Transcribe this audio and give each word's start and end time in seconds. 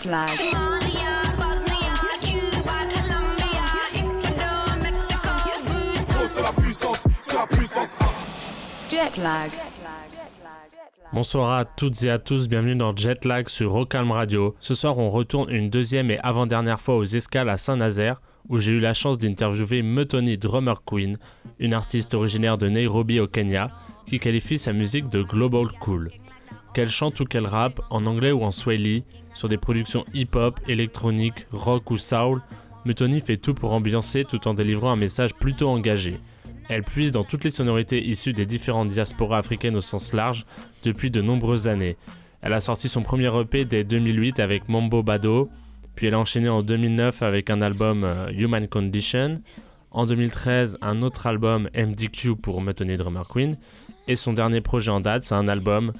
Jet 0.00 0.10
lag. 0.10 0.28
Somalia, 0.28 1.34
Bosnia, 1.36 1.96
Cuba, 2.20 2.78
Colombia, 2.92 3.66
Ecuador, 3.94 4.76
Mexico, 4.80 5.28
voodoo. 5.64 6.28
C'est 6.32 6.42
la 6.42 6.52
puissance, 6.52 7.04
c'est 7.20 7.36
la 7.36 7.46
puissance. 7.46 7.96
Jet 8.90 9.20
lag. 9.20 9.50
Bonsoir 11.12 11.58
à 11.58 11.64
toutes 11.64 12.00
et 12.04 12.10
à 12.10 12.18
tous, 12.18 12.48
bienvenue 12.48 12.76
dans 12.76 12.94
Jetlag 12.94 13.48
sur 13.48 13.72
Rocalm 13.72 14.12
Radio. 14.12 14.54
Ce 14.60 14.74
soir, 14.74 14.98
on 14.98 15.10
retourne 15.10 15.50
une 15.50 15.68
deuxième 15.68 16.12
et 16.12 16.18
avant-dernière 16.18 16.78
fois 16.78 16.96
aux 16.96 17.04
escales 17.04 17.48
à 17.48 17.56
Saint-Nazaire, 17.56 18.20
où 18.48 18.58
j'ai 18.58 18.72
eu 18.72 18.80
la 18.80 18.94
chance 18.94 19.18
d'interviewer 19.18 19.82
Mutoni 19.82 20.38
Drummer 20.38 20.84
Queen, 20.84 21.18
une 21.58 21.74
artiste 21.74 22.14
originaire 22.14 22.56
de 22.56 22.68
Nairobi 22.68 23.18
au 23.18 23.26
Kenya, 23.26 23.70
qui 24.06 24.20
qualifie 24.20 24.58
sa 24.58 24.72
musique 24.72 25.08
de 25.08 25.22
global 25.22 25.66
cool. 25.80 26.10
Qu'elle 26.78 26.90
chante 26.90 27.18
ou 27.18 27.24
qu'elle 27.24 27.48
rappe, 27.48 27.80
en 27.90 28.06
anglais 28.06 28.30
ou 28.30 28.44
en 28.44 28.52
swahili, 28.52 29.02
sur 29.34 29.48
des 29.48 29.56
productions 29.56 30.04
hip-hop, 30.14 30.60
électronique, 30.68 31.48
rock 31.50 31.90
ou 31.90 31.98
soul, 31.98 32.40
Mutoni 32.84 33.20
fait 33.20 33.36
tout 33.36 33.52
pour 33.52 33.72
ambiancer 33.72 34.24
tout 34.24 34.46
en 34.46 34.54
délivrant 34.54 34.92
un 34.92 34.96
message 34.96 35.34
plutôt 35.34 35.70
engagé. 35.70 36.20
Elle 36.68 36.84
puise 36.84 37.10
dans 37.10 37.24
toutes 37.24 37.42
les 37.42 37.50
sonorités 37.50 38.06
issues 38.06 38.32
des 38.32 38.46
différentes 38.46 38.90
diasporas 38.90 39.38
africaines 39.38 39.74
au 39.74 39.80
sens 39.80 40.12
large 40.12 40.46
depuis 40.84 41.10
de 41.10 41.20
nombreuses 41.20 41.66
années. 41.66 41.96
Elle 42.42 42.52
a 42.52 42.60
sorti 42.60 42.88
son 42.88 43.02
premier 43.02 43.36
EP 43.40 43.64
dès 43.64 43.82
2008 43.82 44.38
avec 44.38 44.68
Mambo 44.68 45.02
Bado, 45.02 45.50
puis 45.96 46.06
elle 46.06 46.14
a 46.14 46.20
enchaîné 46.20 46.48
en 46.48 46.62
2009 46.62 47.22
avec 47.22 47.50
un 47.50 47.60
album 47.60 48.04
euh, 48.04 48.30
Human 48.30 48.68
Condition, 48.68 49.40
en 49.90 50.06
2013 50.06 50.78
un 50.80 51.02
autre 51.02 51.26
album 51.26 51.68
MDQ 51.76 52.36
pour 52.36 52.62
Mutoni 52.62 52.96
Drummer 52.96 53.26
Queen, 53.26 53.56
et 54.06 54.14
son 54.14 54.32
dernier 54.32 54.60
projet 54.60 54.92
en 54.92 55.00
date 55.00 55.24
c'est 55.24 55.34
un 55.34 55.48
album 55.48 55.92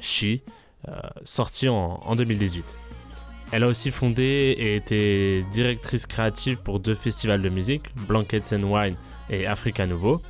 She, 0.00 0.40
euh, 0.88 0.92
sorti 1.24 1.68
en, 1.68 2.00
en 2.04 2.16
2018. 2.16 2.64
Elle 3.50 3.64
a 3.64 3.66
aussi 3.66 3.90
fondé 3.90 4.22
et 4.58 4.76
été 4.76 5.44
directrice 5.50 6.06
créative 6.06 6.62
pour 6.62 6.80
deux 6.80 6.94
festivals 6.94 7.40
de 7.40 7.48
musique, 7.48 7.84
Blankets 8.06 8.54
and 8.54 8.62
Wine 8.62 8.96
et 9.30 9.46
Africa 9.46 9.86
Nouveau. 9.86 10.20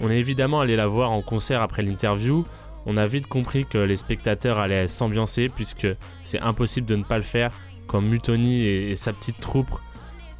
On 0.00 0.10
est 0.10 0.18
évidemment 0.18 0.60
allé 0.60 0.76
la 0.76 0.86
voir 0.86 1.10
en 1.10 1.22
concert 1.22 1.62
après 1.62 1.82
l'interview. 1.82 2.44
On 2.84 2.96
a 2.96 3.06
vite 3.06 3.26
compris 3.26 3.64
que 3.64 3.78
les 3.78 3.96
spectateurs 3.96 4.58
allaient 4.58 4.88
s'ambiancer 4.88 5.48
puisque 5.48 5.86
c'est 6.24 6.40
impossible 6.40 6.86
de 6.86 6.96
ne 6.96 7.04
pas 7.04 7.16
le 7.16 7.22
faire 7.22 7.52
quand 7.86 8.00
Mutoni 8.00 8.66
et, 8.66 8.96
sa 8.96 9.12
petite 9.12 9.40
troupe 9.40 9.70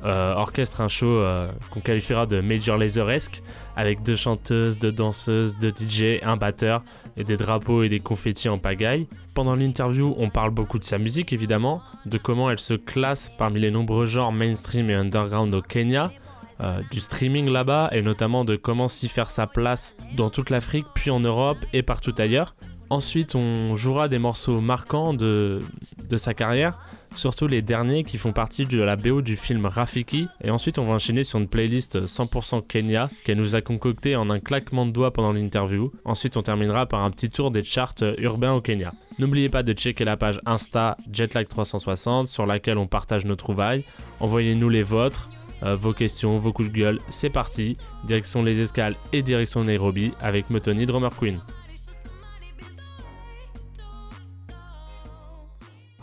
euh, 0.04 0.34
un 0.78 0.88
show 0.88 1.06
euh, 1.06 1.50
qu'on 1.70 1.80
qualifiera 1.80 2.26
de 2.26 2.40
Major 2.40 2.76
Laseresque 2.76 3.42
avec 3.76 4.02
deux 4.02 4.16
chanteuses, 4.16 4.78
deux 4.78 4.90
danseuses, 4.92 5.56
deux 5.58 5.70
DJ, 5.70 6.20
un 6.22 6.36
batteur 6.36 6.82
et 7.16 7.24
des 7.24 7.36
drapeaux 7.36 7.82
et 7.82 7.88
des 7.88 8.00
confettis 8.00 8.48
en 8.48 8.58
pagaille. 8.58 9.08
Pendant 9.34 9.54
l'interview, 9.54 10.14
on 10.18 10.30
parle 10.30 10.50
beaucoup 10.50 10.78
de 10.78 10.84
sa 10.84 10.98
musique 10.98 11.32
évidemment, 11.32 11.80
de 12.06 12.18
comment 12.18 12.50
elle 12.50 12.58
se 12.58 12.74
classe 12.74 13.30
parmi 13.38 13.60
les 13.60 13.70
nombreux 13.70 14.06
genres 14.06 14.32
mainstream 14.32 14.90
et 14.90 14.94
underground 14.94 15.54
au 15.54 15.62
Kenya, 15.62 16.12
euh, 16.60 16.80
du 16.90 17.00
streaming 17.00 17.48
là-bas 17.48 17.90
et 17.92 18.02
notamment 18.02 18.44
de 18.44 18.56
comment 18.56 18.88
s'y 18.88 19.08
faire 19.08 19.30
sa 19.30 19.46
place 19.46 19.96
dans 20.16 20.30
toute 20.30 20.50
l'Afrique, 20.50 20.86
puis 20.94 21.10
en 21.10 21.20
Europe 21.20 21.58
et 21.72 21.82
partout 21.82 22.14
ailleurs. 22.18 22.54
Ensuite, 22.90 23.34
on 23.34 23.74
jouera 23.74 24.08
des 24.08 24.18
morceaux 24.18 24.60
marquants 24.60 25.14
de, 25.14 25.62
de 26.10 26.16
sa 26.18 26.34
carrière, 26.34 26.78
surtout 27.14 27.46
les 27.46 27.62
derniers 27.62 28.04
qui 28.04 28.18
font 28.18 28.32
partie 28.32 28.66
de 28.66 28.80
la 28.80 28.96
BO 28.96 29.22
du 29.22 29.36
film 29.36 29.66
Rafiki. 29.66 30.28
Et 30.42 30.50
ensuite, 30.50 30.78
on 30.78 30.86
va 30.86 30.94
enchaîner 30.94 31.24
sur 31.24 31.38
une 31.38 31.48
playlist 31.48 32.06
100% 32.06 32.66
Kenya 32.66 33.10
qu'elle 33.24 33.38
nous 33.38 33.54
a 33.54 33.60
concoctée 33.60 34.16
en 34.16 34.30
un 34.30 34.40
claquement 34.40 34.86
de 34.86 34.90
doigts 34.90 35.12
pendant 35.12 35.32
l'interview. 35.32 35.92
Ensuite, 36.04 36.36
on 36.36 36.42
terminera 36.42 36.86
par 36.86 37.00
un 37.00 37.10
petit 37.10 37.30
tour 37.30 37.50
des 37.50 37.64
charts 37.64 37.94
urbains 38.18 38.52
au 38.52 38.60
Kenya. 38.60 38.92
N'oubliez 39.18 39.48
pas 39.48 39.62
de 39.62 39.72
checker 39.72 40.04
la 40.04 40.16
page 40.16 40.40
Insta 40.46 40.96
Jetlag360 41.12 42.26
sur 42.26 42.46
laquelle 42.46 42.78
on 42.78 42.86
partage 42.86 43.24
nos 43.24 43.36
trouvailles. 43.36 43.84
Envoyez-nous 44.20 44.68
les 44.68 44.82
vôtres. 44.82 45.28
Euh, 45.62 45.76
vos 45.76 45.92
questions, 45.92 46.38
vos 46.38 46.52
coups 46.52 46.70
de 46.70 46.76
gueule, 46.76 46.98
c'est 47.08 47.30
parti. 47.30 47.76
Direction 48.04 48.42
les 48.42 48.60
escales 48.60 48.96
et 49.12 49.22
direction 49.22 49.62
Nairobi 49.62 50.12
avec 50.20 50.50
Mutoni 50.50 50.86
Drummer 50.86 51.14
Queen. 51.16 51.40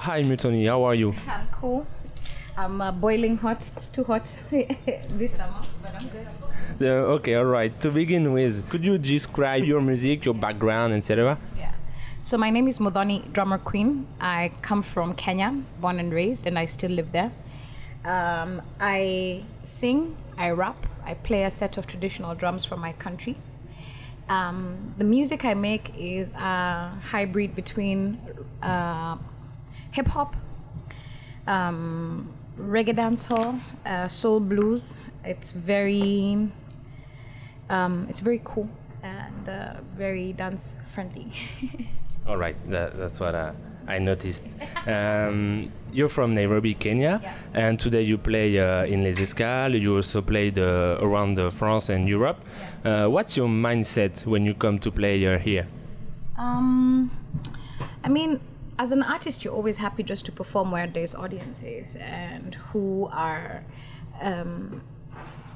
Hi 0.03 0.23
Mutoni, 0.23 0.65
how 0.65 0.83
are 0.83 0.95
you? 0.95 1.13
I'm 1.27 1.45
cool. 1.51 1.85
I'm 2.55 2.79
uh, 2.79 2.89
boiling 2.89 3.35
hot. 3.35 3.61
It's 3.75 3.89
too 3.89 4.05
hot 4.05 4.23
this 4.49 5.33
summer, 5.35 5.59
but 5.81 5.93
I'm 5.93 6.07
good. 6.07 6.27
Uh, 6.79 7.15
okay, 7.17 7.35
all 7.35 7.43
right. 7.43 7.77
To 7.81 7.91
begin 7.91 8.31
with, 8.31 8.69
could 8.69 8.81
you 8.81 8.97
describe 8.97 9.65
your 9.65 9.81
music, 9.81 10.23
your 10.23 10.35
background, 10.35 10.93
etc.? 10.93 11.37
Yeah. 11.57 11.73
So 12.21 12.37
my 12.37 12.49
name 12.49 12.69
is 12.69 12.79
Mutoni 12.79 13.29
Drummer 13.33 13.57
Queen. 13.57 14.07
I 14.21 14.53
come 14.61 14.83
from 14.83 15.15
Kenya, 15.15 15.53
born 15.81 15.99
and 15.99 16.13
raised, 16.13 16.47
and 16.47 16.57
I 16.57 16.65
still 16.65 16.91
live 16.91 17.11
there. 17.11 17.33
Um, 18.05 18.61
I 18.79 19.43
sing, 19.65 20.15
I 20.37 20.51
rap, 20.51 20.87
I 21.03 21.15
play 21.15 21.43
a 21.43 21.51
set 21.51 21.77
of 21.77 21.87
traditional 21.87 22.35
drums 22.35 22.63
from 22.63 22.79
my 22.79 22.93
country. 22.93 23.35
Um, 24.29 24.95
the 24.97 25.03
music 25.03 25.43
I 25.43 25.55
make 25.55 25.91
is 25.97 26.31
a 26.31 26.97
hybrid 27.03 27.53
between 27.53 28.17
uh, 28.61 29.17
hip 29.91 30.07
hop, 30.07 30.35
um, 31.47 32.31
reggae 32.59 32.95
dancehall, 32.95 33.59
uh, 33.85 34.07
soul 34.07 34.39
blues. 34.39 34.97
It's 35.23 35.51
very, 35.51 36.49
um, 37.69 38.07
it's 38.09 38.19
very 38.19 38.41
cool 38.43 38.69
and 39.03 39.49
uh, 39.49 39.73
very 39.97 40.33
dance 40.33 40.75
friendly. 40.93 41.31
All 42.27 42.37
right, 42.37 42.55
that, 42.69 42.97
that's 42.97 43.19
what 43.19 43.33
uh, 43.33 43.53
I 43.87 43.97
noticed. 43.99 44.45
Um, 44.85 45.71
you're 45.91 46.09
from 46.09 46.35
Nairobi, 46.35 46.75
Kenya, 46.75 47.19
Yeah. 47.23 47.33
and 47.53 47.79
today 47.79 48.03
you 48.03 48.17
play 48.17 48.59
uh, 48.59 48.85
in 48.85 49.03
Les 49.03 49.15
Escales. 49.19 49.79
You 49.81 49.95
also 49.95 50.21
played 50.21 50.59
uh, 50.59 50.97
around 51.01 51.39
uh, 51.39 51.49
France 51.49 51.89
and 51.89 52.07
Europe. 52.07 52.37
Uh, 52.85 53.07
what's 53.07 53.35
your 53.35 53.47
mindset 53.47 54.25
when 54.25 54.45
you 54.45 54.53
come 54.53 54.77
to 54.79 54.91
play 54.91 55.25
uh, 55.25 55.39
here? 55.39 55.67
Um, 56.37 57.09
I 58.03 58.09
mean, 58.09 58.39
as 58.79 58.93
an 58.93 59.03
artist, 59.03 59.43
you're 59.43 59.53
always 59.53 59.77
happy 59.77 60.03
just 60.03 60.25
to 60.25 60.31
perform 60.31 60.71
where 60.71 60.87
there's 60.87 61.13
audiences 61.13 61.97
and 61.97 62.55
who 62.55 63.09
are, 63.11 63.65
um, 64.21 64.81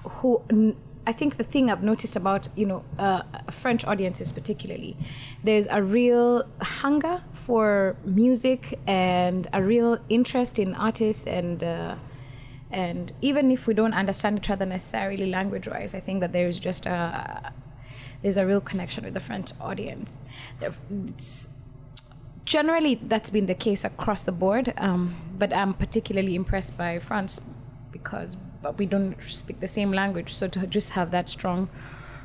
who. 0.03 0.75
I 1.05 1.11
think 1.11 1.35
the 1.35 1.43
thing 1.43 1.69
I've 1.69 1.83
noticed 1.83 2.15
about 2.15 2.47
you 2.55 2.65
know 2.65 2.83
uh, 2.99 3.23
French 3.49 3.85
audiences 3.85 4.33
particularly, 4.33 4.97
there's 5.41 5.67
a 5.69 5.81
real 5.81 6.43
hunger 6.61 7.23
for 7.33 7.95
music 8.03 8.77
and 8.87 9.47
a 9.53 9.63
real 9.63 9.97
interest 10.09 10.59
in 10.59 10.75
artists 10.75 11.25
and. 11.25 11.63
Uh, 11.63 11.95
and 12.71 13.13
even 13.21 13.51
if 13.51 13.67
we 13.67 13.75
don't 13.75 13.93
understand 13.93 14.39
each 14.39 14.49
other 14.49 14.65
necessarily 14.65 15.29
language-wise, 15.29 15.93
I 15.93 15.99
think 15.99 16.21
that 16.21 16.31
there 16.31 16.47
is 16.47 16.57
just 16.57 16.87
a 16.87 17.53
there's 18.23 18.35
a 18.35 18.47
real 18.47 18.61
connection 18.61 19.03
with 19.03 19.13
the 19.13 19.19
French 19.19 19.51
audience. 19.61 20.17
It's, 20.59 21.49
generally, 22.45 22.95
that's 22.95 23.29
been 23.29 23.45
the 23.45 23.55
case 23.55 23.83
across 23.83 24.23
the 24.23 24.31
board, 24.31 24.73
um, 24.77 25.15
but 25.37 25.53
I'm 25.53 25.73
particularly 25.73 26.35
impressed 26.35 26.77
by 26.77 26.99
France 26.99 27.41
because 27.91 28.37
we 28.77 28.85
don't 28.85 29.15
speak 29.23 29.59
the 29.59 29.67
same 29.67 29.91
language, 29.91 30.33
so 30.33 30.47
to 30.47 30.67
just 30.67 30.91
have 30.91 31.11
that 31.11 31.29
strong 31.29 31.69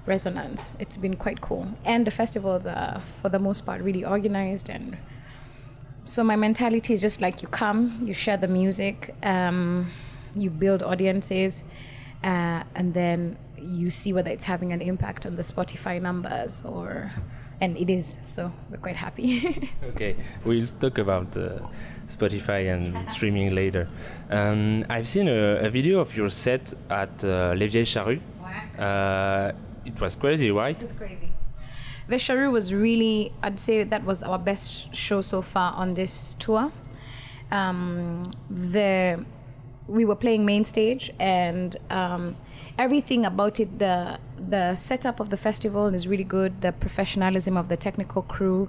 resonance, 0.06 0.72
it's 0.78 0.96
been 0.96 1.16
quite 1.16 1.40
cool. 1.40 1.68
And 1.84 2.06
the 2.06 2.10
festivals 2.10 2.66
are, 2.66 3.02
for 3.20 3.28
the 3.28 3.38
most 3.38 3.66
part, 3.66 3.82
really 3.82 4.04
organized 4.04 4.68
and 4.68 4.96
so 6.08 6.24
my 6.24 6.36
mentality 6.36 6.94
is 6.94 7.02
just 7.02 7.20
like 7.20 7.42
you 7.42 7.48
come, 7.48 8.00
you 8.02 8.14
share 8.14 8.38
the 8.38 8.48
music, 8.48 9.14
um, 9.22 9.90
you 10.34 10.48
build 10.48 10.82
audiences, 10.82 11.64
uh, 12.24 12.62
and 12.74 12.94
then 12.94 13.36
you 13.60 13.90
see 13.90 14.14
whether 14.14 14.30
it's 14.30 14.44
having 14.44 14.72
an 14.72 14.80
impact 14.80 15.26
on 15.26 15.36
the 15.36 15.42
Spotify 15.42 16.00
numbers 16.00 16.64
or, 16.64 17.12
and 17.60 17.76
it 17.76 17.90
is. 17.90 18.14
So 18.24 18.52
we're 18.70 18.78
quite 18.78 18.96
happy. 18.96 19.70
Okay, 19.94 20.16
we'll 20.44 20.66
talk 20.66 20.98
about 20.98 21.36
uh, 21.36 21.58
Spotify 22.08 22.72
and 22.72 23.10
streaming 23.10 23.54
later. 23.54 23.88
Um, 24.30 24.84
I've 24.88 25.08
seen 25.08 25.28
a, 25.28 25.56
a 25.66 25.70
video 25.70 26.00
of 26.00 26.16
your 26.16 26.30
set 26.30 26.72
at 26.90 27.24
uh, 27.24 27.54
Les 27.56 27.66
Vieilles 27.66 27.88
Charrues. 27.88 28.20
Uh, 28.78 29.52
it 29.84 30.00
was 30.00 30.14
crazy, 30.14 30.50
right? 30.50 30.76
it 30.76 30.82
was 30.82 30.92
crazy. 30.92 31.32
Vieilles 32.08 32.22
Charrues 32.22 32.52
was 32.52 32.72
really, 32.72 33.32
I'd 33.42 33.58
say 33.58 33.84
that 33.84 34.04
was 34.04 34.22
our 34.22 34.38
best 34.38 34.94
show 34.94 35.20
so 35.20 35.42
far 35.42 35.72
on 35.74 35.94
this 35.94 36.34
tour. 36.38 36.70
Um, 37.50 38.30
the 38.50 39.24
we 39.88 40.04
were 40.04 40.14
playing 40.16 40.44
main 40.44 40.64
stage 40.66 41.10
and 41.18 41.76
um, 41.90 42.36
everything 42.78 43.24
about 43.24 43.58
it 43.60 43.78
the 43.78 44.18
the 44.38 44.74
setup 44.74 45.20
of 45.20 45.30
the 45.30 45.36
festival 45.36 45.86
is 45.92 46.06
really 46.06 46.24
good 46.24 46.60
the 46.60 46.72
professionalism 46.72 47.56
of 47.56 47.68
the 47.68 47.76
technical 47.76 48.22
crew 48.22 48.68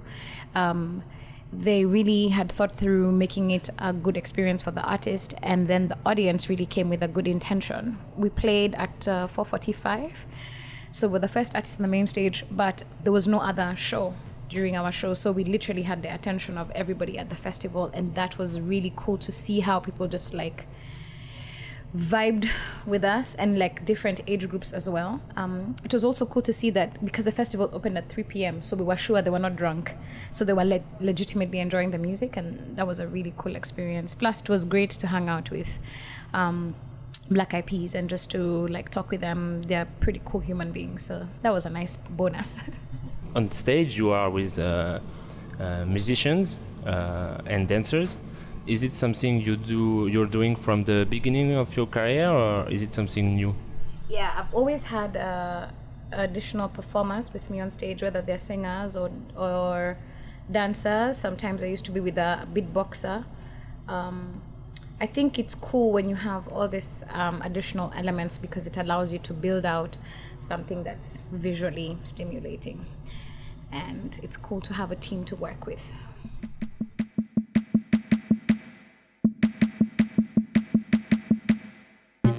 um, 0.54 1.02
they 1.52 1.84
really 1.84 2.28
had 2.28 2.50
thought 2.50 2.74
through 2.74 3.10
making 3.10 3.50
it 3.50 3.70
a 3.78 3.92
good 3.92 4.16
experience 4.16 4.62
for 4.62 4.70
the 4.70 4.82
artist 4.82 5.34
and 5.42 5.68
then 5.68 5.88
the 5.88 5.98
audience 6.04 6.48
really 6.48 6.66
came 6.66 6.88
with 6.88 7.02
a 7.02 7.08
good 7.08 7.26
intention 7.26 7.98
we 8.16 8.28
played 8.28 8.74
at 8.74 9.08
uh, 9.08 9.26
445 9.26 10.26
so 10.92 11.08
we're 11.08 11.18
the 11.18 11.28
first 11.28 11.54
artist 11.54 11.78
on 11.78 11.82
the 11.82 11.88
main 11.88 12.06
stage 12.06 12.44
but 12.50 12.82
there 13.04 13.12
was 13.12 13.28
no 13.28 13.38
other 13.40 13.74
show 13.76 14.14
during 14.50 14.76
our 14.76 14.92
show. 14.92 15.14
So 15.14 15.32
we 15.32 15.44
literally 15.44 15.82
had 15.82 16.02
the 16.02 16.12
attention 16.12 16.58
of 16.58 16.70
everybody 16.72 17.16
at 17.16 17.30
the 17.30 17.36
festival, 17.36 17.90
and 17.94 18.14
that 18.16 18.36
was 18.36 18.60
really 18.60 18.92
cool 18.94 19.16
to 19.18 19.32
see 19.32 19.60
how 19.60 19.78
people 19.80 20.06
just 20.08 20.34
like 20.34 20.66
vibed 21.96 22.48
with 22.86 23.04
us 23.04 23.34
and 23.34 23.58
like 23.58 23.84
different 23.84 24.20
age 24.26 24.48
groups 24.48 24.72
as 24.72 24.88
well. 24.88 25.20
Um, 25.36 25.74
it 25.84 25.92
was 25.92 26.04
also 26.04 26.24
cool 26.24 26.42
to 26.42 26.52
see 26.52 26.70
that 26.70 27.04
because 27.04 27.24
the 27.24 27.32
festival 27.32 27.68
opened 27.72 27.98
at 27.98 28.08
3 28.08 28.22
p.m., 28.24 28.62
so 28.62 28.76
we 28.76 28.84
were 28.84 28.96
sure 28.96 29.20
they 29.22 29.30
were 29.30 29.40
not 29.40 29.56
drunk. 29.56 29.94
So 30.30 30.44
they 30.44 30.52
were 30.52 30.64
le- 30.64 30.84
legitimately 31.00 31.58
enjoying 31.58 31.90
the 31.90 31.98
music, 31.98 32.36
and 32.36 32.76
that 32.76 32.86
was 32.86 33.00
a 33.00 33.08
really 33.08 33.34
cool 33.36 33.56
experience. 33.56 34.14
Plus, 34.14 34.40
it 34.40 34.48
was 34.48 34.64
great 34.64 34.90
to 34.90 35.06
hang 35.08 35.28
out 35.28 35.50
with. 35.50 35.68
Um, 36.32 36.74
Black 37.30 37.64
Peas 37.66 37.94
and 37.94 38.10
just 38.10 38.28
to 38.32 38.66
like 38.66 38.90
talk 38.90 39.10
with 39.10 39.20
them. 39.20 39.62
They're 39.62 39.86
pretty 40.00 40.20
cool 40.24 40.40
human 40.40 40.72
beings, 40.72 41.04
so 41.04 41.28
that 41.42 41.52
was 41.52 41.64
a 41.64 41.70
nice 41.70 41.96
bonus. 41.96 42.56
On 43.36 43.50
stage, 43.52 43.96
you 43.96 44.10
are 44.10 44.28
with 44.28 44.58
uh, 44.58 44.98
uh, 45.60 45.84
musicians 45.84 46.58
uh, 46.84 47.40
and 47.46 47.68
dancers. 47.68 48.16
Is 48.70 48.84
it 48.84 48.94
something 48.94 49.40
you 49.40 49.56
do? 49.56 50.06
You're 50.06 50.30
doing 50.38 50.54
from 50.54 50.84
the 50.84 51.04
beginning 51.04 51.50
of 51.56 51.76
your 51.76 51.86
career, 51.86 52.30
or 52.30 52.70
is 52.70 52.82
it 52.82 52.92
something 52.92 53.34
new? 53.34 53.52
Yeah, 54.08 54.30
I've 54.38 54.54
always 54.54 54.84
had 54.84 55.16
uh, 55.16 55.66
additional 56.12 56.68
performers 56.68 57.32
with 57.32 57.50
me 57.50 57.58
on 57.58 57.72
stage, 57.72 58.00
whether 58.00 58.22
they're 58.22 58.38
singers 58.38 58.96
or 58.96 59.10
or 59.36 59.98
dancers. 60.48 61.18
Sometimes 61.18 61.64
I 61.64 61.66
used 61.66 61.84
to 61.86 61.90
be 61.90 61.98
with 61.98 62.16
a 62.16 62.46
beatboxer. 62.54 63.24
Um, 63.88 64.40
I 65.00 65.06
think 65.06 65.36
it's 65.36 65.56
cool 65.56 65.90
when 65.90 66.08
you 66.08 66.14
have 66.14 66.46
all 66.46 66.68
these 66.68 67.02
um, 67.10 67.42
additional 67.42 67.92
elements 67.96 68.38
because 68.38 68.68
it 68.68 68.76
allows 68.76 69.12
you 69.12 69.18
to 69.18 69.32
build 69.32 69.66
out 69.66 69.96
something 70.38 70.84
that's 70.84 71.24
visually 71.32 71.98
stimulating, 72.04 72.86
and 73.72 74.20
it's 74.22 74.36
cool 74.36 74.60
to 74.60 74.74
have 74.74 74.92
a 74.92 74.96
team 75.08 75.24
to 75.24 75.34
work 75.34 75.66
with. 75.66 75.92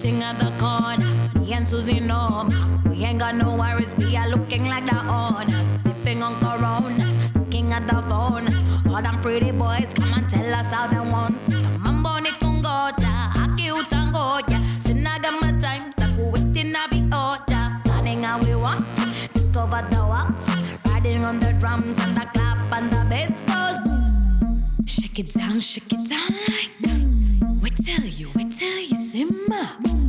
Sitting 0.01 0.23
at 0.23 0.39
the 0.39 0.49
corner, 0.57 0.97
me 1.39 1.53
and 1.53 1.67
Susie 1.67 1.99
know. 1.99 2.49
We 2.89 3.05
ain't 3.05 3.19
got 3.19 3.35
no 3.35 3.55
worries, 3.55 3.93
we 3.99 4.17
are 4.17 4.27
looking 4.27 4.65
like 4.67 4.87
the 4.87 4.97
owners 4.97 5.53
Sipping 5.83 6.23
on 6.23 6.39
coronas, 6.39 7.17
looking 7.35 7.71
at 7.71 7.85
the 7.85 8.01
phone. 8.09 8.47
All 8.91 8.99
them 8.99 9.21
pretty 9.21 9.51
boys 9.51 9.93
come 9.93 10.11
and 10.13 10.27
tell 10.27 10.55
us 10.55 10.73
how 10.73 10.87
they 10.87 10.99
want. 10.99 11.47
Mambo 11.83 12.17
ni 12.17 12.31
kungoja, 12.41 13.13
aki 13.43 13.69
utangoja 13.69 14.57
Sinaga 14.83 15.39
my 15.39 15.51
time, 15.61 15.93
saku 15.95 16.31
waiting 16.33 16.71
na 16.71 16.87
order. 17.13 17.69
Planning 17.83 18.23
how 18.23 18.39
we 18.39 18.55
want, 18.55 18.83
take 18.95 19.55
over 19.55 19.85
the 19.91 19.97
walls 19.97 20.83
Riding 20.85 21.23
on 21.23 21.39
the 21.39 21.53
drums 21.53 21.99
and 21.99 22.15
the 22.17 22.25
clap 22.33 22.57
and 22.73 22.91
the 22.91 23.05
bass 23.07 23.39
goes. 23.41 23.77
Shake 24.89 25.19
it 25.19 25.31
down, 25.31 25.59
shake 25.59 25.93
it 25.93 26.09
down 26.09 26.31
like 26.49 27.61
We 27.61 27.69
tell 27.69 28.03
you, 28.03 28.31
we 28.61 28.87
tell 28.87 30.00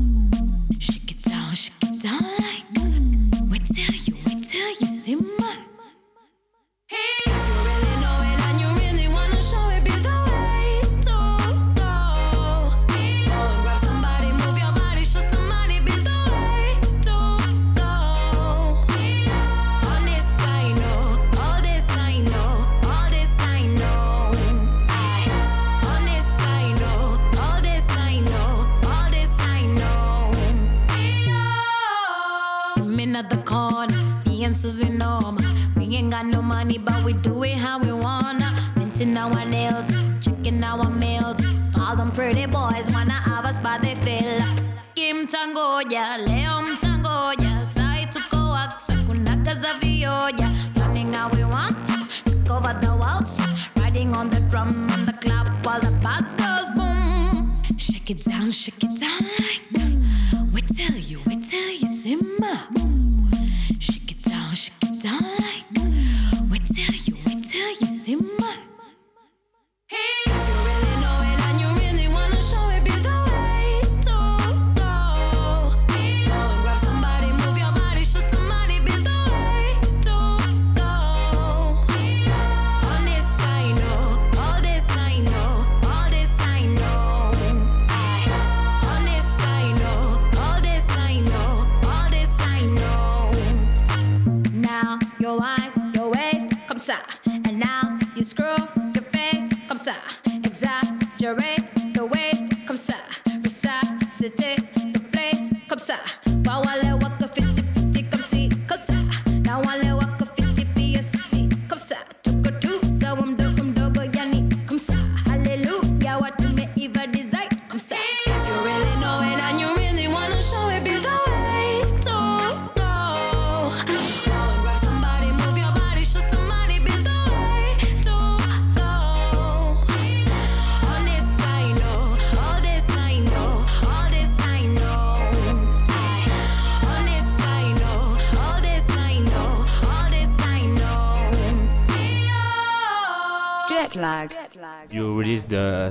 Tangoya, 45.92 46.26
Leon 46.26 46.76
Tangoya, 46.78 47.64
Sai 47.66 48.04
to 48.10 48.20
coax, 48.30 48.86
Kunaka 49.06 49.54
Zavioya. 49.54 50.48
Running 50.80 51.12
how 51.12 51.28
we 51.28 51.44
want 51.44 51.76
to, 51.86 51.96
take 52.24 52.50
over 52.50 52.72
the 52.80 52.96
walls. 52.96 53.38
Riding 53.76 54.14
on 54.14 54.30
the 54.30 54.40
drum 54.48 54.88
and 54.90 55.06
the 55.06 55.12
clap 55.12 55.48
while 55.66 55.80
the 55.80 55.92
bass 56.00 56.32
goes 56.34 56.70
boom. 56.74 57.62
Shake 57.76 58.10
it 58.10 58.24
down, 58.24 58.50
shake 58.52 58.71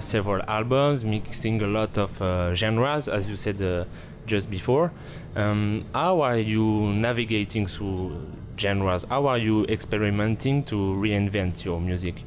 several 0.02 0.42
albums, 0.48 1.06
mixing 1.06 1.62
a 1.62 1.68
lot 1.68 1.98
of 1.98 2.22
uh, 2.22 2.54
genres, 2.54 3.08
as 3.08 3.30
you 3.30 3.36
said 3.36 3.62
uh, 3.62 3.86
just 4.26 4.50
before. 4.50 4.92
Um, 5.36 5.86
how 5.94 6.22
are 6.22 6.38
you 6.38 6.94
navigating 6.94 7.66
through 7.66 8.28
genres? 8.58 9.06
How 9.10 9.28
are 9.28 9.38
you 9.38 9.66
experimenting 9.66 10.64
to 10.66 10.76
reinvent 10.76 11.64
your 11.64 11.80
music? 11.80 12.24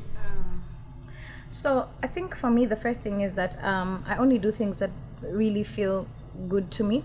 So 1.49 1.89
I 2.03 2.09
think 2.09 2.35
for 2.35 2.51
me, 2.51 2.67
the 2.67 2.77
first 2.77 3.01
thing 3.03 3.21
is 3.21 3.35
that 3.35 3.63
um, 3.63 4.05
I 4.09 4.17
only 4.17 4.39
do 4.39 4.51
things 4.51 4.81
that 4.81 4.91
really 5.23 5.63
feel 5.63 6.07
good 6.49 6.71
to 6.73 6.85
me. 6.85 7.05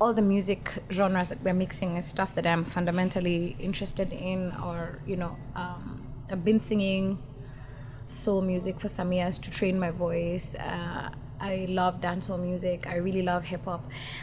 All 0.00 0.14
the 0.14 0.22
music 0.22 0.78
genres 0.90 1.30
that 1.30 1.42
we're 1.42 1.52
mixing 1.54 1.96
is 1.96 2.06
stuff 2.06 2.34
that 2.34 2.46
I'm 2.46 2.64
fundamentally 2.64 3.56
interested 3.58 4.12
in, 4.12 4.52
or 4.64 4.98
you 5.06 5.16
know, 5.16 5.36
um, 5.56 6.06
I've 6.30 6.44
been 6.44 6.60
singing 6.60 7.18
soul 8.10 8.42
music 8.42 8.80
for 8.80 8.88
some 8.88 9.12
years 9.12 9.38
to 9.38 9.50
train 9.50 9.78
my 9.78 9.90
voice. 9.90 10.54
Uh, 10.56 11.10
I 11.40 11.66
love 11.68 12.00
dancehall 12.00 12.40
music. 12.40 12.86
I 12.86 12.96
really 12.96 13.22
love 13.22 13.44
hip 13.44 13.64
hop. 13.64 13.82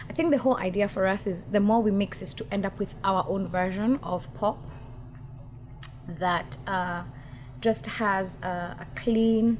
I 0.09 0.13
think 0.13 0.31
the 0.31 0.37
whole 0.37 0.57
idea 0.57 0.87
for 0.87 1.07
us 1.07 1.25
is 1.25 1.45
the 1.45 1.59
more 1.59 1.81
we 1.81 1.91
mix 1.91 2.21
is 2.21 2.33
to 2.35 2.45
end 2.51 2.65
up 2.65 2.77
with 2.77 2.93
our 3.03 3.25
own 3.27 3.47
version 3.47 3.99
of 4.03 4.31
pop 4.35 4.59
that 6.07 6.57
uh, 6.67 7.03
just 7.59 7.87
has 7.87 8.37
a, 8.43 8.77
a 8.79 8.87
clean 8.95 9.59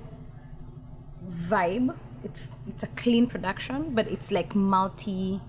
vibe. 1.28 1.98
It's 2.24 2.48
it's 2.68 2.84
a 2.84 2.88
clean 2.88 3.28
production, 3.28 3.96
but 3.96 4.08
it's 4.08 4.32
like 4.32 4.54
multi 4.54 5.42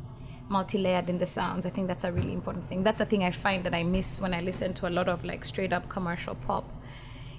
multi-layered 0.49 1.11
in 1.11 1.18
the 1.18 1.26
sounds. 1.26 1.66
I 1.66 1.70
think 1.70 1.88
that's 1.88 2.04
a 2.04 2.12
really 2.12 2.32
important 2.32 2.66
thing. 2.66 2.82
That's 2.82 3.02
a 3.02 3.04
thing 3.04 3.23
I 3.23 3.30
find 3.30 3.64
that 3.64 3.75
I 3.75 3.82
miss 3.82 4.18
when 4.18 4.32
I 4.32 4.40
listen 4.40 4.73
to 4.75 4.88
a 4.88 4.92
lot 4.99 5.08
of 5.08 5.25
like 5.25 5.44
straight 5.44 5.75
up 5.75 5.90
commercial 5.90 6.35
pop. 6.35 6.64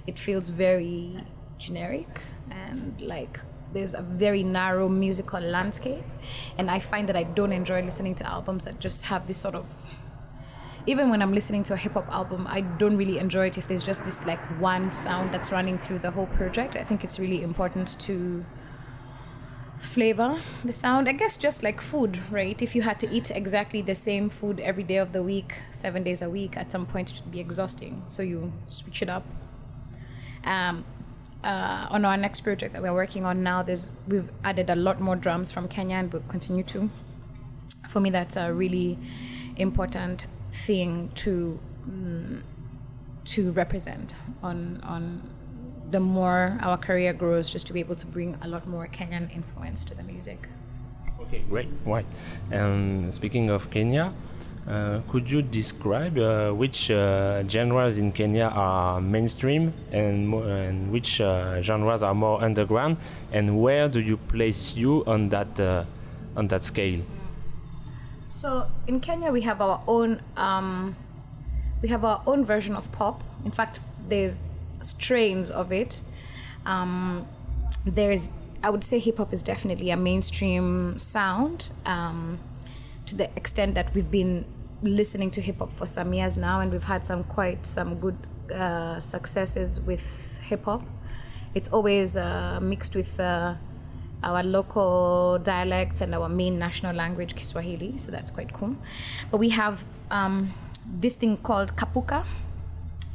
It 0.06 0.18
feels 0.18 0.48
very 0.48 1.16
generic 1.58 2.22
and 2.50 3.00
like 3.00 3.40
there's 3.72 3.94
a 3.94 4.02
very 4.02 4.42
narrow 4.42 4.88
musical 4.88 5.40
landscape. 5.40 6.04
And 6.58 6.70
I 6.70 6.80
find 6.80 7.08
that 7.08 7.16
I 7.16 7.22
don't 7.22 7.52
enjoy 7.52 7.82
listening 7.82 8.14
to 8.16 8.28
albums 8.28 8.64
that 8.64 8.80
just 8.80 9.04
have 9.04 9.26
this 9.26 9.38
sort 9.38 9.54
of 9.54 9.76
even 10.86 11.10
when 11.10 11.20
I'm 11.20 11.32
listening 11.32 11.62
to 11.64 11.74
a 11.74 11.76
hip 11.76 11.92
hop 11.92 12.08
album, 12.08 12.46
I 12.48 12.62
don't 12.62 12.96
really 12.96 13.18
enjoy 13.18 13.48
it 13.48 13.58
if 13.58 13.68
there's 13.68 13.82
just 13.82 14.04
this 14.04 14.24
like 14.24 14.40
one 14.58 14.90
sound 14.90 15.32
that's 15.32 15.52
running 15.52 15.76
through 15.76 15.98
the 15.98 16.10
whole 16.10 16.26
project. 16.26 16.74
I 16.74 16.84
think 16.84 17.04
it's 17.04 17.18
really 17.18 17.42
important 17.42 17.98
to 18.00 18.44
flavor 19.78 20.38
the 20.64 20.72
sound. 20.72 21.08
I 21.08 21.12
guess 21.12 21.36
just 21.36 21.62
like 21.62 21.80
food 21.80 22.18
right? 22.30 22.60
If 22.60 22.74
you 22.74 22.82
had 22.82 22.98
to 23.00 23.10
eat 23.10 23.30
exactly 23.30 23.82
the 23.82 23.94
same 23.94 24.30
food 24.30 24.60
every 24.60 24.82
day 24.82 24.96
of 24.96 25.12
the 25.12 25.22
week 25.22 25.54
seven 25.72 26.02
days 26.02 26.22
a 26.22 26.28
week 26.28 26.56
at 26.56 26.70
some 26.72 26.86
point 26.86 27.12
it 27.12 27.20
would 27.22 27.32
be 27.32 27.40
exhausting. 27.40 28.02
So 28.06 28.22
you 28.22 28.52
switch 28.66 29.02
it 29.02 29.08
up 29.08 29.24
um, 30.44 30.84
uh, 31.44 31.86
on 31.90 32.04
our 32.04 32.16
next 32.16 32.40
project 32.42 32.72
that 32.72 32.82
we're 32.82 32.94
working 32.94 33.24
on 33.24 33.42
now 33.42 33.62
there's 33.62 33.92
we've 34.06 34.30
added 34.44 34.68
a 34.68 34.76
lot 34.76 35.00
more 35.00 35.16
drums 35.16 35.50
from 35.50 35.66
kenya 35.68 35.96
and 35.96 36.12
we'll 36.12 36.22
continue 36.28 36.62
to 36.62 36.90
for 37.88 38.00
me 38.00 38.10
that's 38.10 38.36
a 38.36 38.52
really 38.52 38.98
important 39.56 40.26
thing 40.52 41.10
to 41.14 41.58
mm, 41.88 42.42
to 43.24 43.52
represent 43.52 44.14
on 44.42 44.80
on 44.82 45.22
the 45.90 46.00
more 46.00 46.58
our 46.60 46.76
career 46.76 47.12
grows, 47.12 47.50
just 47.50 47.66
to 47.66 47.72
be 47.72 47.80
able 47.80 47.96
to 47.96 48.06
bring 48.06 48.38
a 48.42 48.48
lot 48.48 48.66
more 48.66 48.86
Kenyan 48.86 49.34
influence 49.34 49.84
to 49.86 49.94
the 49.94 50.02
music. 50.02 50.48
Okay, 51.20 51.40
great. 51.48 51.68
Right. 51.84 52.06
And 52.50 53.12
speaking 53.12 53.50
of 53.50 53.70
Kenya, 53.70 54.12
uh, 54.68 55.00
could 55.08 55.30
you 55.30 55.42
describe 55.42 56.18
uh, 56.18 56.50
which 56.52 56.90
uh, 56.90 57.42
genres 57.48 57.98
in 57.98 58.12
Kenya 58.12 58.50
are 58.54 59.00
mainstream 59.00 59.72
and, 59.90 60.32
and 60.34 60.92
which 60.92 61.20
uh, 61.20 61.60
genres 61.62 62.02
are 62.02 62.14
more 62.14 62.42
underground, 62.42 62.96
and 63.32 63.60
where 63.60 63.88
do 63.88 64.00
you 64.00 64.16
place 64.16 64.76
you 64.76 65.04
on 65.06 65.28
that 65.30 65.58
uh, 65.58 65.84
on 66.36 66.48
that 66.48 66.64
scale? 66.64 67.00
So 68.26 68.66
in 68.86 69.00
Kenya, 69.00 69.32
we 69.32 69.40
have 69.42 69.60
our 69.60 69.82
own 69.86 70.22
um, 70.36 70.96
we 71.82 71.88
have 71.88 72.04
our 72.04 72.22
own 72.26 72.44
version 72.44 72.76
of 72.76 72.90
pop. 72.92 73.22
In 73.44 73.50
fact, 73.50 73.80
there's 74.08 74.44
strains 74.80 75.50
of 75.50 75.72
it. 75.72 76.00
Um, 76.66 77.26
there's, 77.84 78.30
I 78.62 78.70
would 78.70 78.84
say, 78.84 78.98
hip 78.98 79.18
hop 79.18 79.32
is 79.32 79.42
definitely 79.42 79.90
a 79.90 79.96
mainstream 79.96 80.98
sound 80.98 81.68
um, 81.86 82.38
to 83.10 83.16
the 83.16 83.28
extent 83.36 83.74
that 83.74 83.94
we've 83.94 84.10
been 84.10 84.44
listening 84.82 85.30
to 85.32 85.40
hip 85.40 85.58
hop 85.58 85.72
for 85.72 85.86
some 85.86 86.12
years 86.14 86.36
now, 86.36 86.60
and 86.60 86.72
we've 86.72 86.84
had 86.84 87.04
some 87.04 87.24
quite 87.24 87.66
some 87.66 87.96
good 88.00 88.16
uh, 88.54 88.98
successes 89.00 89.80
with 89.80 90.38
hip 90.48 90.64
hop. 90.64 90.82
It's 91.54 91.68
always 91.68 92.16
uh, 92.16 92.60
mixed 92.62 92.94
with 92.94 93.18
uh, 93.20 93.54
our 94.22 94.42
local 94.42 95.38
dialects 95.42 96.00
and 96.00 96.14
our 96.14 96.28
main 96.28 96.58
national 96.58 96.94
language, 96.94 97.34
Kiswahili, 97.34 97.98
so 97.98 98.10
that's 98.12 98.30
quite 98.30 98.52
cool. 98.52 98.76
But 99.30 99.38
we 99.38 99.50
have 99.50 99.84
um, 100.10 100.54
this 100.86 101.16
thing 101.16 101.36
called 101.38 101.76
kapuka. 101.76 102.24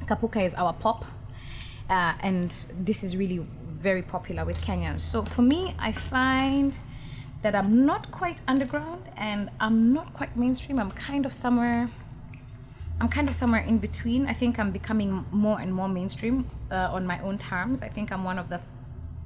Kapuka 0.06 0.46
is 0.46 0.54
our 0.54 0.74
pop 0.74 1.06
uh, 1.90 2.14
and 2.20 2.66
this 2.80 3.04
is 3.04 3.16
really 3.16 3.46
very 3.66 4.02
popular 4.02 4.46
with 4.46 4.62
Kenyans. 4.62 5.02
So 5.02 5.24
for 5.24 5.42
me, 5.42 5.76
I 5.80 5.92
find 5.92 6.78
that 7.42 7.56
I'm 7.56 7.86
not 7.86 8.12
quite 8.12 8.42
underground 8.48 9.05
and 9.18 9.50
I'm 9.60 9.94
not 9.94 10.14
quite 10.14 10.36
mainstream. 10.38 10.80
I'm 10.80 10.92
kind 10.92 11.26
of 11.26 11.34
somewhere. 11.34 11.90
I'm 13.00 13.10
kind 13.10 13.28
of 13.28 13.36
somewhere 13.36 13.62
in 13.62 13.80
between. 13.80 14.28
I 14.28 14.34
think 14.34 14.60
I'm 14.60 14.72
becoming 14.72 15.26
more 15.32 15.60
and 15.60 15.74
more 15.74 15.90
mainstream 15.90 16.48
uh, 16.72 16.90
on 16.92 17.06
my 17.06 17.20
own 17.22 17.38
terms. 17.38 17.82
I 17.82 17.90
think 17.90 18.12
I'm 18.12 18.24
one 18.24 18.40
of 18.40 18.50
the 18.50 18.62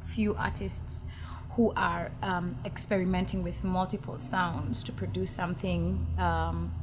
few 0.02 0.36
artists 0.36 1.06
who 1.52 1.72
are 1.76 2.12
um, 2.24 2.58
experimenting 2.66 3.44
with 3.44 3.64
multiple 3.64 4.18
sounds 4.20 4.84
to 4.84 4.92
produce 4.92 5.32
something, 5.32 6.08
um, 6.18 6.74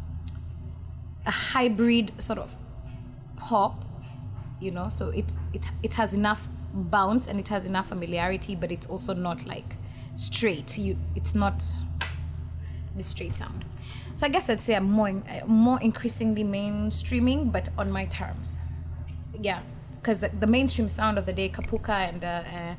a 1.25 1.30
hybrid 1.30 2.12
sort 2.18 2.38
of 2.38 2.54
pop 3.36 3.84
you 4.60 4.70
know 4.70 4.88
so 4.88 5.10
it 5.10 5.34
it 5.52 5.68
it 5.82 5.94
has 5.94 6.14
enough 6.14 6.48
bounce 6.72 7.26
and 7.26 7.38
it 7.38 7.48
has 7.48 7.66
enough 7.66 7.88
familiarity 7.88 8.54
but 8.54 8.72
it's 8.72 8.86
also 8.86 9.12
not 9.14 9.46
like 9.46 9.76
straight 10.16 10.78
you 10.78 10.96
it's 11.14 11.34
not 11.34 11.62
the 12.96 13.02
straight 13.02 13.36
sound. 13.36 13.64
So 14.14 14.26
i 14.26 14.30
guess 14.30 14.48
i'd 14.48 14.60
say 14.60 14.74
i'm 14.74 14.90
more 14.90 15.22
more 15.46 15.80
increasingly 15.80 16.44
mainstreaming 16.44 17.52
but 17.52 17.68
on 17.78 17.90
my 17.90 18.06
terms. 18.06 18.58
Yeah 19.40 19.60
because 20.00 20.20
the, 20.20 20.46
mainstream 20.46 20.86
sound 20.86 21.18
of 21.18 21.26
the 21.26 21.32
day 21.32 21.48
kapuka 21.48 21.90
and 22.08 22.24
uh, 22.24 22.28
uh, 22.28 22.74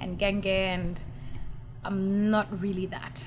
and 0.00 0.18
genge 0.18 0.46
and 0.46 0.98
i'm 1.84 2.30
not 2.30 2.46
really 2.60 2.86
that. 2.86 3.26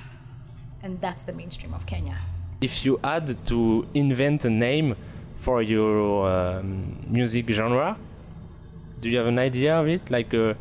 And 0.82 1.00
that's 1.00 1.22
the 1.24 1.32
mainstream 1.32 1.74
of 1.74 1.86
kenya. 1.86 2.18
If 2.60 2.84
you 2.84 3.00
had 3.02 3.46
to 3.46 3.86
invent 3.94 4.44
a 4.44 4.50
name 4.50 4.94
for 5.46 5.62
your 5.62 6.28
um, 6.28 6.96
music 7.06 7.48
genre? 7.50 7.96
Do 9.00 9.08
you 9.08 9.18
have 9.18 9.28
an 9.28 9.38
idea 9.38 9.76
of 9.76 9.86
it, 9.86 10.10
like 10.10 10.34
a, 10.34 10.56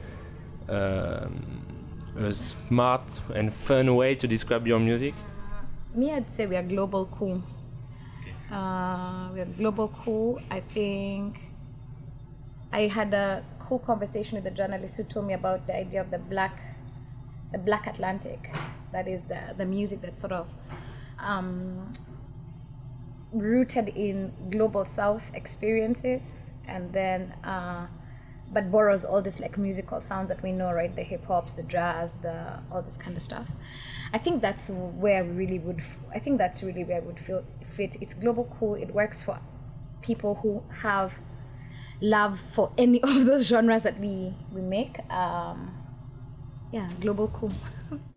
um, 0.69 1.61
a 2.19 2.31
smart 2.31 3.19
and 3.33 3.51
fun 3.51 3.95
way 3.95 4.13
to 4.13 4.27
describe 4.27 4.67
your 4.67 4.79
music? 4.79 5.15
Me, 5.95 6.11
I'd 6.11 6.29
say 6.29 6.45
we 6.45 6.57
are 6.57 6.63
global 6.63 7.05
cool. 7.05 7.41
Uh, 8.51 9.29
we 9.33 9.39
are 9.39 9.45
global 9.57 9.87
cool. 10.03 10.41
I 10.51 10.59
think 10.59 11.39
I 12.73 12.87
had 12.87 13.13
a 13.13 13.45
cool 13.59 13.79
conversation 13.79 14.35
with 14.35 14.45
a 14.45 14.51
journalist 14.51 14.97
who 14.97 15.05
told 15.05 15.25
me 15.25 15.33
about 15.33 15.67
the 15.67 15.75
idea 15.77 16.01
of 16.01 16.11
the 16.11 16.17
black, 16.17 16.61
the 17.53 17.57
black 17.57 17.87
Atlantic. 17.87 18.51
That 18.91 19.07
is 19.07 19.27
the 19.27 19.55
the 19.57 19.65
music 19.65 20.01
that 20.01 20.17
sort 20.17 20.33
of 20.33 20.53
um, 21.17 21.93
rooted 23.31 23.87
in 23.87 24.33
global 24.49 24.83
south 24.83 25.31
experiences 25.33 26.35
and 26.67 26.91
then 26.91 27.33
uh, 27.45 27.87
but 28.55 28.71
borrows 28.71 29.03
all 29.05 29.21
this 29.21 29.39
like 29.39 29.57
musical 29.57 29.99
sounds 30.01 30.29
that 30.29 30.41
we 30.41 30.51
know 30.51 30.71
right? 30.71 30.95
The 30.95 31.03
hip 31.03 31.25
hops 31.25 31.55
the 31.55 31.63
jazz 31.63 32.15
the 32.15 32.37
all 32.71 32.81
this 32.81 32.97
kind 32.97 33.15
of 33.15 33.21
stuff. 33.21 33.47
I 34.13 34.17
think 34.17 34.41
that's 34.41 34.69
where 34.69 35.23
we 35.25 35.31
really 35.31 35.59
would 35.59 35.81
i 36.13 36.19
think 36.19 36.37
that's 36.37 36.63
really 36.63 36.83
where 36.83 37.01
we 37.01 37.07
would 37.07 37.19
feel 37.19 37.43
fit. 37.75 37.97
It's 38.01 38.13
global 38.13 38.45
cool. 38.57 38.75
It 38.75 38.91
works 39.01 39.21
for 39.21 39.39
people 40.01 40.35
who 40.41 40.63
have 40.81 41.11
love 42.01 42.41
for 42.53 42.71
any 42.77 43.01
of 43.11 43.25
those 43.25 43.45
genres 43.45 43.83
that 43.83 43.99
we 43.99 44.33
we 44.51 44.61
make. 44.61 44.99
Um, 45.11 45.59
yeah 46.71 46.89
global 46.99 47.27
cool 47.29 47.51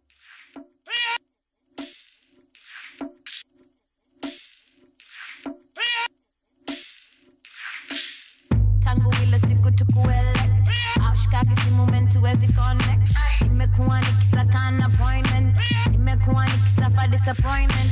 disappointment. 17.29 17.91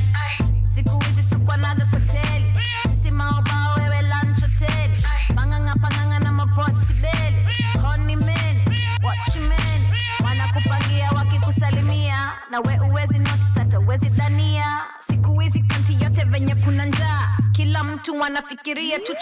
Siku 0.65 0.99
hizi 1.05 1.23
wewe 3.81 4.01
lunch 4.01 4.43
panganga 5.35 5.75
panganga 5.75 6.19
na 6.19 6.31
mapoti 6.31 6.93
beli 6.93 7.37
wanakupangia 10.25 11.11
wakikusalimia 11.11 12.31
na 12.51 12.59
we 12.59 12.79
uwezi 12.89 13.19
notice 13.19 13.59
hata 13.59 13.79
uwezi 13.79 14.09
dhania 14.09 14.81
siku 15.07 15.39
hizi 15.39 15.59
kanti 15.63 16.03
yote 16.03 16.23
venye 16.23 16.55
kuna 16.55 16.85
njaa. 16.85 17.37
Kila 17.51 17.83
mtu 17.83 18.19
wanafikiria 18.19 18.99
tu 18.99 19.15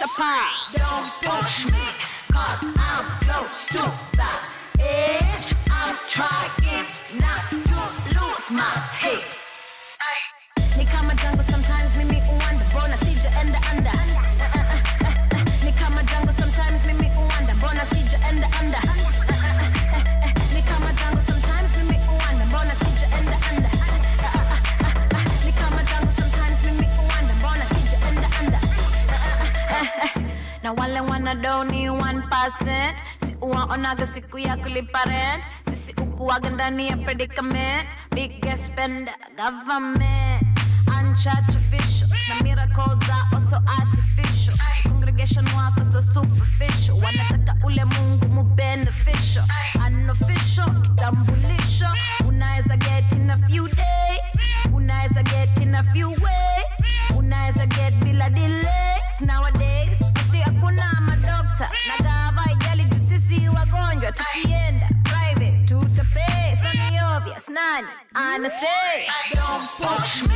Don't 0.78 1.12
push 1.20 1.66
me, 1.66 1.88
cause 2.34 2.66
I'm 2.66 3.06
close 3.20 3.68
to 3.74 3.92
the 4.12 4.84
edge. 4.84 5.56
I'm 5.68 5.96
trying 6.08 6.86
not 7.20 7.50
to 7.50 8.20
lose 8.20 8.52
my 8.52 8.80
head. 9.02 9.35
Jungle 11.22 11.44
sometimes 11.44 11.96
mimi 11.98 12.22
uwanda 12.30 12.66
mbona 12.72 12.98
sijaenda 12.98 13.60
anda 13.72 13.92
Ni 15.66 15.72
kama 15.74 16.04
jungle 16.04 16.34
sometimes 16.34 16.86
mimi 16.86 17.12
uwanda 17.18 17.54
mbona 17.56 17.86
sijaenda 17.86 18.48
anda 18.60 18.80
Ni 20.54 20.62
kama 20.62 20.94
jungle 20.94 21.22
sometimes 21.22 21.72
mimi 21.78 22.00
uwanda 22.10 22.46
mbona 22.46 22.76
sijaenda 22.76 23.38
anda 23.52 23.70
Ni 25.46 25.52
kama 25.54 25.84
jungle 25.84 26.12
sometimes 26.22 26.64
mimi 26.66 26.88
uwanda 27.00 27.34
mbona 27.40 27.66
sijaenda 27.66 28.28
anda 28.40 28.60
Na 30.64 30.72
wale 30.74 31.00
wanadoni 31.00 31.90
1% 31.90 32.94
si 33.28 33.36
uwaonaga 33.42 34.06
siku 34.08 34.40
ya 34.40 34.58
kulipa 34.58 35.04
rent 35.06 35.48
ukuwaga 36.02 36.50
ndani 36.50 36.88
ya 36.88 36.98
predicament. 36.98 37.88
Biggest 38.12 38.66
spender 38.68 39.14
government 39.38 40.55
officials 41.14 42.12
na 42.30 42.42
miracles 42.44 43.04
are 43.10 43.26
also 43.34 43.58
artificial. 43.80 44.54
Congregation 44.84 45.46
wako 45.56 45.84
so 45.84 46.02
superficial. 46.02 46.98
Wanataka 47.00 47.56
ule 47.66 47.86
mungu 47.86 48.28
mu 48.30 48.44
beneficial. 48.44 49.46
Unofficial 49.88 50.66
kitambulisho. 50.82 51.86
Get 52.80 53.12
in 53.14 53.30
a 53.30 53.38
few 53.48 53.68
days. 53.68 54.36
Unaweza 54.74 55.24
get 55.24 55.58
in 55.62 55.76
a 55.76 55.84
few 55.94 56.10
ways. 56.10 56.80
Unaweza 57.16 57.66
get 57.68 57.94
bila 58.04 58.30
delays. 58.30 59.22
Nowadays 59.22 59.98
si 60.32 60.38
hakuna 60.40 61.02
madokta. 61.02 61.70
Na 61.88 62.04
gava 62.04 62.52
ijali 62.52 62.84
juu 62.86 63.00
sisi 63.00 63.50
wagonjwa. 63.50 64.12
Tukienda 64.12 64.90
private 65.04 65.66
tutapay 65.66 66.56
so 66.56 66.70
ni 66.92 67.00
obvious. 67.16 67.48
Nani? 67.50 67.88
Anasay 68.14 69.08
don't 69.34 69.70
push 69.78 70.24
me 70.24 70.36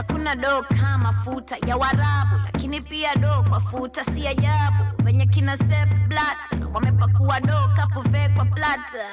hakuna 0.00 0.34
do 0.36 0.62
kama 0.62 1.12
futa 1.12 1.56
ya 1.66 1.76
warabu 1.76 2.36
lakini 2.44 2.80
pia 2.80 3.14
do 3.16 3.44
kwa 3.48 3.60
futa 3.60 4.04
si 4.04 4.26
ajabu. 4.26 4.84
Venye 5.04 5.26
kina 5.26 5.56
Sepp 5.56 5.90
wamepakua 6.74 7.40
do 7.40 7.70
kapuve 7.76 8.28
kwa 8.28 8.44
plata 8.44 9.04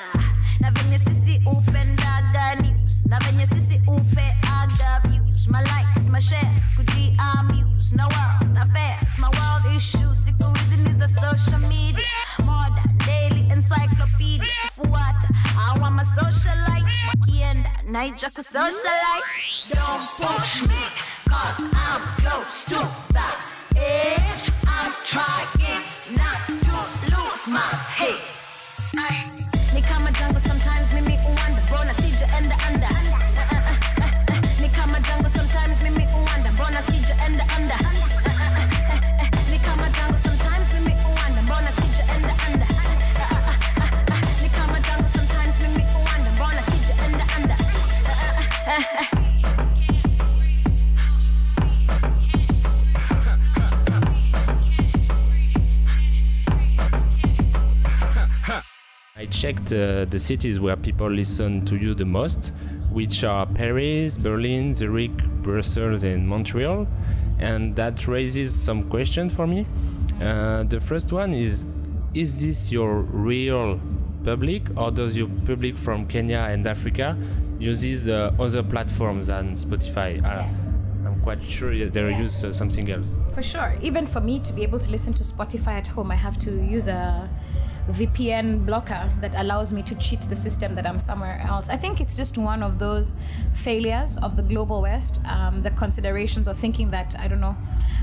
na 0.59 0.71
venye 0.71 0.99
sisi 0.99 1.41
upendaga 1.45 2.55
news 2.55 3.05
na 3.05 3.19
venye 3.19 3.47
sisi 3.47 3.81
upeaga 3.87 5.01
views. 5.07 5.47
My 5.47 5.61
likes 5.61 6.07
my 6.09 6.21
shares 6.21 6.73
kuji 6.75 7.17
amuse. 7.17 7.95
Na 7.95 8.07
world 8.07 8.57
affairs 8.57 9.17
my 9.17 9.27
world 9.39 9.75
issues. 9.75 10.25
Siku 10.25 10.43
hizi 10.53 10.77
ni 10.77 10.93
za 10.99 11.07
social 11.07 11.59
media. 11.59 12.05
Modern 12.45 12.96
encyclopedia 13.57 14.47
kufuata 14.75 15.27
oh, 15.57 15.61
awa 15.69 15.91
masocialite 15.91 16.97
wakienda 17.07 17.71
naija 17.83 18.29
kusocialite 18.29 19.75
don't 19.75 20.07
push 20.17 20.61
me 20.61 20.81
cause 21.29 21.63
I'm 21.63 22.01
close 22.21 22.65
to 22.69 22.79
that 23.13 23.39
edge 23.75 24.51
I'm 24.67 24.93
trying 25.05 25.83
not 26.15 26.39
to 26.47 26.77
lose 27.11 27.47
my 27.47 27.73
head. 27.97 28.21
Ni 29.73 29.81
kama 29.81 30.11
jungle 30.11 30.39
sometimes 30.39 30.91
mimi 30.93 31.17
uwanda 31.25 31.61
mbona 31.67 31.93
sijaenda 31.93 32.55
anda 32.67 32.89
ni 34.61 34.69
kama 34.69 34.99
jungle 34.99 35.29
sometimes 35.29 35.81
me 35.81 35.89
me 35.89 36.05
wander, 36.05 36.11
mimi 36.11 36.13
uwanda 36.13 36.51
mbona 36.51 36.81
sijaenda 36.81 37.45
anda 37.57 37.75
ni 37.77 37.96
checked 59.47 59.71
uh, 59.71 60.03
the 60.09 60.19
cities 60.19 60.59
where 60.59 60.75
people 60.75 61.09
listen 61.09 61.63
to 61.65 61.77
you 61.77 61.93
the 61.93 62.03
most, 62.05 62.51
which 62.91 63.23
are 63.23 63.45
Paris, 63.45 64.17
Berlin, 64.17 64.73
Zurich, 64.73 65.15
Brussels, 65.41 66.03
and 66.03 66.27
Montreal. 66.27 66.85
And 67.39 67.73
that 67.77 68.07
raises 68.07 68.53
some 68.53 68.83
questions 68.89 69.33
for 69.33 69.47
me. 69.47 69.65
Uh, 70.21 70.63
the 70.63 70.79
first 70.79 71.11
one 71.11 71.33
is 71.33 71.63
Is 72.13 72.41
this 72.41 72.71
your 72.71 73.01
real 73.01 73.79
public, 74.23 74.63
or 74.75 74.89
does 74.91 75.15
your 75.15 75.29
public 75.45 75.77
from 75.77 76.07
Kenya 76.07 76.39
and 76.51 76.65
Africa 76.65 77.15
uses 77.59 78.07
uh, 78.07 78.33
other 78.39 78.63
platforms 78.63 79.27
than 79.27 79.55
Spotify? 79.55 80.09
Uh, 80.23 80.47
I'm 81.05 81.19
quite 81.21 81.43
sure 81.47 81.69
they 81.71 82.01
Yeah. 82.09 82.19
use 82.23 82.43
uh, 82.43 82.51
something 82.51 82.89
else. 82.89 83.11
For 83.35 83.43
sure. 83.43 83.75
Even 83.81 84.07
for 84.07 84.19
me 84.21 84.39
to 84.39 84.51
be 84.53 84.63
able 84.63 84.79
to 84.79 84.89
listen 84.89 85.13
to 85.13 85.23
Spotify 85.23 85.73
at 85.77 85.87
home, 85.87 86.09
I 86.11 86.15
have 86.15 86.37
to 86.39 86.51
use 86.51 86.87
a 86.87 87.29
VPN 87.87 88.65
blocker 88.65 89.09
that 89.21 89.33
allows 89.35 89.71
me 89.71 89.81
to 89.83 89.95
cheat 89.95 90.21
the 90.21 90.35
system 90.35 90.75
that 90.75 90.85
I'm 90.85 90.99
somewhere 90.99 91.39
else. 91.47 91.69
I 91.69 91.77
think 91.77 92.01
it's 92.01 92.17
just 92.17 92.37
one 92.37 92.61
of 92.61 92.79
those 92.79 93.15
failures 93.53 94.17
of 94.17 94.35
the 94.35 94.43
global 94.43 94.81
West. 94.81 95.19
Um, 95.25 95.63
the 95.63 95.71
considerations 95.71 96.47
of 96.47 96.57
thinking 96.57 96.91
that, 96.91 97.15
I 97.17 97.27
don't 97.27 97.39
know, 97.39 97.55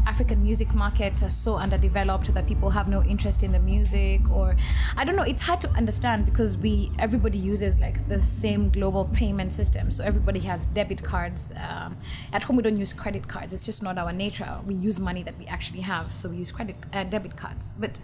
African 0.06 0.42
music 0.42 0.74
markets 0.74 1.22
are 1.22 1.28
so 1.28 1.56
underdeveloped 1.56 2.32
that 2.32 2.46
people 2.46 2.70
have 2.70 2.88
no 2.88 3.02
interest 3.04 3.42
in 3.42 3.52
the 3.52 3.58
music, 3.58 4.28
or 4.30 4.56
I 4.96 5.04
don't 5.04 5.16
know. 5.16 5.22
It's 5.22 5.42
hard 5.42 5.60
to 5.62 5.70
understand 5.70 6.26
because 6.26 6.56
we 6.56 6.90
everybody 6.98 7.38
uses 7.38 7.78
like 7.78 8.08
the 8.08 8.20
same 8.22 8.70
global 8.70 9.04
payment 9.06 9.52
system. 9.52 9.90
So 9.90 10.02
everybody 10.04 10.40
has 10.40 10.66
debit 10.66 11.02
cards. 11.02 11.52
Um, 11.56 11.96
at 12.32 12.42
home, 12.42 12.56
we 12.56 12.62
don't 12.62 12.78
use 12.78 12.92
credit 12.92 13.28
cards. 13.28 13.52
It's 13.52 13.66
just 13.66 13.82
not 13.82 13.98
our 13.98 14.12
nature. 14.12 14.60
We 14.66 14.74
use 14.74 14.98
money 14.98 15.22
that 15.22 15.38
we 15.38 15.46
actually 15.46 15.82
have, 15.82 16.14
so 16.14 16.28
we 16.28 16.36
use 16.36 16.50
credit 16.50 16.76
uh, 16.92 17.04
debit 17.04 17.36
cards. 17.36 17.72
But 17.78 18.00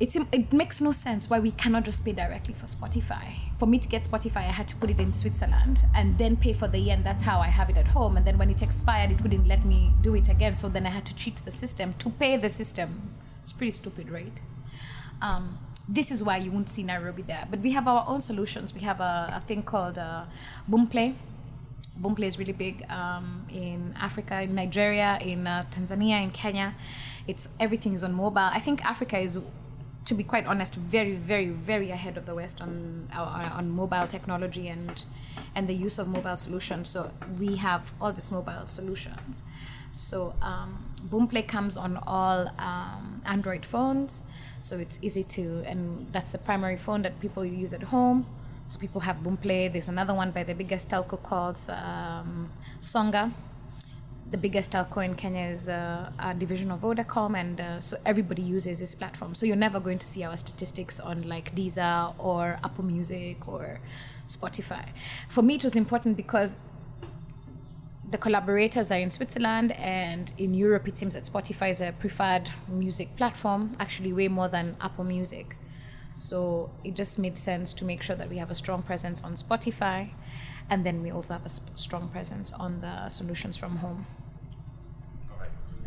it's, 0.00 0.16
it 0.16 0.52
makes 0.52 0.80
no 0.80 0.90
sense 0.90 1.30
why 1.30 1.38
we 1.38 1.52
cannot 1.52 1.84
just 1.84 2.04
pay 2.04 2.12
directly 2.12 2.54
for 2.54 2.66
Spotify. 2.66 3.34
For 3.58 3.66
me 3.66 3.78
to 3.78 3.88
get 3.88 4.02
Spotify, 4.02 4.38
I 4.38 4.52
had 4.52 4.66
to 4.68 4.76
put 4.76 4.90
it 4.90 5.00
in 5.00 5.12
Switzerland 5.12 5.82
and 5.94 6.18
then 6.18 6.36
pay 6.36 6.52
for 6.52 6.66
the 6.66 6.78
yen. 6.78 7.04
That's 7.04 7.22
how 7.22 7.38
I 7.40 7.46
have 7.46 7.70
it 7.70 7.76
at 7.76 7.86
home. 7.86 8.16
And 8.16 8.26
then 8.26 8.36
when 8.36 8.50
it 8.50 8.60
expired, 8.60 9.12
it 9.12 9.22
wouldn't 9.22 9.46
let 9.46 9.64
me 9.64 9.92
do 10.02 10.14
it 10.16 10.28
again. 10.28 10.56
So 10.56 10.68
then 10.68 10.84
I 10.84 10.90
had 10.90 11.06
to 11.06 11.14
cheat 11.14 11.36
the 11.44 11.52
system 11.52 11.94
to 11.94 12.10
pay 12.10 12.36
the 12.36 12.50
system. 12.50 13.14
It's 13.42 13.52
pretty 13.52 13.70
stupid, 13.70 14.10
right? 14.10 14.40
Um, 15.22 15.58
this 15.88 16.10
is 16.10 16.22
why 16.22 16.38
you 16.38 16.50
won't 16.50 16.68
see 16.68 16.82
Nairobi 16.82 17.22
there. 17.22 17.46
But 17.48 17.60
we 17.60 17.72
have 17.72 17.86
our 17.86 18.04
own 18.08 18.20
solutions. 18.20 18.74
We 18.74 18.80
have 18.80 19.00
a, 19.00 19.34
a 19.36 19.42
thing 19.46 19.62
called 19.62 19.98
uh, 19.98 20.24
Boomplay. 20.68 21.14
Boomplay 22.00 22.24
is 22.24 22.38
really 22.38 22.52
big 22.52 22.84
um, 22.90 23.46
in 23.48 23.94
Africa, 24.00 24.42
in 24.42 24.54
Nigeria, 24.54 25.18
in 25.20 25.46
uh, 25.46 25.64
Tanzania, 25.70 26.22
in 26.22 26.30
Kenya. 26.30 26.74
It's 27.28 27.48
everything 27.60 27.94
is 27.94 28.02
on 28.02 28.12
mobile. 28.12 28.50
I 28.52 28.58
think 28.58 28.84
Africa 28.84 29.18
is, 29.18 29.38
to 30.04 30.14
be 30.14 30.22
quite 30.22 30.46
honest, 30.46 30.74
very, 30.74 31.16
very, 31.16 31.48
very 31.48 31.90
ahead 31.90 32.16
of 32.16 32.26
the 32.26 32.34
West 32.34 32.60
on 32.60 33.08
on 33.12 33.70
mobile 33.70 34.06
technology 34.06 34.68
and 34.68 35.04
and 35.54 35.68
the 35.68 35.74
use 35.74 35.98
of 35.98 36.08
mobile 36.08 36.36
solutions. 36.36 36.88
So 36.88 37.12
we 37.38 37.56
have 37.56 37.92
all 38.00 38.12
these 38.12 38.30
mobile 38.30 38.66
solutions. 38.66 39.42
So 39.92 40.34
um, 40.42 40.90
Boomplay 41.08 41.46
comes 41.46 41.76
on 41.76 41.96
all 42.04 42.50
um, 42.58 43.22
Android 43.24 43.64
phones, 43.64 44.22
so 44.60 44.76
it's 44.76 44.98
easy 45.02 45.22
to, 45.22 45.62
and 45.66 46.12
that's 46.12 46.32
the 46.32 46.38
primary 46.38 46.76
phone 46.76 47.02
that 47.02 47.20
people 47.20 47.44
use 47.44 47.72
at 47.72 47.84
home. 47.84 48.26
So 48.66 48.80
people 48.80 49.02
have 49.02 49.18
Boomplay. 49.18 49.72
There's 49.72 49.88
another 49.88 50.12
one 50.12 50.32
by 50.32 50.42
the 50.42 50.54
biggest 50.54 50.90
telco 50.90 51.22
called 51.22 51.58
um, 51.70 52.50
Songa. 52.80 53.30
The 54.34 54.38
biggest 54.38 54.72
telco 54.72 55.04
in 55.04 55.14
Kenya 55.14 55.44
is 55.44 55.68
uh, 55.68 56.10
a 56.18 56.34
division 56.34 56.72
of 56.72 56.80
Vodacom, 56.80 57.38
and 57.38 57.60
uh, 57.60 57.78
so 57.78 57.96
everybody 58.04 58.42
uses 58.42 58.80
this 58.80 58.92
platform. 58.92 59.32
So 59.32 59.46
you're 59.46 59.54
never 59.54 59.78
going 59.78 59.98
to 59.98 60.06
see 60.08 60.24
our 60.24 60.36
statistics 60.36 60.98
on 60.98 61.22
like 61.28 61.54
Deezer 61.54 62.16
or 62.18 62.58
Apple 62.64 62.84
Music 62.84 63.46
or 63.46 63.78
Spotify. 64.26 64.88
For 65.28 65.40
me, 65.40 65.54
it 65.54 65.62
was 65.62 65.76
important 65.76 66.16
because 66.16 66.58
the 68.10 68.18
collaborators 68.18 68.90
are 68.90 68.98
in 68.98 69.12
Switzerland 69.12 69.70
and 69.70 70.32
in 70.36 70.52
Europe 70.52 70.88
it 70.88 70.98
seems 70.98 71.14
that 71.14 71.26
Spotify 71.26 71.70
is 71.70 71.80
a 71.80 71.92
preferred 71.92 72.50
music 72.66 73.14
platform, 73.16 73.76
actually 73.78 74.12
way 74.12 74.26
more 74.26 74.48
than 74.48 74.76
Apple 74.80 75.04
Music. 75.04 75.56
So 76.16 76.72
it 76.82 76.96
just 76.96 77.20
made 77.20 77.38
sense 77.38 77.72
to 77.74 77.84
make 77.84 78.02
sure 78.02 78.16
that 78.16 78.28
we 78.28 78.38
have 78.38 78.50
a 78.50 78.56
strong 78.56 78.82
presence 78.82 79.22
on 79.22 79.36
Spotify 79.36 80.10
and 80.68 80.84
then 80.84 81.04
we 81.04 81.12
also 81.12 81.34
have 81.34 81.44
a 81.44 81.48
sp- 81.54 81.70
strong 81.76 82.08
presence 82.08 82.50
on 82.50 82.80
the 82.80 83.08
solutions 83.08 83.56
from 83.56 83.76
home. 83.76 84.06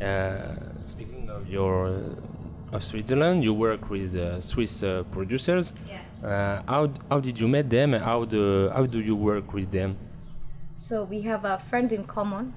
Uh, 0.01 0.55
speaking 0.85 1.29
of 1.29 1.47
your 1.49 2.01
of 2.71 2.83
Switzerland, 2.83 3.43
you 3.43 3.53
work 3.53 3.89
with 3.89 4.15
uh, 4.15 4.39
Swiss 4.41 4.83
uh, 4.83 5.03
producers. 5.11 5.73
Yeah. 5.87 6.01
Uh, 6.27 6.61
how 6.67 6.89
how 7.09 7.19
did 7.19 7.39
you 7.39 7.47
meet 7.47 7.69
them? 7.69 7.93
and 7.93 8.03
How 8.03 8.25
do 8.25 8.69
how 8.73 8.85
do 8.85 8.99
you 8.99 9.15
work 9.15 9.53
with 9.53 9.71
them? 9.71 9.97
So 10.77 11.03
we 11.03 11.21
have 11.21 11.45
a 11.45 11.57
friend 11.69 11.91
in 11.91 12.03
common 12.05 12.53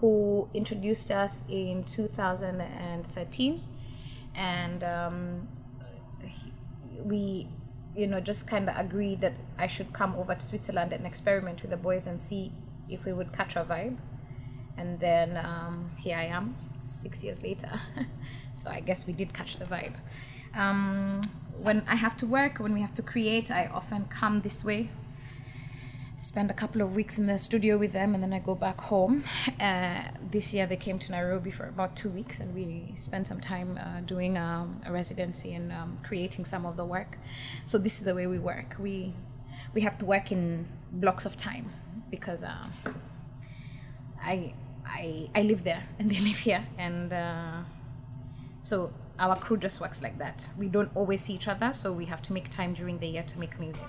who 0.00 0.48
introduced 0.54 1.10
us 1.10 1.44
in 1.48 1.84
2013, 1.84 3.62
and 4.34 4.84
um, 4.84 5.48
he- 6.22 6.52
we, 7.02 7.48
you 7.96 8.06
know, 8.06 8.20
just 8.20 8.46
kind 8.46 8.68
of 8.68 8.76
agreed 8.76 9.20
that 9.22 9.34
I 9.58 9.66
should 9.66 9.92
come 9.92 10.14
over 10.16 10.34
to 10.34 10.40
Switzerland 10.44 10.92
and 10.92 11.06
experiment 11.06 11.62
with 11.62 11.70
the 11.70 11.76
boys 11.76 12.06
and 12.06 12.20
see 12.20 12.52
if 12.88 13.04
we 13.06 13.12
would 13.12 13.32
catch 13.32 13.56
a 13.56 13.64
vibe 13.64 13.96
and 14.76 15.00
then 15.00 15.36
um, 15.36 15.90
here 15.98 16.16
I 16.16 16.24
am 16.24 16.56
six 16.78 17.22
years 17.22 17.42
later. 17.42 17.80
so 18.54 18.70
I 18.70 18.80
guess 18.80 19.06
we 19.06 19.12
did 19.12 19.32
catch 19.32 19.56
the 19.56 19.64
vibe. 19.64 19.94
Um, 20.54 21.22
when 21.62 21.84
I 21.86 21.96
have 21.96 22.16
to 22.18 22.26
work, 22.26 22.58
when 22.58 22.72
we 22.72 22.80
have 22.80 22.94
to 22.94 23.02
create, 23.02 23.50
I 23.50 23.66
often 23.66 24.06
come 24.06 24.40
this 24.40 24.64
way, 24.64 24.90
spend 26.16 26.50
a 26.50 26.54
couple 26.54 26.82
of 26.82 26.94
weeks 26.94 27.18
in 27.18 27.26
the 27.26 27.38
studio 27.38 27.76
with 27.76 27.92
them, 27.92 28.14
and 28.14 28.22
then 28.22 28.32
I 28.32 28.38
go 28.38 28.54
back 28.54 28.80
home. 28.80 29.24
Uh, 29.60 30.04
this 30.30 30.54
year 30.54 30.66
they 30.66 30.76
came 30.76 30.98
to 30.98 31.12
Nairobi 31.12 31.50
for 31.50 31.66
about 31.66 31.96
two 31.96 32.10
weeks, 32.10 32.40
and 32.40 32.54
we 32.54 32.92
spent 32.94 33.26
some 33.26 33.40
time 33.40 33.78
uh, 33.78 34.00
doing 34.00 34.36
um, 34.36 34.80
a 34.86 34.92
residency 34.92 35.54
and 35.54 35.72
um, 35.72 35.98
creating 36.02 36.44
some 36.44 36.64
of 36.64 36.76
the 36.76 36.84
work. 36.84 37.18
So 37.64 37.78
this 37.78 37.98
is 37.98 38.04
the 38.04 38.14
way 38.14 38.26
we 38.26 38.38
work. 38.38 38.76
We 38.78 39.14
we 39.72 39.82
have 39.82 39.98
to 39.98 40.04
work 40.04 40.32
in 40.32 40.66
blocks 40.90 41.26
of 41.26 41.36
time 41.36 41.70
because. 42.10 42.42
Uh, 42.42 42.66
I 44.22 44.54
I 44.86 45.30
I 45.34 45.42
live 45.42 45.64
there 45.64 45.84
and 45.98 46.10
they 46.10 46.20
live 46.20 46.38
here, 46.38 46.64
and 46.78 47.12
uh, 47.12 47.62
so 48.60 48.92
our 49.18 49.36
crew 49.36 49.56
just 49.56 49.80
works 49.80 50.02
like 50.02 50.18
that. 50.18 50.50
We 50.58 50.68
don't 50.68 50.90
always 50.94 51.22
see 51.22 51.34
each 51.34 51.48
other, 51.48 51.72
so 51.72 51.92
we 51.92 52.06
have 52.06 52.22
to 52.22 52.32
make 52.32 52.48
time 52.48 52.74
during 52.74 52.98
the 52.98 53.06
year 53.06 53.22
to 53.22 53.38
make 53.38 53.58
music. 53.60 53.86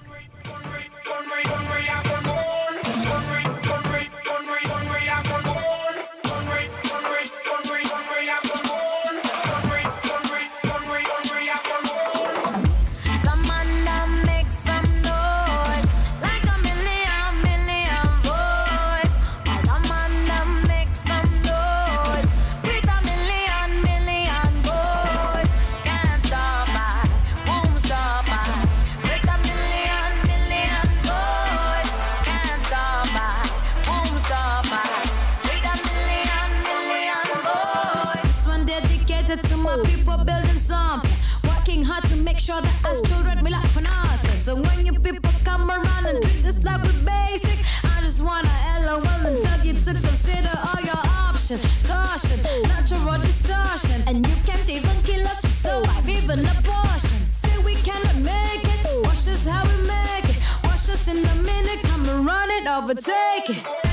overtake 62.91 63.49
it. 63.49 63.90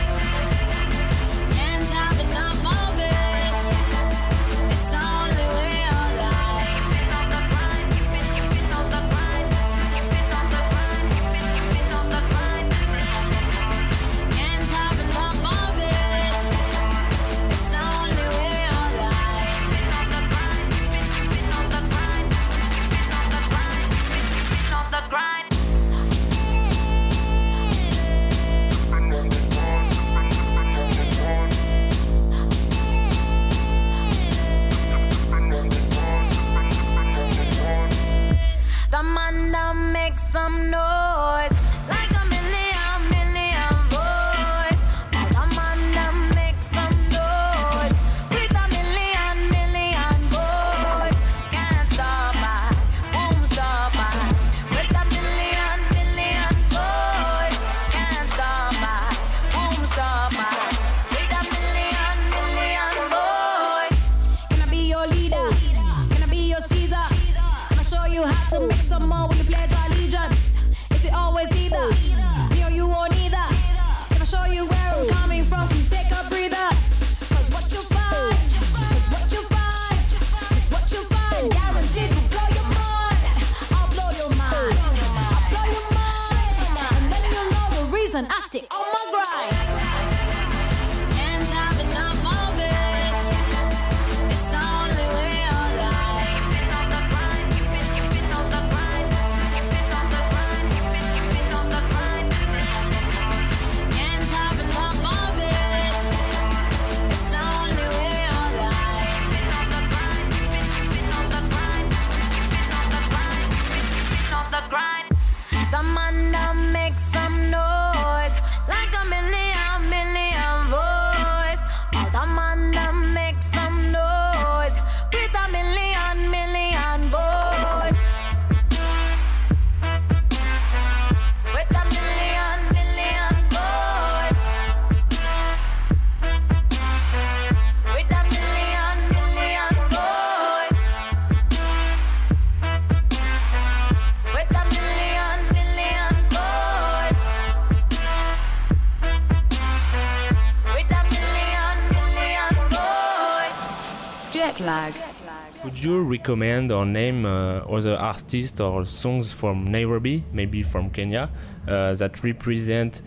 recommend 156.19 156.73
or 156.73 156.85
name 156.85 157.25
uh, 157.25 157.77
other 157.77 157.97
artists 157.97 158.61
or 158.61 158.85
songs 158.85 159.33
from 159.33 159.65
Nairobi, 159.65 160.25
maybe 160.33 160.63
from 160.63 160.91
Kenya, 160.91 161.31
uh, 161.69 161.95
that 161.95 162.23
represent 162.25 163.03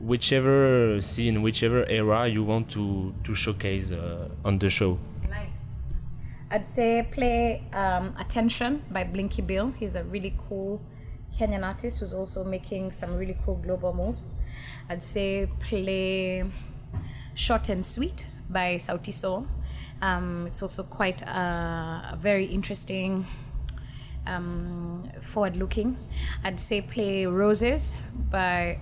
whichever 0.00 1.00
scene, 1.00 1.42
whichever 1.42 1.84
era 1.88 2.28
you 2.28 2.42
want 2.44 2.68
to, 2.70 3.14
to 3.24 3.34
showcase 3.34 3.92
uh, 3.92 4.28
on 4.44 4.58
the 4.58 4.68
show? 4.68 4.98
Nice. 5.28 5.80
I'd 6.50 6.68
say 6.68 7.08
play 7.10 7.62
um, 7.72 8.14
Attention 8.18 8.82
by 8.90 9.04
Blinky 9.04 9.42
Bill. 9.42 9.72
He's 9.78 9.96
a 9.96 10.04
really 10.04 10.34
cool 10.48 10.80
Kenyan 11.36 11.64
artist 11.64 12.00
who's 12.00 12.12
also 12.12 12.44
making 12.44 12.92
some 12.92 13.16
really 13.16 13.36
cool 13.44 13.56
global 13.56 13.92
moves. 13.94 14.32
I'd 14.88 15.02
say 15.02 15.48
play 15.60 16.44
Short 17.34 17.68
and 17.68 17.84
Sweet 17.84 18.26
by 18.48 18.76
Sauti 18.76 19.12
Sol 19.12 19.46
um, 20.02 20.46
it's 20.46 20.62
also 20.62 20.82
quite 20.82 21.22
uh, 21.26 22.16
very 22.18 22.46
interesting, 22.46 23.26
um, 24.26 25.10
forward 25.20 25.56
looking. 25.56 25.98
I'd 26.42 26.58
say 26.58 26.80
play 26.80 27.26
Roses 27.26 27.94
by, 28.30 28.78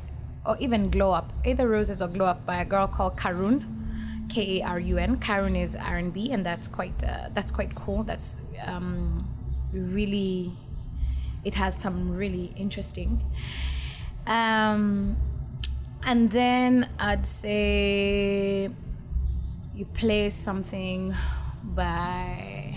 or 0.46 0.56
even 0.60 0.90
Glow 0.90 1.12
Up, 1.12 1.32
either 1.44 1.68
Roses 1.68 2.00
or 2.00 2.08
Glow 2.08 2.26
Up 2.26 2.46
by 2.46 2.60
a 2.60 2.64
girl 2.64 2.86
called 2.86 3.16
Karun. 3.16 3.74
K 4.28 4.60
A 4.60 4.66
R 4.66 4.78
U 4.78 4.98
N. 4.98 5.16
Karun 5.16 5.56
is 5.60 5.74
R 5.74 5.96
and 5.96 6.12
B, 6.12 6.30
and 6.32 6.44
that's 6.44 6.68
quite 6.68 7.02
uh, 7.02 7.30
that's 7.32 7.50
quite 7.50 7.74
cool. 7.74 8.02
That's 8.04 8.36
um, 8.66 9.16
really, 9.72 10.52
it 11.44 11.54
has 11.54 11.74
some 11.74 12.14
really 12.14 12.52
interesting. 12.56 13.24
Um, 14.26 15.16
and 16.04 16.30
then 16.30 16.90
I'd 16.98 17.26
say 17.26 18.70
you 19.78 19.84
play 19.84 20.28
something 20.28 21.14
by 21.62 22.74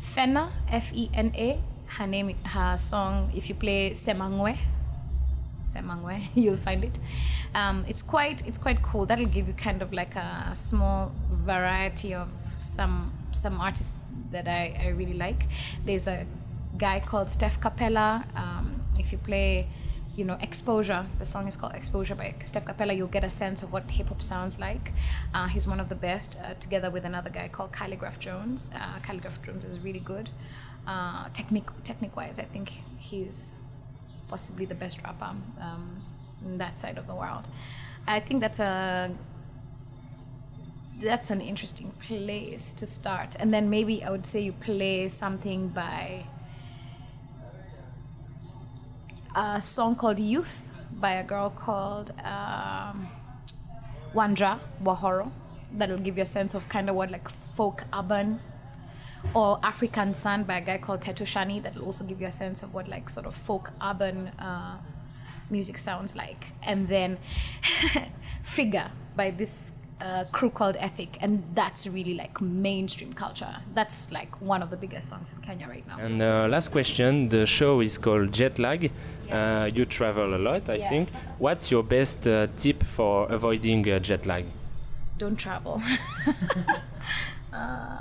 Fena, 0.00 0.52
F 0.68 0.92
E 0.94 1.10
N 1.12 1.32
A. 1.34 1.60
Her 1.86 2.06
name, 2.06 2.36
her 2.44 2.76
song. 2.76 3.32
If 3.34 3.48
you 3.48 3.56
play 3.56 3.90
Semangwe, 3.90 4.56
Semangwe, 5.62 6.28
you'll 6.36 6.56
find 6.56 6.84
it. 6.84 6.96
Um, 7.56 7.84
it's 7.88 8.02
quite, 8.02 8.46
it's 8.46 8.58
quite 8.58 8.82
cool. 8.82 9.04
That'll 9.04 9.26
give 9.26 9.48
you 9.48 9.54
kind 9.54 9.82
of 9.82 9.92
like 9.92 10.14
a 10.14 10.52
small 10.54 11.12
variety 11.28 12.14
of 12.14 12.28
some 12.62 13.12
some 13.32 13.60
artists 13.60 13.94
that 14.30 14.46
I, 14.46 14.78
I 14.80 14.88
really 14.90 15.14
like. 15.14 15.48
There's 15.84 16.06
a 16.06 16.24
guy 16.78 17.00
called 17.00 17.30
Steph 17.30 17.60
Kapela. 17.60 18.24
Um, 18.36 18.84
if 18.96 19.10
you 19.10 19.18
play, 19.18 19.66
you 20.16 20.24
know, 20.24 20.36
Exposure, 20.40 21.06
the 21.18 21.24
song 21.24 21.46
is 21.46 21.56
called 21.56 21.74
Exposure 21.74 22.14
by 22.14 22.34
Steph 22.44 22.64
Kapela, 22.64 22.96
you'll 22.96 23.08
get 23.08 23.24
a 23.24 23.30
sense 23.30 23.62
of 23.62 23.72
what 23.72 23.90
hip 23.90 24.08
hop 24.08 24.22
sounds 24.22 24.58
like. 24.58 24.92
Uh, 25.32 25.46
he's 25.46 25.66
one 25.66 25.80
of 25.80 25.88
the 25.88 25.94
best, 25.94 26.36
uh, 26.44 26.54
together 26.54 26.90
with 26.90 27.04
another 27.04 27.30
guy 27.30 27.48
called 27.48 27.72
Calligraph 27.72 28.18
Jones. 28.18 28.70
Uh, 28.74 28.98
Calligraph 29.02 29.40
Jones 29.42 29.64
is 29.64 29.78
really 29.78 30.00
good. 30.00 30.30
Uh, 30.86 31.28
technique, 31.32 31.68
technique 31.84 32.16
wise, 32.16 32.38
I 32.38 32.44
think 32.44 32.72
he's 32.98 33.52
possibly 34.28 34.64
the 34.64 34.74
best 34.74 35.02
rapper 35.02 35.36
um, 35.60 36.02
in 36.44 36.58
that 36.58 36.80
side 36.80 36.98
of 36.98 37.06
the 37.06 37.14
world. 37.14 37.44
I 38.06 38.20
think 38.20 38.40
that's 38.40 38.58
a 38.58 39.10
that's 41.00 41.30
an 41.30 41.40
interesting 41.40 41.92
place 41.92 42.72
to 42.74 42.86
start. 42.86 43.34
And 43.38 43.54
then 43.54 43.70
maybe 43.70 44.04
I 44.04 44.10
would 44.10 44.26
say 44.26 44.40
you 44.40 44.52
play 44.52 45.08
something 45.08 45.68
by 45.68 46.26
a 49.34 49.60
song 49.60 49.96
called 49.96 50.18
Youth 50.18 50.68
by 50.92 51.12
a 51.12 51.24
girl 51.24 51.50
called 51.50 52.12
um, 52.24 53.08
Wanja 54.14 54.58
Wohoro. 54.82 55.30
That'll 55.72 55.98
give 55.98 56.16
you 56.16 56.24
a 56.24 56.26
sense 56.26 56.54
of 56.54 56.68
kind 56.68 56.90
of 56.90 56.96
what 56.96 57.10
like 57.10 57.28
folk 57.54 57.84
urban 57.92 58.40
or 59.34 59.60
African 59.62 60.14
Sun 60.14 60.44
by 60.44 60.58
a 60.58 60.60
guy 60.60 60.78
called 60.78 61.00
Teto 61.00 61.24
Shani. 61.24 61.62
That'll 61.62 61.84
also 61.84 62.04
give 62.04 62.20
you 62.20 62.26
a 62.26 62.32
sense 62.32 62.62
of 62.62 62.74
what 62.74 62.88
like 62.88 63.08
sort 63.08 63.26
of 63.26 63.34
folk 63.34 63.72
urban 63.82 64.28
uh, 64.38 64.78
music 65.48 65.78
sounds 65.78 66.16
like. 66.16 66.46
And 66.62 66.88
then 66.88 67.18
Figa 68.44 68.90
by 69.14 69.30
this 69.30 69.72
uh, 70.00 70.24
crew 70.32 70.50
called 70.50 70.76
Ethic, 70.78 71.18
and 71.20 71.44
that's 71.54 71.86
really 71.86 72.14
like 72.14 72.40
mainstream 72.40 73.12
culture. 73.12 73.56
That's 73.74 74.10
like 74.10 74.40
one 74.40 74.62
of 74.62 74.70
the 74.70 74.76
biggest 74.76 75.08
songs 75.08 75.32
in 75.32 75.40
Kenya 75.42 75.68
right 75.68 75.86
now. 75.86 75.98
And 75.98 76.22
uh, 76.22 76.48
last 76.50 76.68
question: 76.68 77.28
the 77.28 77.46
show 77.46 77.80
is 77.80 77.98
called 77.98 78.32
Jet 78.32 78.58
Lag. 78.58 78.90
Yeah. 79.30 79.62
Uh, 79.62 79.64
you 79.66 79.84
travel 79.84 80.34
a 80.34 80.38
lot, 80.38 80.68
I 80.68 80.74
yeah. 80.74 80.88
think. 80.88 81.08
What's 81.38 81.70
your 81.70 81.82
best 81.82 82.26
uh, 82.26 82.48
tip 82.56 82.82
for 82.82 83.26
avoiding 83.30 83.90
uh, 83.90 83.98
jet 83.98 84.26
lag? 84.26 84.44
Don't 85.18 85.36
travel. 85.36 85.82
Uh, 87.52 87.98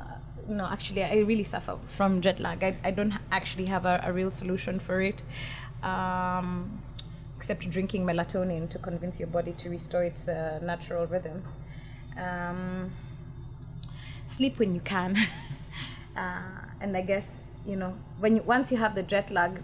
no, 0.48 0.66
actually, 0.66 1.04
I 1.04 1.16
really 1.18 1.44
suffer 1.44 1.78
from 1.88 2.22
jet 2.22 2.40
lag. 2.40 2.64
I, 2.64 2.78
I 2.84 2.92
don't 2.92 3.14
actually 3.32 3.66
have 3.66 3.86
a, 3.86 4.00
a 4.04 4.14
real 4.14 4.30
solution 4.30 4.80
for 4.80 5.02
it. 5.02 5.24
Um, 5.82 6.82
except 7.40 7.70
drinking 7.70 8.06
melatonin 8.06 8.70
to 8.70 8.78
convince 8.78 9.18
your 9.18 9.28
body 9.28 9.54
to 9.54 9.70
restore 9.70 10.04
its 10.04 10.28
uh, 10.28 10.60
natural 10.62 11.08
rhythm. 11.08 11.42
Um, 12.18 12.92
sleep 14.28 14.60
when 14.60 14.74
you 14.74 14.82
can. 14.82 15.16
uh, 16.18 16.42
and 16.82 16.98
I 16.98 17.02
guess, 17.02 17.52
you 17.66 17.78
know, 17.78 17.96
when 18.20 18.36
you, 18.36 18.42
once 18.42 18.72
you 18.72 18.78
have 18.78 18.94
the 18.94 19.04
jet 19.04 19.32
lag, 19.32 19.64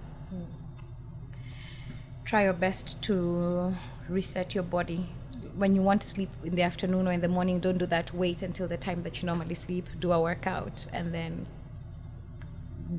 try 2.25 2.43
your 2.43 2.53
best 2.53 3.01
to 3.03 3.73
reset 4.09 4.53
your 4.53 4.63
body. 4.63 5.07
When 5.55 5.75
you 5.75 5.81
want 5.81 6.01
to 6.01 6.07
sleep 6.07 6.29
in 6.43 6.55
the 6.55 6.63
afternoon 6.63 7.07
or 7.07 7.13
in 7.13 7.21
the 7.21 7.29
morning, 7.29 7.59
don't 7.59 7.77
do 7.77 7.85
that. 7.85 8.13
Wait 8.13 8.41
until 8.41 8.67
the 8.67 8.77
time 8.77 9.01
that 9.03 9.21
you 9.21 9.27
normally 9.27 9.55
sleep, 9.55 9.87
do 9.99 10.11
a 10.11 10.19
workout, 10.19 10.85
and 10.91 11.13
then 11.13 11.47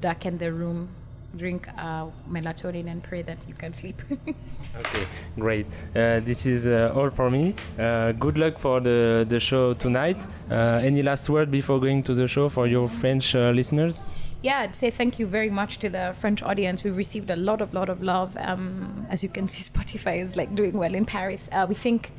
darken 0.01 0.39
the 0.39 0.53
room 0.53 0.89
drink 1.37 1.69
uh, 1.77 2.07
melatonin 2.31 2.91
and 2.91 3.03
pray 3.03 3.23
that 3.23 3.39
you 3.47 3.55
can 3.55 3.73
sleep. 3.73 4.01
okay, 4.77 5.07
great. 5.39 5.67
Uh, 5.95 6.21
this 6.21 6.47
is 6.47 6.67
uh, 6.67 6.93
all 6.95 7.11
for 7.11 7.31
me. 7.31 7.55
Uh, 7.79 8.12
good 8.12 8.39
luck 8.39 8.59
for 8.59 8.81
the, 8.81 9.27
the 9.29 9.39
show 9.39 9.75
tonight. 9.75 10.17
Uh, 10.51 10.81
any 10.83 11.03
last 11.03 11.29
word 11.29 11.51
before 11.51 11.79
going 11.81 12.03
to 12.03 12.15
the 12.15 12.27
show 12.27 12.49
for 12.49 12.67
your 12.67 12.89
French 12.89 13.35
listeners? 13.35 14.01
Yeah, 14.42 14.61
I'd 14.61 14.77
say 14.77 14.90
thank 14.90 15.18
you 15.18 15.27
very 15.27 15.51
much 15.51 15.79
to 15.79 15.88
the 15.88 16.14
French 16.16 16.42
audience. 16.42 16.85
We've 16.85 16.96
received 16.96 17.31
a 17.31 17.37
lot 17.37 17.61
of, 17.61 17.75
lot 17.75 17.88
of 17.88 18.03
love. 18.03 18.37
Um, 18.37 19.07
as 19.11 19.22
you 19.22 19.29
can 19.29 19.49
see, 19.55 19.68
Spotify 19.68 20.22
is 20.22 20.37
like 20.37 20.55
doing 20.55 20.77
well 20.77 20.94
in 20.94 21.07
Paris. 21.07 21.49
we 21.68 21.75
think, 21.75 22.12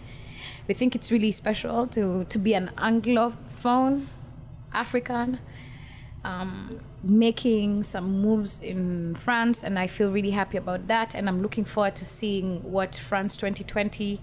we 0.68 0.74
think 0.74 0.96
it's 0.96 1.12
really 1.12 1.32
special 1.32 1.88
to 1.88 2.26
to 2.26 2.40
be 2.40 2.54
an 2.54 2.72
Anglophone 2.78 4.08
African 4.74 5.40
um, 6.28 6.82
making 7.04 7.84
some 7.84 8.22
moves 8.22 8.62
in 8.62 9.16
France, 9.16 9.64
and 9.64 9.80
I 9.80 9.88
feel 9.88 10.12
really 10.12 10.32
happy 10.32 10.58
about 10.58 10.88
that. 10.88 11.16
And 11.16 11.30
I'm 11.30 11.42
looking 11.42 11.64
forward 11.64 11.96
to 11.98 12.06
seeing 12.06 12.62
what 12.64 12.96
France 12.96 13.38
2020 13.38 14.20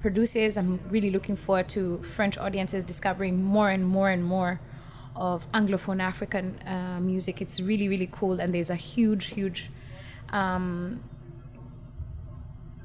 produces. 0.00 0.56
I'm 0.56 0.80
really 0.88 1.10
looking 1.10 1.36
forward 1.36 1.68
to 1.70 1.98
French 2.02 2.38
audiences 2.38 2.84
discovering 2.84 3.42
more 3.42 3.70
and 3.70 3.86
more 3.86 4.10
and 4.10 4.24
more 4.24 4.60
of 5.14 5.50
Anglophone 5.52 6.02
African 6.02 6.58
uh, 6.66 7.00
music. 7.00 7.40
It's 7.40 7.60
really, 7.60 7.88
really 7.88 8.08
cool, 8.10 8.40
and 8.40 8.54
there's 8.54 8.70
a 8.70 8.76
huge, 8.76 9.34
huge, 9.34 9.70
um, 10.30 11.02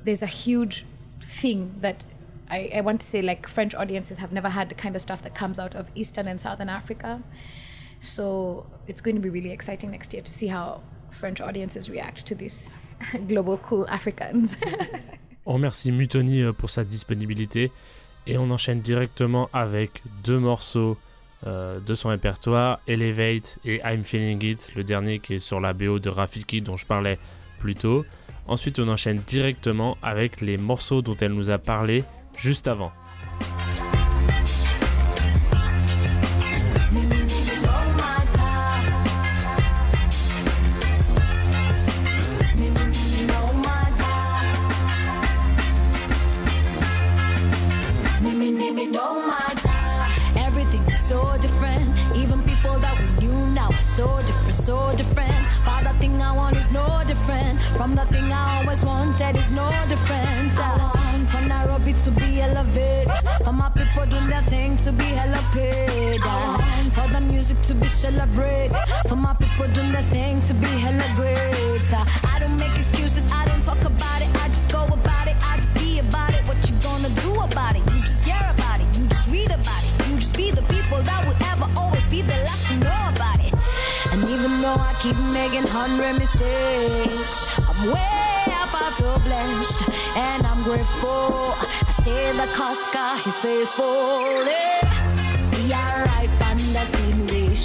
there's 0.03 0.23
a 0.23 0.27
huge 0.27 0.85
thing 1.21 1.75
that 1.81 2.05
I, 2.49 2.71
I 2.75 2.81
want 2.81 3.01
to 3.01 3.07
say 3.07 3.21
like 3.21 3.47
French 3.47 3.75
audiences 3.75 4.19
have 4.19 4.31
never 4.31 4.49
had 4.49 4.69
the 4.69 4.75
kind 4.75 4.95
of 4.95 5.01
stuff 5.01 5.21
that 5.23 5.35
comes 5.35 5.59
out 5.59 5.75
of 5.75 5.89
Eastern 5.95 6.27
and 6.27 6.39
Southern 6.39 6.69
Africa 6.69 7.21
so 7.99 8.65
it's 8.87 9.01
going 9.01 9.15
to 9.15 9.21
be 9.21 9.29
really 9.29 9.51
exciting 9.51 9.91
next 9.91 10.13
year 10.13 10.21
to 10.21 10.31
see 10.31 10.47
how 10.47 10.81
French 11.11 11.41
audiences 11.41 11.89
react 11.89 12.25
to 12.27 12.35
these 12.35 12.73
global 13.27 13.57
cool 13.57 13.87
Africans. 13.89 14.57
on 15.45 15.53
remercie 15.53 15.91
Mutoni 15.91 16.41
euh, 16.41 16.51
pour 16.51 16.69
sa 16.69 16.83
disponibilité 16.83 17.71
et 18.25 18.37
on 18.37 18.51
enchaîne 18.51 18.81
directement 18.81 19.49
avec 19.53 20.03
deux 20.23 20.39
morceaux 20.39 20.97
euh, 21.45 21.79
de 21.79 21.93
son 21.93 22.09
répertoire, 22.09 22.79
Elevate 22.87 23.59
et 23.63 23.79
I'm 23.85 24.03
Feeling 24.03 24.43
It, 24.43 24.71
le 24.75 24.83
dernier 24.83 25.19
qui 25.19 25.35
est 25.35 25.39
sur 25.39 25.59
la 25.59 25.73
BO 25.73 25.99
de 25.99 26.09
Rafiki 26.09 26.61
dont 26.61 26.77
je 26.77 26.85
parlais 26.85 27.19
plus 27.59 27.75
tôt. 27.75 28.05
Ensuite, 28.47 28.79
on 28.79 28.87
enchaîne 28.87 29.21
directement 29.27 29.97
avec 30.01 30.41
les 30.41 30.57
morceaux 30.57 31.01
dont 31.01 31.17
elle 31.19 31.33
nous 31.33 31.49
a 31.49 31.57
parlé 31.57 32.03
juste 32.37 32.67
avant. 32.67 32.91
So 54.67 54.93
different. 54.97 55.45
But 55.63 55.83
the 55.87 55.93
thing 56.01 56.21
I 56.21 56.35
want 56.35 56.57
is 56.57 56.69
no 56.71 56.85
different. 57.07 57.61
From 57.77 57.95
the 57.95 58.05
thing 58.13 58.33
I 58.33 58.57
always 58.57 58.83
wanted 58.83 59.37
is 59.37 59.49
no 59.49 59.67
different. 59.87 60.59
I 60.59 60.91
want 60.93 61.29
for 61.29 61.39
Nairobi 61.39 61.93
to 62.03 62.11
be 62.11 62.41
elevated. 62.41 63.07
For 63.45 63.53
my 63.53 63.69
people 63.69 64.05
doing 64.07 64.27
their 64.27 64.43
thing 64.53 64.75
to 64.85 64.91
be 64.91 65.05
hella 65.19 65.41
paid. 65.53 66.19
I 66.21 66.35
want 66.59 66.95
for 66.95 67.07
the 67.15 67.21
music 67.21 67.61
to 67.69 67.73
be 67.75 67.87
celebrated. 67.87 68.75
For 69.07 69.15
my 69.15 69.33
people 69.35 69.67
doing 69.71 69.93
their 69.93 70.07
thing 70.15 70.41
to 70.49 70.53
be 70.53 70.71
hella 70.85 71.07
great. 71.15 71.87
I 72.33 72.37
don't 72.41 72.57
make 72.59 72.75
excuses, 72.77 73.31
I 73.31 73.45
don't 73.47 73.63
talk 73.63 73.81
about 73.93 74.19
it. 74.25 74.29
I 74.43 74.49
just 74.49 74.69
go 74.69 74.83
about 74.83 75.27
it, 75.31 75.37
I 75.49 75.55
just 75.55 75.73
be 75.75 75.99
about 75.99 76.33
it. 76.33 76.45
What 76.45 76.59
you 76.69 76.75
gonna 76.87 77.11
do 77.23 77.31
about 77.39 77.77
it? 77.77 77.83
You 77.91 78.01
just 78.01 78.21
hear 78.25 78.43
about 78.55 78.81
it, 78.81 78.89
you 78.97 79.07
just 79.07 79.29
read 79.31 79.51
about 79.59 79.81
it. 79.87 80.09
You 80.09 80.17
just 80.17 80.35
be 80.35 80.51
the 80.51 80.63
people 80.63 80.99
that 81.03 81.25
will 81.25 81.46
Though 84.67 84.73
I 84.73 84.95
keep 84.99 85.15
making 85.15 85.65
hundred 85.65 86.19
mistakes, 86.19 87.47
I'm 87.69 87.85
way 87.85 88.43
up, 88.61 88.73
I 88.73 88.93
feel 88.97 89.17
blessed, 89.19 89.87
and 90.17 90.45
I'm 90.45 90.61
grateful. 90.61 91.55
I 91.87 91.95
stay 92.01 92.33
the 92.33 92.47
God, 92.91 93.23
He's 93.23 93.37
faithful. 93.37 94.25
Yeah. 94.45 94.81
We 95.55 95.71
are 95.71 96.03
on 96.49 96.57
the 96.73 96.85
same 96.97 97.27
way, 97.27 97.55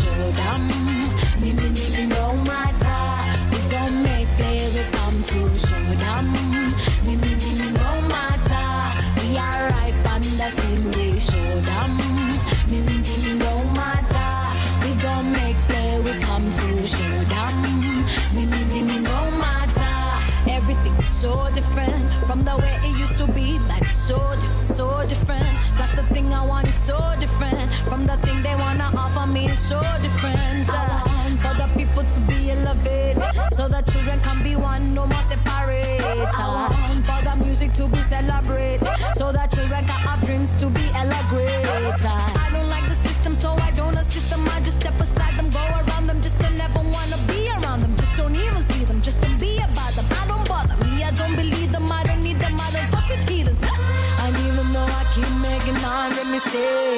two. 56.52 56.91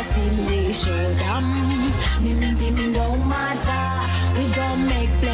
a 0.00 0.72
show 0.72 1.14
them. 1.14 1.44
me, 2.22 2.32
me, 2.34 2.70
me, 2.70 2.92
don't 2.92 3.28
matter. 3.28 4.38
We 4.38 4.50
don't 4.52 4.88
make 4.88 5.10
play. 5.20 5.29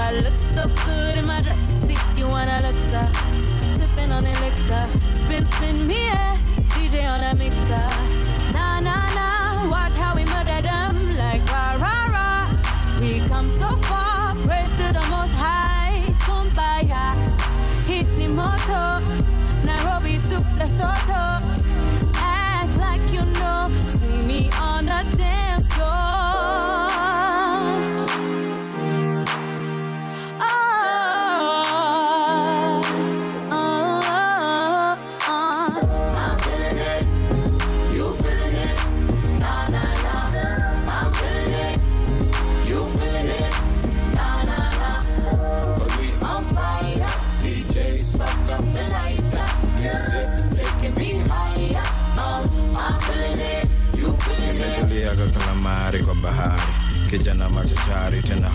I 0.00 0.12
look 0.12 0.32
so 0.54 0.66
good 0.86 1.18
in 1.18 1.26
my 1.26 1.42
dress. 1.42 1.58
If 1.84 2.18
you 2.18 2.26
wanna 2.26 2.62
look 2.62 2.78
so, 2.90 3.02
sipping 3.76 4.10
on 4.10 4.26
elixir, 4.26 4.86
spin, 5.20 5.44
spin 5.52 5.86
me, 5.86 6.06
yeah. 6.06 6.38
DJ 6.70 7.04
on 7.04 7.20
that 7.20 7.36
mixer. 7.36 8.09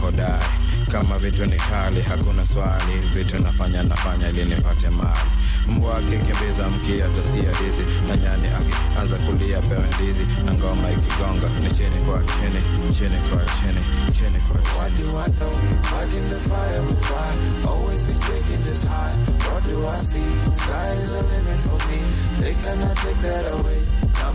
hodari. 0.05 0.45
Kama 0.91 1.19
vitu 1.19 1.45
ni 1.45 1.55
kali, 1.57 2.01
hakuna 2.01 2.47
swali, 2.47 2.93
vitu 3.13 3.39
nafanya 3.39 3.83
nafanya 3.83 4.29
ili 4.29 4.45
nipate 4.45 4.89
mali. 4.89 5.29
Mbwa 5.67 5.97
akikimbiza 5.97 6.69
mkia 6.69 7.09
taskia 7.09 7.51
dizi 7.61 7.85
na 8.07 8.15
nyani 8.17 8.47
akianza 8.47 9.17
kulia 9.17 9.61
pewe 9.61 9.83
ndizi. 9.95 10.27
Na 10.45 10.53
ngoma 10.53 10.91
ikigonga 10.91 11.49
ni 11.63 11.71
chini 11.71 11.99
kwa 12.05 12.19
chini, 12.23 12.61
chini 12.93 13.17
kwa 13.29 13.41
chini, 13.45 13.81
chini 14.11 14.39
kwa 14.39 14.61
chini 14.61 15.09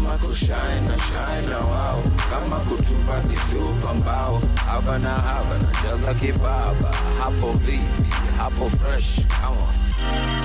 kama 0.03 0.19
kushaina 0.19 0.97
shaina 0.99 1.59
wao, 1.59 2.03
kama 2.31 2.57
kutupa 2.61 3.21
kitupa 3.21 3.95
mbao, 3.95 4.43
haba 4.67 4.99
na 4.99 5.11
haba 5.11 5.59
na 5.59 5.69
jaza 5.83 6.15
kibaba, 6.15 6.95
hapo 7.19 7.53
vipi, 7.53 8.15
hapo 8.39 8.71
fresh, 8.71 9.21
come 9.41 9.59
on. 9.59 10.40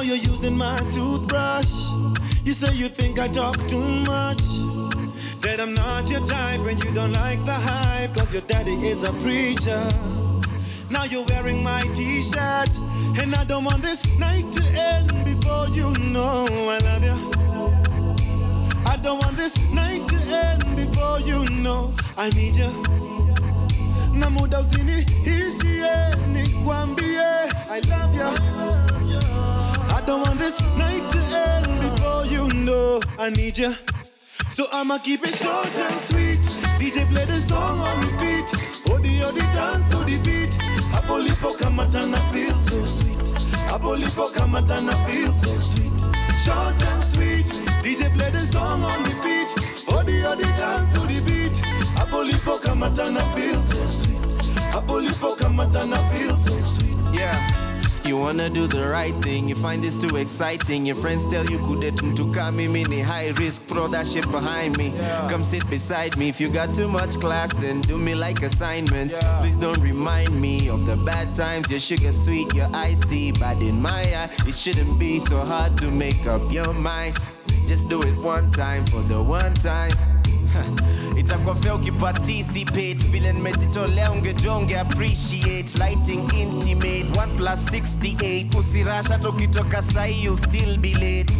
Now 0.00 0.06
you're 0.06 0.32
using 0.32 0.56
my 0.56 0.78
toothbrush. 0.94 1.70
You 2.42 2.54
say 2.54 2.74
you 2.74 2.88
think 2.88 3.18
I 3.18 3.28
talk 3.28 3.56
too 3.68 3.84
much. 4.06 4.40
That 5.42 5.58
I'm 5.60 5.74
not 5.74 6.08
your 6.08 6.24
type 6.26 6.60
and 6.60 6.82
you 6.82 6.90
don't 6.94 7.12
like 7.12 7.38
the 7.44 7.52
hype. 7.52 8.14
Cause 8.14 8.32
your 8.32 8.42
daddy 8.42 8.72
is 8.92 9.02
a 9.02 9.12
preacher. 9.22 9.82
Now 10.90 11.04
you're 11.04 11.24
wearing 11.24 11.62
my 11.62 11.82
t 11.94 12.22
shirt. 12.22 12.70
And 13.20 13.34
I 13.34 13.44
don't 13.44 13.64
want 13.64 13.82
this 13.82 14.02
night 14.18 14.46
to 14.54 14.62
end 14.72 15.08
before 15.22 15.68
you 15.68 15.92
know 16.12 16.46
I 16.48 16.78
love 16.88 17.04
you. 17.04 17.18
I 18.86 18.96
don't 19.02 19.18
want 19.18 19.36
this 19.36 19.54
night 19.70 20.00
to 20.08 20.16
end 20.16 20.64
before 20.76 21.20
you 21.20 21.44
know 21.60 21.92
I 22.16 22.30
need 22.30 22.56
you. 22.56 22.72
Na 24.14 24.30
muda 24.30 24.60
usiniishie 24.60 25.92
nikwambie 26.32 27.20
I 27.70 27.80
love 27.80 28.14
you. 28.16 28.79
Don't 30.10 30.26
want 30.26 30.40
this 30.40 30.60
night 30.76 31.04
to 31.12 31.20
end 31.38 31.66
before 31.82 32.24
you 32.26 32.48
know 32.66 33.00
I 33.16 33.30
need 33.30 33.56
you. 33.56 33.76
So 34.50 34.66
I'ma 34.72 34.98
keep 34.98 35.22
it 35.22 35.36
short 35.38 35.70
and 35.86 36.00
sweet. 36.00 36.40
DJ 36.82 37.06
play 37.12 37.26
the 37.26 37.40
song 37.40 37.78
on 37.78 37.96
repeat. 38.00 38.46
Odi 38.90 39.22
odi 39.22 39.38
dance 39.54 39.84
to 39.90 39.98
the 40.10 40.18
beat. 40.26 40.50
Apolipo 40.98 41.54
kamatana 41.56 42.18
feel 42.32 42.52
so 42.66 42.84
sweet. 42.86 43.18
Apolipo 43.70 44.32
kamatana 44.34 44.98
feel 45.06 45.32
so 45.34 45.56
sweet. 45.60 45.94
Short 46.42 46.82
and 46.90 47.04
sweet. 47.04 47.46
DJ 47.86 48.12
play 48.16 48.30
the 48.30 48.40
song 48.40 48.82
on 48.82 48.98
repeat. 49.04 49.48
Odi 49.94 50.26
odi 50.26 50.42
dance 50.58 50.92
to 50.92 51.06
the 51.06 51.22
beat. 51.22 51.54
Apolipo 52.02 52.58
kamatana 52.58 53.22
feel 53.36 53.60
so 53.62 53.86
sweet. 53.86 54.18
Apolipo 54.74 55.36
kamatana 55.36 55.98
feel 56.10 56.36
so 56.38 56.60
sweet. 56.62 56.98
Yeah. 57.16 57.59
You 58.10 58.16
wanna 58.16 58.50
do 58.50 58.66
the 58.66 58.88
right 58.88 59.14
thing, 59.22 59.48
you 59.48 59.54
find 59.54 59.80
this 59.84 59.94
too 59.94 60.16
exciting. 60.16 60.84
Your 60.84 60.96
friends 60.96 61.30
tell 61.30 61.46
you 61.46 61.58
kudet 61.58 61.94
to 62.16 62.34
come 62.34 62.58
in 62.58 62.72
mini 62.72 63.00
high 63.00 63.28
risk, 63.38 63.62
throw 63.68 63.86
that 63.86 64.04
shit 64.04 64.28
behind 64.32 64.76
me. 64.76 64.92
Come 65.28 65.44
sit 65.44 65.62
beside 65.70 66.16
me. 66.16 66.28
If 66.28 66.40
you 66.40 66.48
got 66.48 66.74
too 66.74 66.88
much 66.88 67.20
class, 67.20 67.52
then 67.54 67.82
do 67.82 67.96
me 67.96 68.16
like 68.16 68.42
assignments. 68.42 69.16
Please 69.38 69.54
don't 69.54 69.78
remind 69.78 70.34
me 70.40 70.68
of 70.68 70.86
the 70.86 70.96
bad 71.06 71.32
times. 71.36 71.70
Your 71.70 71.78
sugar 71.78 72.12
sweet, 72.12 72.52
your 72.52 72.66
icy, 72.74 73.30
but 73.30 73.56
in 73.62 73.80
my 73.80 74.02
eye, 74.02 74.28
it 74.44 74.56
shouldn't 74.56 74.98
be 74.98 75.20
so 75.20 75.38
hard 75.38 75.78
to 75.78 75.88
make 75.92 76.26
up 76.26 76.42
your 76.50 76.72
mind. 76.72 77.16
Just 77.68 77.88
do 77.88 78.02
it 78.02 78.16
one 78.24 78.50
time 78.50 78.84
for 78.86 79.02
the 79.02 79.22
one 79.22 79.54
time. 79.54 79.92
itakuwa 81.20 81.54
fea 81.54 81.74
ukiparticipate 81.74 82.94
vile 82.94 83.32
nimejitolea 83.32 84.12
ungejua 84.12 84.56
unge 84.56 84.78
appreciate. 84.78 85.78
Lighting 85.78 86.20
intimate. 86.40 87.04
1 87.12 87.26
plus 87.36 87.70
68 87.72 88.58
usirash 88.58 89.08
hata 89.08 89.28
ukitoka 89.28 89.82
sahi 89.82 90.24
you'll 90.24 90.38
still 90.38 90.78
be 90.78 90.94
late. 90.94 91.34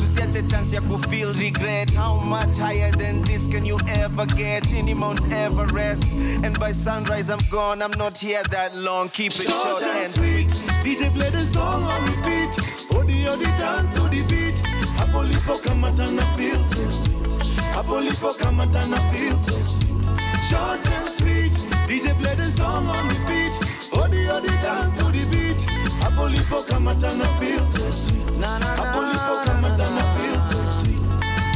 Tusiache 0.00 0.42
chance 0.42 0.76
ya 0.76 0.80
kufeel 0.82 1.32
regret. 1.34 1.94
How 1.94 2.20
much 2.20 2.58
higher 2.58 2.90
than 2.98 3.22
this 3.22 3.48
can 3.48 3.66
you 3.66 3.78
ever 3.86 4.26
get? 4.26 4.72
In 4.72 4.96
mount 4.98 5.32
everest. 5.32 6.04
And 6.44 6.58
by 6.58 6.72
sunrise 6.72 7.30
i'm 7.32 7.50
gone. 7.50 7.82
I'm 7.82 7.98
not 7.98 8.18
here 8.18 8.42
that 8.50 8.76
long. 8.76 9.08
Keep 9.08 9.32
it 9.32 9.48
short, 9.48 9.52
Short 9.52 9.82
and 9.82 10.04
and 10.04 10.10
sweet. 10.12 10.48
DJ 10.84 11.10
play 11.14 11.30
the 11.30 11.46
song 11.46 11.82
on 11.82 12.04
repeat. 12.04 12.50
Odi 12.96 13.28
odi 13.28 13.44
dance 13.58 13.88
to 13.94 14.00
the 14.00 14.22
beat. 14.28 14.54
Apolipo 14.98 15.58
kamatana 15.58 16.22
feel 16.36 16.58
so 16.58 16.90
sweet. 16.90 17.33
Apolipo 17.74 18.34
kamatana 18.34 18.96
feel 19.12 19.36
so 19.38 19.52
sweet. 19.62 20.04
Short 20.48 20.86
and 20.86 21.08
sweet. 21.08 21.52
DJ 21.88 22.14
play 22.20 22.34
the 22.34 22.50
song 22.50 22.86
on 22.86 23.08
repeat. 23.08 23.54
Odi 23.92 24.28
odi 24.30 24.48
dance 24.62 24.96
to 24.98 25.04
the 25.04 25.24
beat. 25.30 25.58
Apolipo 26.06 26.64
kamatana 26.66 27.26
feel 27.40 27.60
so 27.74 27.90
sweet. 27.90 28.38
Na, 28.40 28.58
na, 28.58 28.76
na, 28.76 28.84
na, 29.44 29.76
na, 29.76 29.90
na. 29.90 30.02
feel 30.16 30.40
so 30.50 30.58
sweet. 30.82 31.02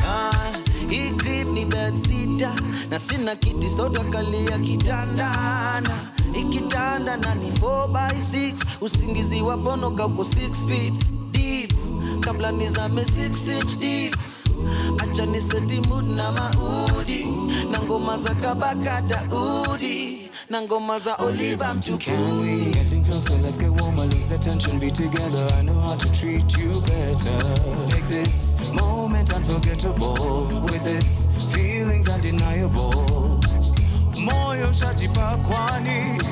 Ah, 0.05 0.53
hii 0.91 1.11
grip 1.19 1.47
ni 1.49 1.65
bed 1.65 1.95
sita 2.07 2.53
na 2.91 2.99
sina 2.99 3.37
kiti 3.37 3.71
sote 3.71 3.99
kalia 4.13 4.59
kitandana 4.59 5.97
ikitanda 6.35 7.17
na 7.17 7.35
ni 7.35 7.51
4 7.51 7.89
by 7.93 8.17
6 8.19 8.55
usingizi 8.81 9.43
wa 9.43 9.57
ponoka 9.57 10.07
uko 10.07 10.23
6 10.23 10.67
feet 10.69 10.95
deep 11.33 11.73
kabla 12.21 12.53
nizame 12.53 13.03
6 13.03 13.61
inch 13.61 13.77
deep 13.79 14.17
acha 14.99 15.27
ni 15.27 15.41
seti 15.41 15.81
mood 15.89 16.05
na 16.17 16.33
maudi 16.33 17.25
na 17.73 17.79
ngoma 17.83 18.19
za 18.19 18.35
kabaka 18.35 19.01
daudi 19.09 20.31
na 20.51 20.63
ngoma 20.63 20.99
za 21.01 21.15
oliva 21.17 21.67
Can 21.67 21.77
mchukuu 21.77 22.73
getting 22.73 23.05
closer? 23.05 23.35
Let's 23.43 23.59
get 23.59 23.71
warmer, 23.71 24.05
lose 24.07 24.29
the 24.31 24.39
tension, 24.39 24.79
be 24.79 24.91
together. 24.91 25.47
I 25.59 25.63
know 25.63 25.79
how 25.81 25.97
to 25.97 26.13
treat 26.13 26.57
you 26.59 26.81
better. 26.81 27.39
Make 27.93 28.09
this 28.09 28.57
moment 28.73 29.33
unforgettable. 29.35 30.49
With 30.65 30.83
this 30.85 31.37
feelings 31.55 32.09
undeniable. 32.09 33.41
Moyo 34.19 34.73
shajipa 34.73 35.37
kwani 35.37 36.23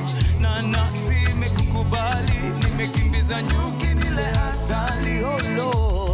na 0.41 0.63
nafsi 0.63 1.15
imekukubali, 1.31 2.33
nimekimbiza 2.65 3.43
nyuki 3.43 3.87
nile 3.95 4.27
asali. 4.49 5.25
Oh 5.25 5.39
Lord, 5.57 6.06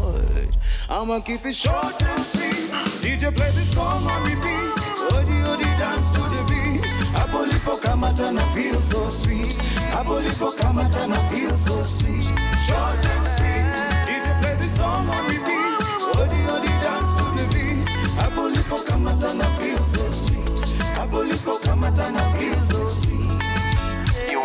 I'ma 0.92 1.20
keep 1.20 1.46
it 1.46 1.54
short 1.54 2.02
and 2.02 2.22
sweet. 2.22 2.68
DJ 3.00 3.34
play 3.34 3.50
this 3.52 3.72
song 3.72 4.04
on 4.06 4.22
repeat. 4.28 4.68
Odi 5.16 5.36
odi 5.50 5.64
dance 5.80 6.08
to 6.12 6.20
the 6.20 6.42
beat. 6.50 6.84
Apolipo 7.16 7.80
kamata 7.80 8.30
na 8.30 8.42
feel 8.52 8.78
so 8.80 9.06
sweet. 9.08 9.56
Apolipo 9.96 10.52
kamata 10.52 11.08
na 11.08 11.16
feel 11.30 11.56
so 11.56 11.82
sweet. 11.82 12.28
Short 12.66 13.04
and 13.12 13.26
sweet. 13.34 13.66
DJ 14.06 14.26
play 14.40 14.54
this 14.60 14.76
song 14.76 15.08
on 15.08 15.24
repeat. 15.32 15.72
Odi 16.20 16.40
odi 16.54 16.72
dance 16.84 17.10
to 17.16 17.24
the 17.40 17.46
beat. 17.54 17.88
Apolipo 18.24 18.84
kamata 18.84 19.32
na 19.34 19.44
feel 19.56 19.78
so 19.94 20.04
sweet. 20.10 20.60
Apolipo 21.00 21.58
kamata 21.62 22.12
sweet. 22.12 22.31
You 22.31 22.31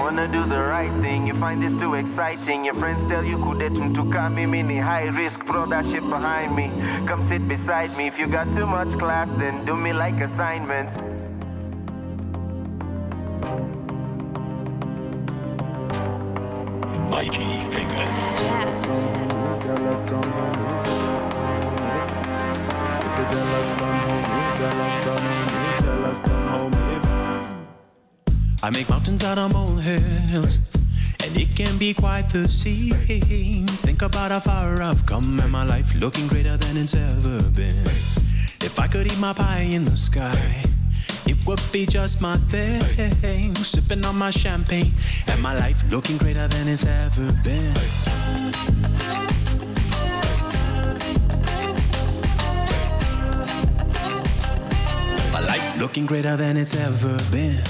wanna 0.07 0.27
do 0.29 0.41
the 0.45 0.55
right 0.55 0.89
thing, 1.01 1.27
you 1.27 1.33
find 1.33 1.61
this 1.61 1.77
too 1.81 1.93
exciting. 1.95 2.63
Your 2.63 2.75
friends 2.75 3.05
tell 3.09 3.25
you 3.25 3.35
kudet 3.35 3.75
to 3.93 4.09
come 4.09 4.35
mini 4.35 4.77
high 4.77 5.09
risk, 5.09 5.43
throw 5.43 5.65
that 5.65 5.83
shit 5.85 6.03
behind 6.09 6.55
me. 6.55 6.69
Come 7.05 7.21
sit 7.27 7.45
beside 7.45 7.91
me. 7.97 8.07
If 8.07 8.17
you 8.17 8.27
got 8.27 8.47
too 8.55 8.65
much 8.65 8.87
class, 8.97 9.29
then 9.37 9.65
do 9.65 9.75
me 9.75 9.91
like 9.91 10.13
assignments. 10.21 10.95
Mighty 17.11 17.67
fingers. 17.73 18.17
Jazz. 23.27 23.76
I 28.63 28.71
make 28.71 28.89
mountains 28.89 29.23
out 29.23 29.37
of 29.37 29.53
molehills, 29.53 30.59
and 31.23 31.37
it 31.37 31.55
can 31.55 31.77
be 31.77 31.93
quite 31.93 32.27
the 32.29 32.47
scene. 32.47 33.67
Think 33.67 34.01
about 34.01 34.31
how 34.31 34.39
far 34.39 34.81
I've 34.81 35.05
come, 35.05 35.39
and 35.39 35.51
my 35.51 35.63
life 35.63 35.93
looking 35.95 36.27
greater 36.27 36.57
than 36.57 36.75
it's 36.75 36.95
ever 36.95 37.43
been. 37.51 37.85
If 38.65 38.79
I 38.79 38.87
could 38.87 39.05
eat 39.05 39.19
my 39.19 39.33
pie 39.33 39.67
in 39.71 39.83
the 39.83 39.95
sky, 39.95 40.63
it 41.27 41.37
would 41.45 41.61
be 41.71 41.85
just 41.85 42.19
my 42.19 42.35
thing. 42.37 43.55
Sipping 43.63 44.03
on 44.03 44.15
my 44.17 44.31
champagne, 44.31 44.91
and 45.27 45.39
my 45.41 45.53
life 45.53 45.83
looking 45.91 46.17
greater 46.17 46.47
than 46.47 46.67
it's 46.67 46.85
ever 46.85 47.31
been. 47.43 47.73
My 55.31 55.41
life 55.41 55.79
looking 55.79 56.07
greater 56.07 56.35
than 56.35 56.57
it's 56.57 56.75
ever 56.75 57.17
been. 57.31 57.63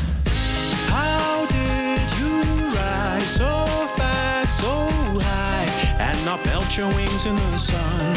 Melt 6.68 6.78
your 6.78 6.96
wings 6.96 7.26
in 7.26 7.36
the 7.36 7.58
sun? 7.58 8.16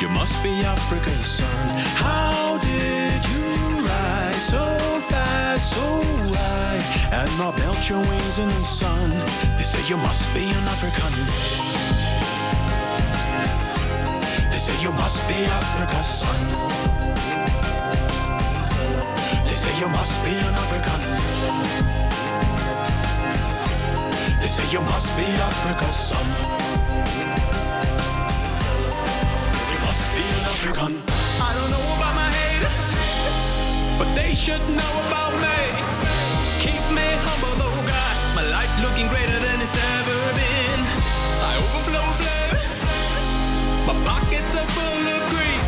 You 0.00 0.08
must 0.10 0.40
be 0.44 0.50
Africa's 0.64 1.26
son. 1.26 1.68
How 1.96 2.58
did 2.58 3.24
you 3.26 3.84
rise 3.84 4.42
so 4.42 4.62
fast, 5.10 5.74
so 5.74 6.02
high, 6.34 6.80
and 7.12 7.38
not 7.38 7.58
melt 7.58 7.88
your 7.88 7.98
wings 7.98 8.38
in 8.38 8.48
the 8.48 8.64
sun? 8.64 9.10
They 9.56 9.64
say 9.64 9.82
you 9.88 9.96
must 9.96 10.22
be 10.34 10.44
an 10.44 10.68
African. 10.68 11.12
They 14.52 14.58
say 14.58 14.76
you 14.82 14.92
must 14.92 15.26
be 15.26 15.46
Africa's 15.46 16.10
son. 16.22 16.40
They 19.46 19.54
say 19.54 19.72
you 19.80 19.88
must 19.88 20.24
be 20.24 20.30
an 20.30 20.54
African. 20.54 21.89
Say 24.50 24.66
you 24.72 24.80
must 24.80 25.06
be 25.16 25.26
Africa's 25.50 25.98
son. 26.10 26.26
You 29.70 29.78
must 29.86 30.04
be 30.16 30.24
an 30.38 30.44
African. 30.54 30.92
I 31.46 31.50
don't 31.56 31.70
know 31.70 31.86
about 31.94 32.14
my 32.18 32.28
haters, 32.34 32.88
but 33.98 34.08
they 34.18 34.34
should 34.34 34.64
know 34.74 34.94
about 35.06 35.34
me. 35.44 35.58
Keep 36.66 36.82
me 36.98 37.06
humble, 37.26 37.54
though, 37.62 37.78
God. 37.86 38.16
My 38.34 38.44
life 38.58 38.74
looking 38.82 39.06
greater 39.06 39.38
than 39.46 39.56
it's 39.62 39.76
ever 39.94 40.18
been. 40.40 40.80
I 41.46 41.52
overflow 41.62 42.02
with 42.10 42.18
flavor. 42.22 42.64
My 43.86 43.96
pockets 44.02 44.50
are 44.58 44.68
full 44.76 45.04
of 45.14 45.22
greed. 45.30 45.62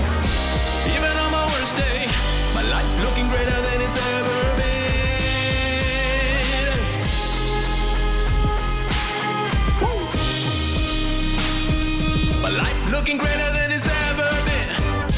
Even 0.94 1.14
on 1.22 1.30
my 1.38 1.44
worst 1.54 1.74
day, 1.78 2.10
my 2.58 2.64
life 2.74 2.90
looking 3.04 3.28
greater 3.30 3.58
than 3.62 3.78
it's 3.86 3.98
ever 4.10 4.21
looking 13.02 13.18
greater 13.18 13.52
than 13.52 13.72
it's 13.72 13.88
ever 14.10 14.30
been. 14.46 15.10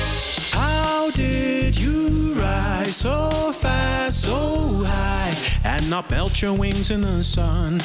How 0.53 1.11
did 1.11 1.79
you 1.79 2.33
rise 2.33 2.97
so 2.97 3.53
fast, 3.53 4.23
so 4.23 4.83
high, 4.87 5.37
and 5.65 5.91
not 5.91 6.11
melt 6.11 6.41
your 6.41 6.55
wings 6.57 6.91
in 6.91 7.03
the 7.03 7.23
sun? 7.23 7.83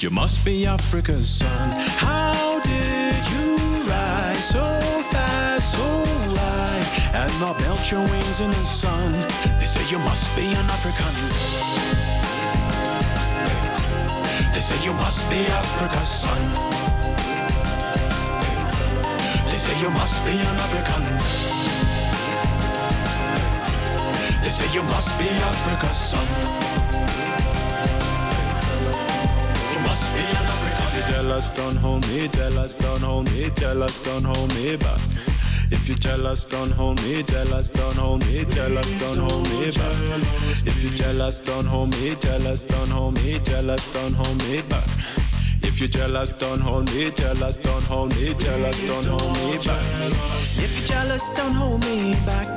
You 0.00 0.08
must 0.08 0.42
be 0.46 0.66
Africa's 0.66 1.28
son. 1.28 1.70
How 1.98 2.58
did 2.60 3.22
you 3.34 3.58
rise 3.86 4.48
so 4.48 4.64
fast, 5.12 5.72
so 5.76 5.88
high, 6.40 7.20
and 7.20 7.30
not 7.38 7.60
melt 7.60 7.92
your 7.92 8.00
wings 8.00 8.40
in 8.40 8.50
the 8.50 8.64
sun? 8.64 9.12
They 9.60 9.66
say 9.66 9.84
you 9.90 9.98
must 9.98 10.24
be 10.36 10.46
an 10.60 10.66
African. 10.76 11.14
They 14.54 14.60
say 14.60 14.82
you 14.82 14.94
must 14.94 15.28
be 15.28 15.40
Africa's 15.48 16.08
son. 16.08 16.93
They 19.74 19.80
say 19.80 19.86
you 19.86 19.92
must 19.94 20.24
be 20.24 20.30
an 20.30 20.56
African. 20.56 21.02
They 24.40 24.50
say 24.50 24.72
you 24.72 24.82
must 24.84 25.18
be 25.18 25.28
Africa's 25.28 25.96
son. 25.96 26.26
You 29.72 29.80
must 29.80 30.14
be 30.14 30.20
an 30.20 30.46
African. 30.54 31.12
jealous, 31.12 31.50
don't 31.50 31.76
hold 31.76 32.06
me 32.08 32.28
jealous, 32.28 32.74
don't 32.76 33.00
hold 33.00 33.24
me 33.32 33.50
jealous, 33.56 34.04
don't 34.04 34.22
hold 34.22 34.54
me 34.54 34.76
back. 34.76 35.00
If 35.72 35.88
you 35.88 35.96
jealous, 35.96 36.44
don't 36.44 36.70
hold 36.70 37.02
me 37.02 37.24
jealous, 37.24 37.68
don't 37.70 37.96
hold 37.96 38.20
me 38.26 38.44
jealous, 38.44 39.00
don't 39.00 39.18
hold 39.18 39.42
me 39.50 39.72
back. 39.72 39.96
If 40.70 40.84
you 40.84 40.90
jealous, 40.90 41.40
don't 41.40 41.66
hold 41.66 41.90
me 41.90 42.14
jealous, 42.20 42.62
don't 42.62 42.90
hold 42.90 43.14
me 43.14 43.40
jealous, 43.40 43.92
don't 43.92 44.14
hold 44.14 44.38
me 44.48 44.62
back. 44.62 45.13
If 45.74 45.80
you 45.80 45.88
jealous, 45.88 46.30
don't 46.30 46.60
hold 46.60 46.86
me 46.94 47.10
jealous, 47.10 47.56
don't 47.56 47.82
hold 47.82 48.10
me 48.10 48.32
jealous, 48.34 48.86
don't 48.86 49.06
hold 49.06 49.32
me 49.38 49.58
back. 49.58 49.82
If 50.56 50.78
you're 50.78 50.86
jealous, 50.86 51.30
don't 51.30 51.50
hold 51.50 51.80
me 51.80 52.14
back. 52.24 52.56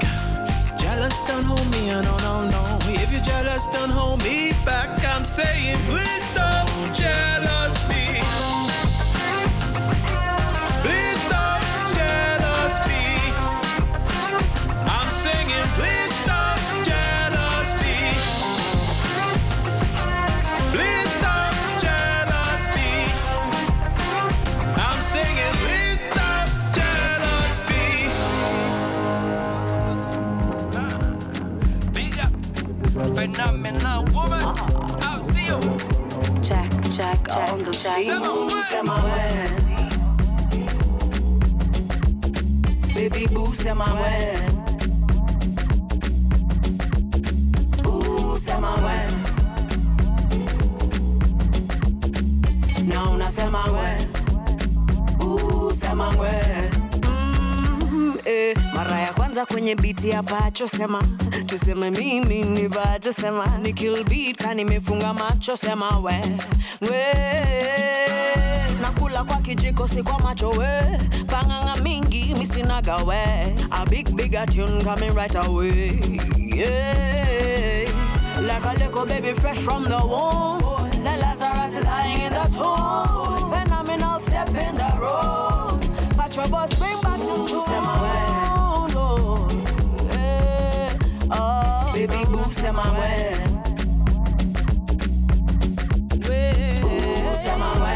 Jealous, 0.77 1.23
don't 1.23 1.43
hold 1.43 1.67
me, 1.71 1.87
no, 1.87 2.01
no, 2.03 2.45
no. 2.45 2.77
If 2.83 3.11
you're 3.11 3.23
jealous, 3.23 3.67
don't 3.69 3.89
hold 3.89 4.23
me 4.23 4.51
back. 4.63 5.03
I'm 5.03 5.25
saying, 5.25 5.77
please 5.87 6.33
don't 6.35 6.93
jealous 6.93 7.89
me. 7.89 7.96
Jack, 37.07 37.23
Jack, 37.27 37.51
on 37.53 37.59
the. 37.63 37.73
Say 37.73 38.81
my 38.83 38.99
way. 39.07 39.47
Baby 42.93 43.27
boo, 43.33 43.53
say 43.53 43.73
my 43.73 43.93
way. 44.01 44.35
Ooh, 47.87 48.35
say 48.37 48.59
my 48.59 48.75
way. 48.85 49.05
Now, 52.83 53.15
now, 53.15 53.29
say 53.29 53.47
my 53.49 53.67
way. 53.71 54.07
Ooh, 55.23 55.71
say 55.73 55.93
my 55.93 56.13
way. 56.19 56.69
Mm, 57.07 58.19
eh, 58.25 58.53
mara 58.73 58.97
ya 59.05 59.11
kwanza 59.37 59.53
kwenye 59.53 59.75
biti 59.75 60.09
ya 60.09 60.23
pacho 60.23 60.67
sema. 60.67 61.03
Tuseme 61.45 61.91
mimi 61.91 62.41
ni 62.43 62.67
bacho 62.69 63.13
sema. 63.13 63.45
Ni 63.61 63.73
kill 63.73 64.03
beat 64.03 64.37
ka 64.37 64.53
nimefunga 64.53 65.13
macho 65.13 65.57
sema 65.57 65.99
we. 65.99 66.21
We. 66.81 67.03
Nakula 68.81 69.23
kwa 69.23 69.37
kijiko 69.41 69.87
si 69.87 70.03
kwa 70.03 70.19
macho 70.19 70.49
we. 70.49 70.99
Panganga 71.27 71.75
mingi 71.83 72.35
misinaga 72.35 72.95
we. 72.97 73.17
A 73.71 73.85
big 73.85 74.15
big 74.15 74.33
a 74.35 74.45
tune 74.47 74.83
coming 74.83 75.13
right 75.13 75.35
away. 75.35 76.19
Yeah. 76.37 77.91
Like 78.41 78.65
a 78.65 78.73
little 78.79 79.05
baby 79.05 79.33
fresh 79.33 79.59
from 79.59 79.83
the 79.83 79.99
womb. 80.03 80.61
The 81.03 81.15
Lazarus 81.17 81.75
is 81.75 81.85
lying 81.85 82.21
in 82.21 82.33
the 82.33 82.49
tomb. 82.57 83.51
Phenomenal 83.51 84.19
step 84.19 84.47
in 84.49 84.75
the 84.75 84.91
road. 84.99 85.79
Patrol 86.17 86.47
bus 86.49 86.73
bring 86.79 86.99
back 87.03 87.19
the 87.19 87.35
we 87.43 88.46
oh, 91.31 91.91
baby 91.93 92.25
boo 92.31 92.49
Ooh, 96.83 97.35
sema 97.35 97.69
we 97.83 97.95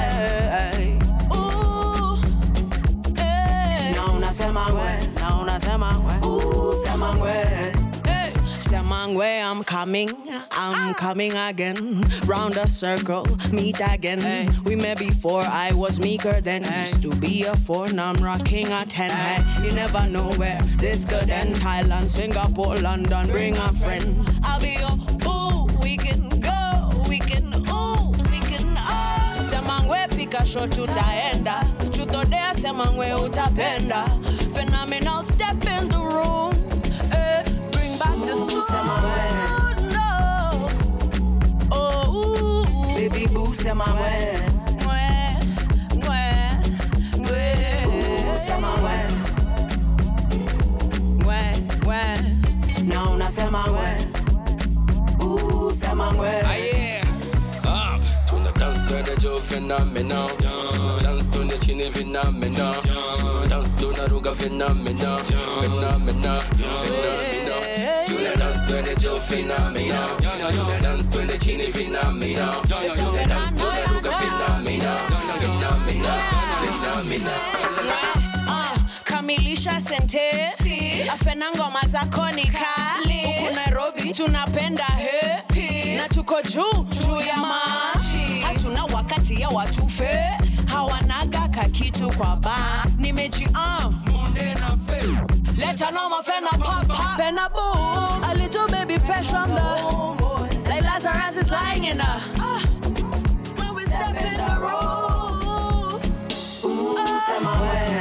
Ooh, 1.32 2.18
eh. 3.18 3.96
Na 3.96 4.06
unasema 4.14 4.66
we, 4.68 5.08
na 5.22 5.40
unasema 5.42 5.90
we. 5.90 7.81
Ooh, 8.72 8.78
sema 8.78 9.08
we. 9.10 9.26
Hey. 9.26 9.40
Sema 9.42 9.42
we, 9.42 9.42
I'm 9.42 9.64
coming, 9.64 10.10
I'm 10.52 10.92
ah. 10.92 10.94
coming 10.98 11.34
again. 11.34 12.04
Round 12.26 12.54
the 12.54 12.68
circle, 12.68 13.28
meet 13.52 13.80
again. 13.82 14.50
We 14.64 14.76
met 14.76 14.98
before, 15.00 15.42
I 15.42 15.72
was 15.74 16.00
meeker 16.00 16.42
then. 16.42 16.64
Used 16.80 17.02
to 17.02 17.16
be 17.16 17.44
a 17.44 17.56
four, 17.56 17.92
now 17.92 18.10
I'm 18.10 18.24
rocking 18.24 18.72
a 18.72 18.86
ten. 18.86 19.12
Hey. 19.12 19.68
You 19.68 19.74
never 19.74 20.06
know 20.08 20.32
where 20.34 20.60
this 20.80 21.06
could 21.06 21.30
end. 21.30 21.56
Thailand, 21.56 22.10
Singapore, 22.10 22.78
London, 22.80 23.28
bring 23.30 23.58
a 23.58 23.74
friend. 23.74 24.28
I'll 24.44 24.60
be 24.62 24.78
your 24.80 24.98
ooh, 25.28 25.66
we 25.82 25.98
can 25.98 26.30
go, 26.40 27.06
we 27.08 27.20
can 27.20 27.54
ooh, 27.70 28.12
we 28.32 28.40
can 28.40 28.74
ah. 28.78 29.38
oh. 29.40 29.44
Sema 29.44 29.82
ngwe 29.84 30.08
pika 30.16 30.46
shot 30.46 30.70
tutaenda. 30.70 31.64
Chutodea 31.92 32.56
sema 32.56 32.86
ngwe 32.92 33.14
utapenda. 33.14 34.06
Phenomenal 34.54 35.24
step 35.24 35.66
in 35.66 35.90
the 35.90 35.98
room. 35.98 36.61
Tune. 38.62 38.78
Sema 38.78 38.96
ngwe. 39.02 39.22
No. 39.94 40.10
Oh, 41.72 41.78
ooh. 42.10 42.96
Baby 42.96 43.24
boo 43.34 43.54
ngwe, 47.18 47.18
ngwe. 47.18 47.44
Ooh, 47.86 48.38
sema 48.46 48.70
ngwe. 53.68 53.90
Ooh, 55.22 55.74
sema. 55.74 56.12
Ah, 56.46 56.56
yeah. 56.56 57.06
Ah, 57.66 57.98
dance 58.60 58.82
to 58.88 58.96
the 59.04 59.16
phenomenal. 59.42 60.28
Dance 61.02 61.28
to 61.34 61.40
the 61.46 61.58
chini 61.66 61.90
phenomenal. 61.92 62.74
Dance 63.50 63.72
to 63.80 63.88
the 63.94 64.06
ruga 64.10 64.34
phenomenal. 64.36 65.18
Phenomenal. 65.18 66.42
Phenomenal. 66.42 67.71
Tuna 68.12 68.36
dance 68.36 68.68
to 68.68 68.82
the 68.82 68.96
Joe 69.00 69.20
phenomenal. 69.20 70.18
Tuna 70.18 70.82
dance 70.82 71.08
to 71.14 71.20
the 71.26 71.38
chini 71.38 71.72
phenomenal. 71.72 72.62
Tuna 72.64 73.28
dance 73.28 73.56
to 73.56 73.66
the 73.66 73.84
ruga 73.88 74.12
phenomenal. 74.20 74.98
Phenomenal. 75.40 76.20
Phenomenal. 76.62 77.40
Ah, 78.48 78.76
kamilisha 79.06 79.80
sente. 79.82 80.52
Afena 81.10 81.52
ngoma 81.56 81.82
zako 81.88 82.32
ni 82.36 82.44
kali 82.44 83.22
huku 83.24 83.56
nairobi 83.56 84.14
tunapenda 84.14 84.84
he. 85.54 85.96
Na 85.98 86.08
tuko 86.10 86.42
juu 86.42 86.84
juu 86.84 87.22
ya 87.22 87.38
maji. 87.38 88.42
hatuna 88.42 88.86
wakati 88.86 89.42
ya 89.42 89.50
watufe. 89.50 90.20
Hawanaga 90.66 91.48
kakitu 91.48 92.10
kwa 92.18 92.36
ba. 92.36 92.86
Nimeji 92.98 93.48
let 95.62 95.80
her 95.80 95.92
know 95.92 96.10
my 96.10 96.22
friend 96.24 96.46
a 96.52 96.58
pop 96.58 96.88
pop 96.88 97.20
and 97.20 97.38
a 97.38 97.48
boom. 97.50 98.24
A 98.24 98.34
little 98.36 98.68
baby 98.68 98.98
fresh 98.98 99.30
from 99.30 99.50
the 99.52 99.62
home. 99.62 100.18
Like 100.64 100.84
Lazarus 100.84 101.38
is 101.38 101.52
lying 101.52 101.84
in 101.84 102.00
her. 102.00 102.20
Ah. 102.38 102.66
When 103.58 103.76
we 103.76 103.84
step, 103.84 104.10
step 104.10 104.26
in, 104.26 104.38
the 104.38 104.58
room. 104.60 106.02
Ooh, 106.66 106.96
oh. 106.98 107.20
say 107.28 107.40
my 107.46 107.54
ah. 107.54 107.62
way. 107.70 107.96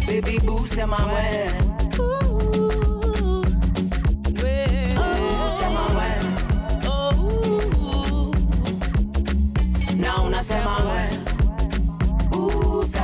Boo. 0.00 0.06
Baby 0.06 0.38
boo, 0.46 0.64
say 0.64 0.86
my 0.86 1.04
way. 1.12 1.50
Ooh, 1.98 3.42
way. 4.42 4.96
Ooh, 4.96 5.48
say 5.58 5.70
my 5.76 5.86
way. 5.98 6.16
Oh. 6.88 8.32
Now, 9.94 10.28
now 10.30 10.40
say 10.40 10.64
my. 10.64 10.85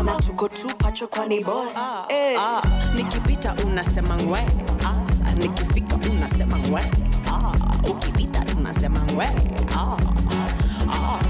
Mama 0.02 0.18
tuko 0.20 0.48
tu 0.48 0.66
pacho 0.78 1.06
kwani 1.06 1.44
boss. 1.44 1.76
Ah, 1.76 2.06
hey. 2.10 2.36
ah, 2.36 2.62
nikipita 2.96 3.54
unasema 3.64 4.16
ngwe. 4.18 4.40
Ah, 4.84 5.32
nikifika 5.38 5.96
unasema 6.10 6.58
ngwe. 6.58 6.82
Ah, 7.30 7.52
ukipita 7.90 8.44
tunasema 8.44 9.00
ngwe. 9.02 9.26
Ah, 9.76 9.96
ah, 10.90 10.90
ah, 10.90 11.20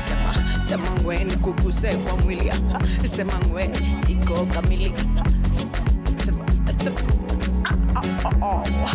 sema 0.00 0.34
sema 0.60 0.90
ngwe 0.90 1.24
nikuguse 1.24 1.96
kwa 1.96 2.16
mwili. 2.16 2.50
Ah, 2.50 3.06
sema 3.08 3.32
ngwe 3.46 3.70
iko 4.08 4.46
kamili. 4.46 4.92
Sema, 5.56 5.70
sema, 6.24 6.44
sema, 6.84 7.00
ah, 7.64 8.00
ah, 8.24 8.46
oh, 8.46 8.62
oh. 8.62 8.90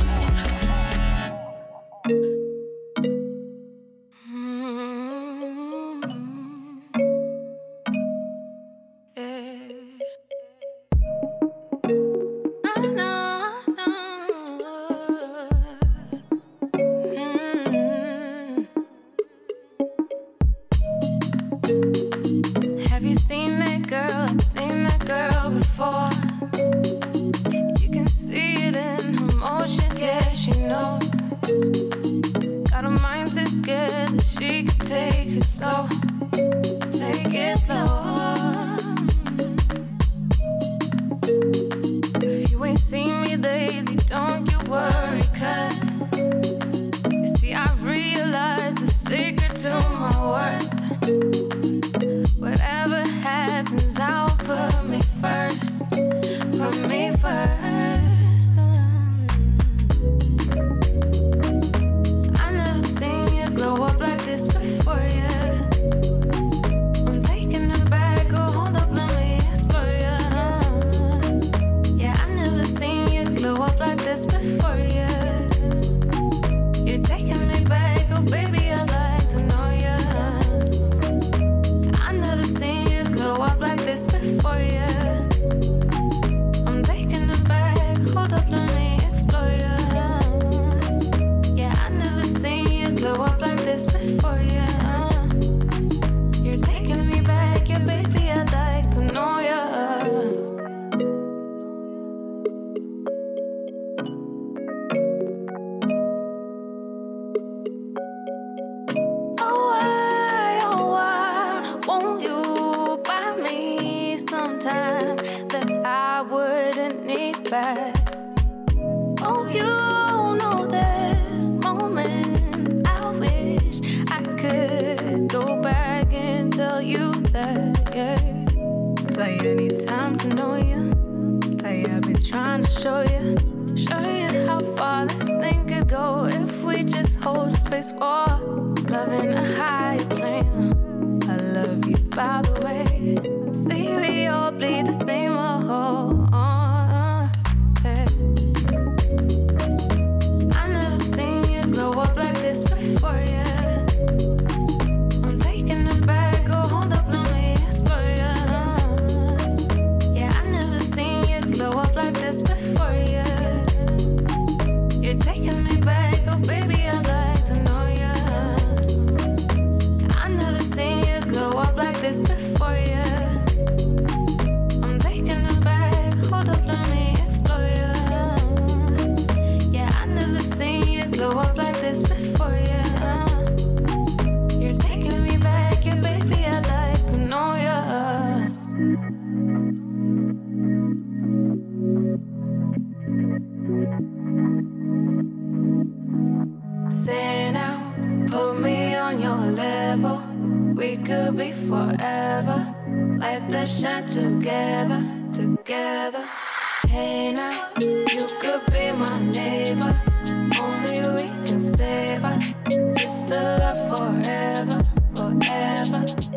forever, 214.24 214.84
forever. 215.16 216.29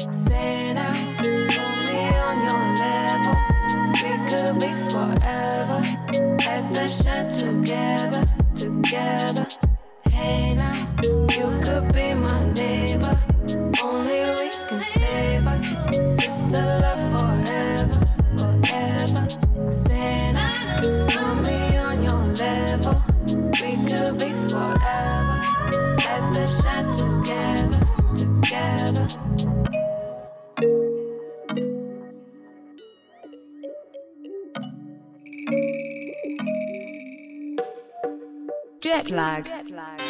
lag. 39.32 39.44
Jet 39.44 39.70
lag. 39.70 40.01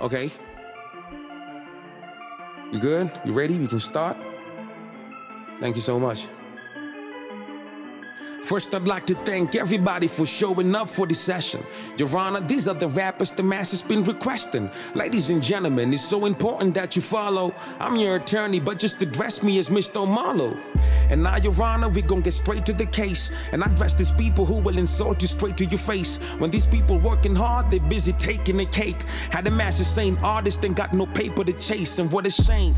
Okay. 0.00 0.30
You 2.72 2.78
good? 2.78 3.10
You 3.24 3.32
ready? 3.32 3.58
We 3.58 3.66
can 3.66 3.78
start? 3.78 4.16
Thank 5.58 5.76
you 5.76 5.82
so 5.82 6.00
much. 6.00 6.28
First, 8.50 8.74
I'd 8.74 8.88
like 8.88 9.06
to 9.06 9.14
thank 9.14 9.54
everybody 9.54 10.08
for 10.08 10.26
showing 10.26 10.74
up 10.74 10.88
for 10.88 11.06
this 11.06 11.20
session. 11.20 11.64
Your 11.96 12.08
Honor, 12.18 12.40
these 12.40 12.66
are 12.66 12.74
the 12.74 12.88
rappers 12.88 13.30
the 13.30 13.44
masses 13.44 13.80
been 13.80 14.02
requesting. 14.02 14.68
Ladies 14.96 15.30
and 15.30 15.40
gentlemen, 15.40 15.94
it's 15.94 16.02
so 16.02 16.24
important 16.24 16.74
that 16.74 16.96
you 16.96 17.00
follow. 17.00 17.54
I'm 17.78 17.94
your 17.94 18.16
attorney, 18.16 18.58
but 18.58 18.80
just 18.80 19.00
address 19.02 19.44
me 19.44 19.60
as 19.60 19.68
Mr. 19.68 20.04
Marlowe. 20.04 20.58
And 21.10 21.22
now, 21.22 21.36
Your 21.36 21.62
Honor, 21.62 21.90
we 21.90 22.02
gon' 22.02 22.22
get 22.22 22.32
straight 22.32 22.66
to 22.66 22.72
the 22.72 22.86
case. 22.86 23.30
And 23.52 23.62
I 23.62 23.66
address 23.66 23.94
these 23.94 24.10
people 24.10 24.44
who 24.44 24.58
will 24.58 24.78
insult 24.78 25.22
you 25.22 25.28
straight 25.28 25.56
to 25.58 25.64
your 25.64 25.78
face. 25.78 26.16
When 26.38 26.50
these 26.50 26.66
people 26.66 26.98
working 26.98 27.36
hard, 27.36 27.70
they 27.70 27.78
busy 27.78 28.14
taking 28.14 28.58
a 28.58 28.66
cake. 28.66 29.02
Had 29.30 29.44
the 29.44 29.52
masses 29.52 29.86
saying 29.86 30.18
artists 30.24 30.64
ain't 30.64 30.74
got 30.74 30.92
no 30.92 31.06
paper 31.06 31.44
to 31.44 31.52
chase. 31.52 32.00
And 32.00 32.10
what 32.10 32.26
a 32.26 32.30
shame 32.30 32.74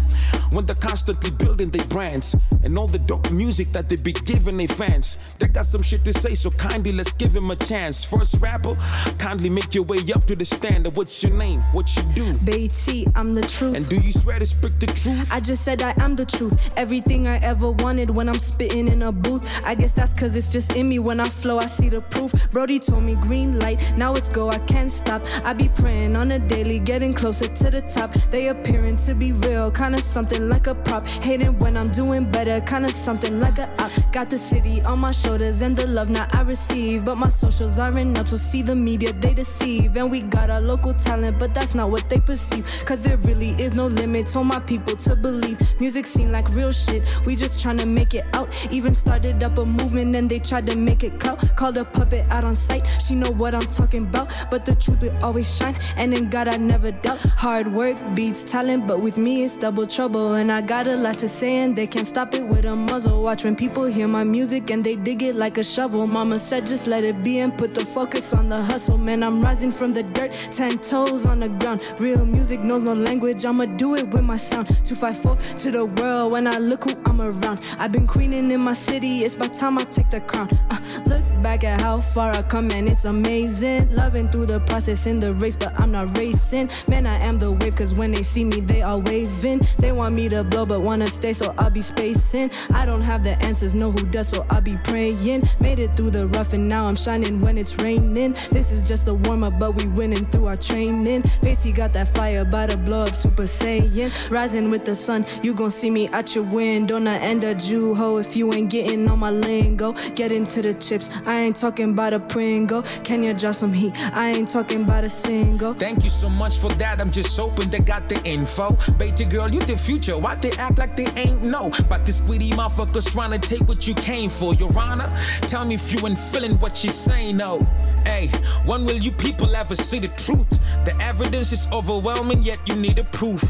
when 0.51 0.67
they're 0.67 0.77
constantly 0.77 1.31
building 1.31 1.71
their 1.71 1.87
brands. 1.87 2.37
And 2.63 2.77
all 2.77 2.89
the 2.89 2.99
dope 2.99 3.31
music 3.31 3.73
that 3.73 3.89
they 3.89 3.97
be 3.97 4.13
giving 4.13 4.59
their 4.59 4.69
fans. 4.69 5.17
They 5.39 5.49
got 5.49 5.62
some 5.67 5.83
shit 5.83 6.05
to 6.05 6.13
say, 6.13 6.35
so 6.35 6.51
kindly 6.51 6.93
let's 6.93 7.13
give 7.13 7.35
him 7.35 7.51
a 7.51 7.57
chance. 7.57 8.05
First 8.05 8.37
rapper, 8.41 8.75
kindly 9.19 9.51
make 9.51 9.75
your 9.75 9.85
way 9.85 9.99
up 10.15 10.25
to 10.27 10.37
the 10.37 10.45
standard. 10.45 10.97
What's 10.97 11.23
your 11.23 11.35
name? 11.35 11.61
What 11.73 11.95
you 11.97 12.03
do? 12.15 12.39
Beatty, 12.39 13.07
I'm 13.15 13.35
the 13.35 13.43
truth. 13.43 13.77
And 13.77 13.89
do 13.89 13.97
you 13.97 14.13
swear 14.13 14.39
to 14.39 14.47
speak 14.47 14.79
the 14.79 14.87
truth? 14.87 15.31
I 15.33 15.41
just 15.41 15.65
said 15.65 15.83
I 15.83 15.95
am 15.99 16.15
the 16.15 16.25
truth. 16.25 16.73
Everything 16.77 17.29
I 17.29 17.39
ever 17.39 17.71
wanted 17.71 18.11
when 18.11 18.29
I'm 18.29 18.39
spitting 18.39 18.89
in 18.89 19.03
a 19.03 19.13
booth. 19.13 19.45
I 19.67 19.75
guess 19.75 19.93
that's 19.93 20.13
cause 20.13 20.37
it's 20.37 20.51
just 20.51 20.77
in 20.77 20.89
me. 20.89 20.99
When 20.99 21.21
I 21.21 21.29
flow, 21.29 21.59
I 21.59 21.67
see 21.67 21.89
the 21.89 22.01
proof. 22.01 22.33
Brody 22.51 22.79
told 22.79 23.05
me 23.05 23.15
green 23.17 23.59
light, 23.59 23.81
now 23.97 24.15
it's 24.15 24.29
go, 24.29 24.49
I 24.49 24.59
can't 24.61 24.91
stop. 24.91 25.23
I 25.45 25.53
be 25.53 25.69
praying 25.69 26.17
on 26.17 26.31
a 26.33 26.39
daily, 26.39 26.79
getting 26.79 27.13
closer 27.13 27.49
to 27.49 27.71
the 27.71 27.83
top. 27.83 28.13
They 28.31 28.49
appearing 28.49 28.97
to 28.99 29.15
be 29.15 29.33
real, 29.33 29.71
kinda 29.71 29.99
something 29.99 30.49
like 30.49 30.67
a 30.67 30.75
prop. 30.75 31.07
Hating 31.07 31.59
when 31.59 31.77
I'm 31.77 31.91
doing 31.91 32.31
better, 32.31 32.61
kinda 32.61 32.89
something 32.89 33.41
like 33.41 33.59
a 33.59 33.69
op. 33.83 33.91
Got 34.13 34.31
the 34.31 34.39
city 34.39 34.81
on 34.83 34.99
my 34.99 35.13
shoulders 35.13 35.52
and 35.61 35.77
the 35.77 35.87
love 35.87 36.09
now 36.09 36.27
I 36.33 36.43
receive. 36.43 37.05
But 37.05 37.17
my 37.19 37.29
socials 37.29 37.79
aren't 37.79 38.17
up, 38.17 38.29
so 38.29 38.37
see 38.37 38.63
the 38.63 38.75
media, 38.75 39.13
they 39.13 39.35
deceive. 39.35 39.97
And 39.97 40.11
we 40.11 40.23
got 40.23 40.51
our 40.51 40.61
local 40.61 40.95
talent, 40.95 41.39
but 41.39 41.53
that's 41.53 41.75
not 41.75 41.91
what 41.91 42.09
they 42.09 42.21
perceive. 42.21 42.65
Cause 42.87 43.03
there 43.03 43.17
really 43.19 43.51
is 43.63 43.75
no 43.75 43.87
limit. 43.87 44.29
Told 44.29 44.47
my 44.47 44.61
people 44.61 44.97
to 44.97 45.17
believe. 45.17 45.59
Music 45.81 46.07
seem 46.07 46.31
like 46.33 46.49
real 46.55 46.73
shit. 46.73 47.03
We 47.27 47.37
just 47.37 47.65
tryna 47.65 47.87
make 47.87 48.15
it 48.15 48.25
out. 48.33 48.49
Even 48.73 48.95
started 48.95 49.43
up 49.43 49.59
a 49.59 49.65
movement 49.67 50.17
and 50.17 50.31
they 50.31 50.39
tried 50.39 50.67
to 50.71 50.77
make 50.77 51.05
it 51.05 51.21
clout. 51.21 51.41
Called 51.57 51.77
a 51.77 51.85
puppet 51.85 52.27
out 52.31 52.45
on 52.45 52.57
sight. 52.57 52.87
She 53.01 53.15
know 53.15 53.31
what 53.31 53.55
I'm 53.55 53.63
talking 53.63 54.05
about. 54.05 54.33
But 54.51 54.65
the 54.65 54.75
truth 54.77 55.03
will 55.03 55.25
always 55.25 55.55
shine. 55.55 55.77
And 55.97 56.17
in 56.17 56.31
God 56.31 56.49
I 56.49 56.57
never 56.57 56.93
doubt. 56.93 57.19
Hard 57.19 57.67
work 57.67 57.99
beats 58.15 58.45
talent, 58.45 58.87
but 58.87 59.01
with 59.01 59.19
me 59.19 59.43
it's 59.45 59.57
double 59.57 59.87
trouble. 59.87 60.35
And 60.35 60.51
I 60.51 60.63
got 60.63 60.87
a 60.87 60.97
lot 60.97 61.19
to 61.19 61.29
say 61.29 61.59
and 61.59 61.77
they 61.77 61.87
can't 61.87 62.07
stop 62.07 62.35
it 62.35 62.47
with 62.47 62.65
a 62.65 62.77
muzzle. 62.77 63.23
Watch 63.23 63.45
when 63.45 63.57
people 63.57 63.85
hear 63.85 64.09
my 64.09 64.25
music 64.25 64.71
and 64.71 64.85
they 64.85 64.97
dig 64.97 65.23
it 65.23 65.35
like 65.43 65.59
a 65.59 65.65
shovel. 65.65 66.07
Mama 66.07 66.39
said 66.39 66.65
just 66.65 66.87
let 66.87 67.03
it 67.03 67.21
be 67.25 67.41
and 67.41 67.59
put 67.59 67.75
the 67.75 67.85
focus 67.85 68.33
on 68.33 68.49
the 68.49 68.63
hustle. 68.63 68.97
Man, 68.97 69.25
I'm 69.25 69.43
rising 69.43 69.73
from 69.73 69.93
the 69.93 70.05
dirt, 70.05 70.31
ten 70.53 70.79
toes 70.79 71.27
on 71.27 71.41
the 71.41 71.49
ground. 71.49 71.83
Real 71.99 72.25
music 72.25 72.61
knows 72.61 72.83
no 72.83 72.95
language. 72.95 73.45
I'ma 73.45 73.65
do 73.65 73.97
it 73.97 74.07
with 74.13 74.23
my 74.23 74.37
sound. 74.37 74.69
254 74.87 75.37
to 75.63 75.71
the 75.73 75.85
world 75.85 76.31
when 76.31 76.47
I 76.47 76.59
look 76.59 76.85
who 76.85 76.95
I'm 77.05 77.21
around. 77.21 77.59
I've 77.81 77.91
been 77.91 78.07
queening 78.07 78.53
in 78.53 78.61
my 78.61 78.73
city. 78.75 79.25
It's 79.25 79.35
by 79.35 79.49
time 79.49 79.79
I 79.79 79.83
take 79.83 80.11
the 80.11 80.21
crown. 80.21 80.49
Uh, 80.71 80.79
look 81.07 81.25
back 81.43 81.65
at 81.65 81.81
how 81.81 81.97
far 81.97 82.31
I 82.31 82.43
come 82.43 82.71
and 82.71 82.89
it's 82.89 83.05
amazing. 83.05 83.93
Loving 83.93 84.29
through 84.29 84.47
the 84.47 84.61
process 84.61 85.07
in 85.07 85.19
the 85.19 85.35
race, 85.35 85.57
but 85.57 85.73
I'm 85.79 85.91
not 85.91 86.17
racing. 86.17 86.71
Man, 86.87 87.05
I 87.05 87.19
am 87.19 87.41
the 87.41 87.51
wave, 87.51 87.75
cause 87.75 87.95
when 87.95 88.13
they 88.13 88.23
see 88.23 88.45
me, 88.45 88.61
they 88.61 88.81
are 88.81 88.99
waving. 88.99 89.61
They 89.79 89.91
want 89.91 90.15
me 90.15 90.29
to 90.29 90.45
blow, 90.45 90.65
but 90.65 90.81
wanna 90.83 91.09
stay, 91.09 91.33
so 91.33 91.53
I'll 91.59 91.71
be 91.71 91.83
spacing. 91.83 92.51
I 92.73 92.87
don't 92.87 93.03
have 93.03 93.25
the 93.25 93.35
answers, 93.43 93.75
know 93.75 93.91
who 93.91 94.05
does, 94.07 94.29
so 94.29 94.47
I'll 94.49 94.61
be 94.61 94.77
praying. 94.85 95.19
Made 95.23 95.79
it 95.79 95.95
through 95.97 96.11
the 96.11 96.27
rough, 96.27 96.53
and 96.53 96.69
now 96.69 96.87
I'm 96.87 96.97
shining 96.97 97.39
when 97.39 97.57
it's 97.57 97.79
raining. 97.79 98.33
This 98.51 98.73
is 98.73 98.83
just 98.83 99.07
a 99.07 99.15
warm 99.15 99.45
up, 99.45 99.57
but 99.57 99.71
we 99.77 99.87
winning 99.87 100.27
through 100.27 100.47
our 100.47 100.57
training. 100.57 101.23
Betty 101.41 101.71
got 101.71 101.93
that 101.93 102.09
fire, 102.09 102.41
about 102.41 102.71
to 102.71 102.77
blow 102.77 103.05
up 103.05 103.15
Super 103.15 103.45
Saiyan. 103.45 104.11
Rising 104.33 104.69
with 104.69 104.85
the 104.85 104.97
sun, 104.97 105.25
you 105.41 105.55
gon' 105.55 105.71
see 105.71 105.91
me 105.91 106.09
at 106.09 106.35
your 106.35 106.43
window. 106.43 106.99
Not 106.99 107.23
end 107.23 107.45
a 107.45 107.55
Jew 107.55 107.95
ho 107.95 108.17
if 108.17 108.35
you 108.35 108.53
ain't 108.53 108.69
getting 108.69 109.09
on 109.09 109.21
my 109.21 109.31
lingo. 109.31 109.93
Get 110.17 110.33
into 110.33 110.61
the 110.61 110.75
chips, 110.75 111.09
I 111.25 111.43
ain't 111.43 111.55
talking 111.55 111.91
about 111.91 112.15
a 112.15 112.19
Pringle. 112.19 112.83
Can 113.05 113.23
you 113.23 113.33
drop 113.33 113.55
some 113.55 113.73
heat? 113.73 113.93
I 114.17 114.31
ain't 114.31 114.49
talking 114.49 114.83
about 114.83 115.05
a 115.05 115.09
single. 115.09 115.75
Thank 115.75 116.03
you 116.03 116.11
so 116.11 116.29
much 116.29 116.59
for 116.59 116.71
that. 116.73 117.01
I'm 117.01 117.13
just 117.13 117.39
hoping 117.39 117.71
they 117.71 117.79
got 117.79 118.09
the 118.09 118.21
info. 118.25 118.77
Baby 118.99 119.27
girl, 119.27 119.49
you 119.49 119.61
the 119.61 119.77
future. 119.77 120.19
Why 120.19 120.35
they 120.35 120.51
act 120.59 120.79
like 120.79 120.97
they 120.97 121.07
ain't 121.15 121.45
know? 121.45 121.71
But 121.89 122.05
this 122.07 122.19
greedy 122.19 122.51
motherfuckers 122.51 123.09
trying 123.13 123.39
to 123.39 123.39
take 123.39 123.69
what 123.69 123.87
you 123.87 123.95
came 123.95 124.29
for. 124.29 124.53
Your 124.55 124.77
Honor, 124.77 125.12
Tell 125.49 125.65
me 125.65 125.75
if 125.75 125.93
you 125.93 126.07
ain't 126.07 126.19
feeling 126.19 126.59
what 126.59 126.77
she's 126.77 126.95
saying, 126.95 127.41
oh. 127.43 127.67
Hey, 128.05 128.27
when 128.67 128.85
will 128.85 128.99
you 128.99 129.13
people 129.13 129.55
ever 129.55 129.77
see 129.77 130.01
the 130.01 130.09
truth? 130.09 130.49
The 130.85 130.93
evidence 131.01 131.53
is 131.53 131.69
overwhelming, 131.73 132.43
yet 132.43 132.59
you 132.67 132.75
need 132.75 132.99
a 132.99 133.05
proof. 133.05 133.43